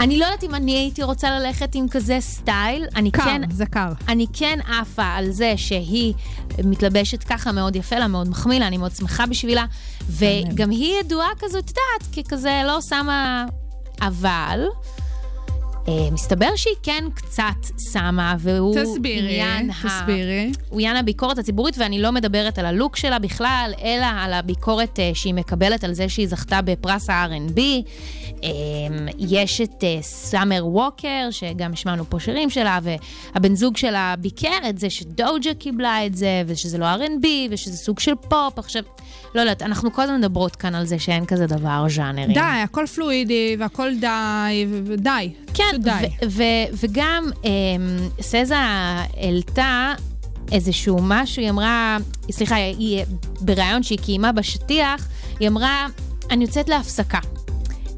אני 0.00 0.18
לא 0.18 0.24
יודעת 0.24 0.44
אם 0.44 0.54
אני 0.54 0.72
הייתי 0.76 1.02
רוצה 1.02 1.30
ללכת 1.38 1.74
עם 1.74 1.88
כזה 1.88 2.16
סטייל. 2.20 2.84
אני 2.96 3.10
קר, 3.10 3.24
כן... 3.24 3.42
זה 3.50 3.66
קר. 3.66 3.92
אני 4.08 4.26
כן 4.32 4.58
עפה 4.80 5.04
על 5.04 5.30
זה 5.30 5.52
שהיא 5.56 6.14
מתלבשת 6.64 7.24
ככה 7.24 7.52
מאוד 7.52 7.76
יפה 7.76 7.98
לה, 7.98 8.06
מאוד 8.06 8.28
מחמיא 8.28 8.58
לה, 8.58 8.66
אני 8.66 8.76
מאוד 8.76 8.92
שמחה 8.92 9.26
בשבילה. 9.26 9.64
וגם 10.10 10.70
היא 10.70 10.94
ידועה 11.00 11.28
כזאת, 11.38 11.64
את 11.64 11.70
יודעת, 11.70 12.26
ככזה 12.26 12.62
לא 12.66 12.78
שמה... 12.80 13.44
אבל... 14.00 14.64
אה, 15.88 16.10
מסתבר 16.12 16.56
שהיא 16.56 16.74
כן 16.82 17.04
קצת 17.14 17.42
שמה, 17.92 18.34
והוא 18.38 18.76
תסבירי, 18.82 19.42
עניין 19.42 19.70
ה... 19.70 19.74
תסבירי. 19.88 20.52
הוא 20.68 20.80
עניין 20.80 20.96
הביקורת 20.96 21.38
הציבורית, 21.38 21.74
ואני 21.78 22.02
לא 22.02 22.12
מדברת 22.12 22.58
על 22.58 22.66
הלוק 22.66 22.96
שלה 22.96 23.18
בכלל, 23.18 23.72
אלא 23.82 24.06
על 24.18 24.32
הביקורת 24.32 24.98
uh, 24.98 25.14
שהיא 25.14 25.34
מקבלת 25.34 25.84
על 25.84 25.92
זה 25.92 26.08
שהיא 26.08 26.28
זכתה 26.28 26.62
בפרס 26.62 27.10
ה-R&B. 27.10 27.58
Um, 28.28 28.42
יש 29.18 29.60
את 29.60 29.80
uh, 29.80 30.02
סאמר 30.02 30.66
ווקר, 30.66 31.28
שגם 31.30 31.72
השמענו 31.72 32.04
פה 32.10 32.20
שירים 32.20 32.50
שלה, 32.50 32.78
והבן 32.82 33.54
זוג 33.54 33.76
שלה 33.76 34.14
ביקר 34.18 34.58
את 34.68 34.78
זה 34.78 34.90
שדוג'ה 34.90 35.54
קיבלה 35.54 36.06
את 36.06 36.14
זה, 36.14 36.42
ושזה 36.46 36.78
לא 36.78 36.86
R&B, 36.94 37.26
ושזה 37.50 37.76
סוג 37.76 38.00
של 38.00 38.14
פופ. 38.14 38.58
עכשיו, 38.58 38.82
לא 39.34 39.40
יודעת, 39.40 39.62
אנחנו 39.62 39.92
כל 39.92 40.02
הזמן 40.02 40.18
מדברות 40.18 40.56
כאן 40.56 40.74
על 40.74 40.86
זה 40.86 40.98
שאין 40.98 41.26
כזה 41.26 41.46
דבר 41.46 41.86
ז'אנרים. 41.88 42.32
די, 42.32 42.40
הכל 42.40 42.86
פלואידי 42.86 43.56
והכל 43.58 43.90
די, 44.00 44.66
ודי. 44.84 45.32
כן, 45.54 45.77
די. 45.78 46.08
וגם 46.72 47.30
אמ, 47.44 47.50
סזה 48.20 48.58
העלתה 48.58 49.94
איזשהו 50.52 50.98
משהו, 51.02 51.42
היא 51.42 51.50
אמרה, 51.50 51.96
סליחה, 52.30 52.54
היא 52.54 53.04
בריאיון 53.40 53.82
שהיא 53.82 53.98
קיימה 53.98 54.32
בשטיח, 54.32 55.08
היא 55.40 55.48
אמרה, 55.48 55.86
אני 56.30 56.44
יוצאת 56.44 56.68
להפסקה. 56.68 57.18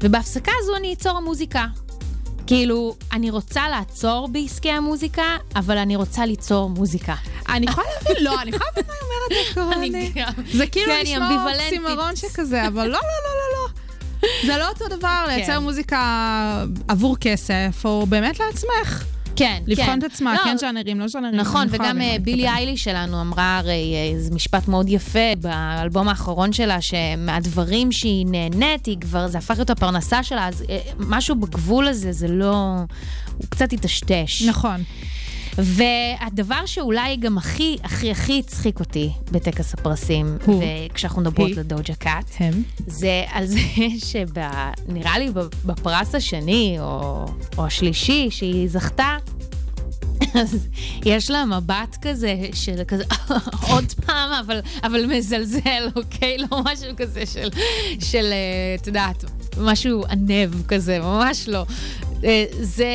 ובהפסקה 0.03 0.51
הזו 0.59 0.75
אני 0.75 0.93
אצור 0.93 1.19
מוזיקה. 1.19 1.65
כאילו, 2.47 2.95
אני 3.13 3.29
רוצה 3.29 3.69
לעצור 3.69 4.27
בעסקי 4.31 4.71
המוזיקה, 4.71 5.23
אבל 5.55 5.77
אני 5.77 5.95
רוצה 5.95 6.25
ליצור 6.25 6.69
מוזיקה. 6.69 7.15
אני 7.49 7.65
יכולה 7.69 7.87
להבין, 7.95 8.23
לא, 8.23 8.41
אני 8.41 8.51
יכולה 8.51 8.69
להבין 8.75 8.85
מה 8.87 8.93
היא 9.81 10.11
אומרת. 10.17 10.35
זה 10.53 10.67
כאילו 10.67 10.91
כן, 10.93 11.01
נשמע 11.03 11.17
אמביוולנטית. 11.17 11.79
אוקסימרון 11.79 12.15
שכזה, 12.15 12.67
אבל 12.67 12.87
לא, 12.87 12.93
לא, 12.93 12.99
לא, 12.99 13.33
לא, 13.35 13.57
לא. 13.57 13.80
זה 14.45 14.57
לא 14.57 14.69
אותו 14.69 14.85
דבר 14.87 15.23
לייצר 15.27 15.53
כן. 15.53 15.63
מוזיקה 15.63 16.65
עבור 16.87 17.17
כסף, 17.17 17.81
או 17.85 18.05
באמת 18.05 18.39
לעצמך. 18.39 19.05
כן, 19.35 19.63
לבחון 19.67 19.85
כן. 19.85 19.99
את 19.99 20.03
עצמה, 20.03 20.33
לא, 20.33 20.39
כן 20.43 20.57
ז'אנרים, 20.57 20.99
לא 20.99 21.07
ז'אנרים. 21.07 21.35
נכון, 21.35 21.67
וגם 21.69 22.01
אה, 22.01 22.15
בילי. 22.21 22.49
איילי 22.49 22.77
שלנו 22.77 23.21
אמרה 23.21 23.57
הרי 23.57 23.93
אה, 23.95 24.15
איזה 24.15 24.35
משפט 24.35 24.67
מאוד 24.67 24.89
יפה 24.89 25.35
באלבום 25.41 26.07
האחרון 26.07 26.53
שלה, 26.53 26.81
שמהדברים 26.81 27.91
שהיא 27.91 28.25
נהנית, 28.29 28.85
היא 28.85 28.97
כבר, 29.01 29.27
זה 29.27 29.37
הפך 29.37 29.55
להיות 29.55 29.69
הפרנסה 29.69 30.23
שלה, 30.23 30.47
אז 30.47 30.63
אה, 30.69 30.79
משהו 30.99 31.35
בגבול 31.35 31.87
הזה, 31.87 32.11
זה 32.11 32.27
לא... 32.27 32.75
הוא 33.37 33.45
קצת 33.49 33.71
היטשטש. 33.71 34.41
נכון. 34.41 34.83
והדבר 35.57 36.65
שאולי 36.65 37.17
גם 37.17 37.37
הכי, 37.37 37.77
הכי, 37.83 38.11
הכי 38.11 38.39
הצחיק 38.39 38.79
אותי 38.79 39.11
בטקס 39.31 39.73
הפרסים, 39.73 40.37
הוא? 40.45 40.63
וכשאנחנו 40.91 41.21
מדברות? 41.21 41.51
לדוג'ה 41.51 41.95
קאט, 41.95 42.31
הם. 42.39 42.63
זה 42.87 43.23
על 43.31 43.45
זה 43.45 43.59
שנראה 44.09 45.19
לי 45.19 45.29
בפרס 45.65 46.15
השני, 46.15 46.75
או, 46.79 47.25
או 47.57 47.65
השלישי, 47.65 48.27
שהיא 48.31 48.69
זכתה, 48.69 49.17
אז 50.41 50.67
יש 51.05 51.31
לה 51.31 51.45
מבט 51.45 51.97
כזה 52.01 52.35
של 52.53 52.81
כזה, 52.87 53.03
עוד 53.71 53.93
פעם, 54.05 54.31
אבל, 54.45 54.59
אבל 54.83 55.05
מזלזל, 55.05 55.87
אוקיי? 55.95 56.37
לא 56.37 56.47
משהו 56.65 56.95
כזה 56.97 57.25
של, 57.25 57.49
של, 57.99 58.25
אה, 58.31 58.75
את 58.81 58.87
יודעת, 58.87 59.23
משהו 59.57 60.03
ענב 60.09 60.67
כזה, 60.67 60.99
ממש 60.99 61.47
לא. 61.47 61.65
אה, 62.23 62.45
זה 62.61 62.87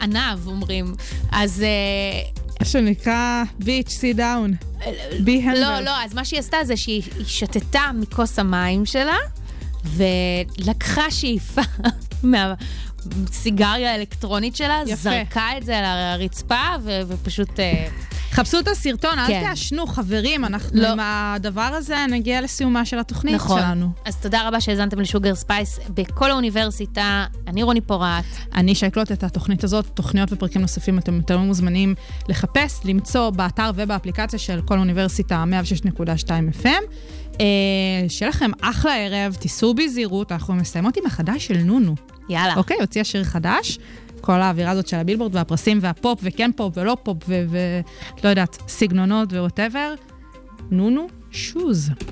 ענב, 0.00 0.46
אומרים. 0.46 0.94
אז... 1.32 1.62
אה, 1.62 2.40
מה 2.60 2.66
שנקרא 2.66 3.42
bitch, 3.58 3.88
sit 3.88 4.12
down. 4.12 4.54
Be 5.20 5.42
humble. 5.42 5.60
לא, 5.60 5.80
לא, 5.80 6.02
אז 6.04 6.14
מה 6.14 6.24
שהיא 6.24 6.40
עשתה 6.40 6.56
זה 6.64 6.76
שהיא 6.76 7.02
היא 7.16 7.24
שתתה 7.26 7.80
מכוס 7.94 8.38
המים 8.38 8.86
שלה, 8.86 9.16
ולקחה 9.84 11.10
שאיפה 11.10 11.62
מהסיגריה 13.16 13.92
האלקטרונית 13.92 14.56
שלה, 14.56 14.80
יפה. 14.86 14.96
זרקה 14.96 15.48
את 15.56 15.64
זה 15.64 15.78
על 15.78 15.84
הרצפה, 15.84 16.64
ו- 16.82 17.00
ופשוט... 17.08 17.60
אה, 17.60 17.88
חפשו 18.32 18.58
את 18.58 18.68
הסרטון, 18.68 19.18
אל 19.18 19.26
כן. 19.26 19.42
תעשנו, 19.44 19.86
חברים, 19.86 20.44
אנחנו 20.44 20.80
לא. 20.80 20.88
עם 20.88 20.98
הדבר 21.02 21.60
הזה 21.60 21.96
נגיע 22.10 22.40
לסיומה 22.40 22.84
של 22.84 22.98
התוכנית 22.98 23.34
נכון. 23.34 23.60
שלנו. 23.60 23.90
אז 24.04 24.16
תודה 24.16 24.48
רבה 24.48 24.60
שהאזנתם 24.60 25.00
ל 25.00 25.06
Sugar 25.06 25.34
Spice 25.34 25.80
בקול 25.94 26.30
האוניברסיטה. 26.30 27.26
אני 27.46 27.62
רוני 27.62 27.80
פורט. 27.80 28.24
אני 28.54 28.74
שאקלוט 28.74 29.12
את 29.12 29.24
התוכנית 29.24 29.64
הזאת, 29.64 29.86
תוכניות 29.94 30.32
ופרקים 30.32 30.62
נוספים 30.62 30.98
אתם 30.98 31.14
יותר 31.14 31.38
מוזמנים 31.38 31.94
לחפש, 32.28 32.80
למצוא 32.84 33.30
באתר 33.30 33.70
ובאפליקציה 33.74 34.38
של 34.38 34.60
כל 34.64 34.78
אוניברסיטה 34.78 35.44
106.2 35.86 36.28
FM. 36.62 36.66
אה, 37.40 37.46
שיהיה 38.08 38.28
לכם 38.28 38.50
אחלה 38.60 38.96
ערב, 38.96 39.34
תיסעו 39.34 39.74
בזהירות, 39.74 40.32
אנחנו 40.32 40.54
מסיימות 40.54 40.96
עם 40.96 41.06
החדש 41.06 41.46
של 41.46 41.58
נונו. 41.58 41.94
יאללה. 42.30 42.54
אוקיי, 42.56 42.76
הוציאה 42.80 43.04
שיר 43.04 43.24
חדש. 43.24 43.78
כל 44.20 44.40
האווירה 44.40 44.70
הזאת 44.70 44.86
של 44.86 44.96
הבילבורד 44.96 45.34
והפרסים 45.34 45.78
והפופ, 45.82 46.20
וכן 46.22 46.50
פופ 46.56 46.72
ולא 46.76 46.96
פופ, 47.02 47.18
ולא 47.28 48.28
יודעת, 48.28 48.58
סגנונות 48.68 49.32
ו 49.32 49.38
whatever. 49.38 49.94
נונו, 50.70 51.06
שוז. 51.30 51.90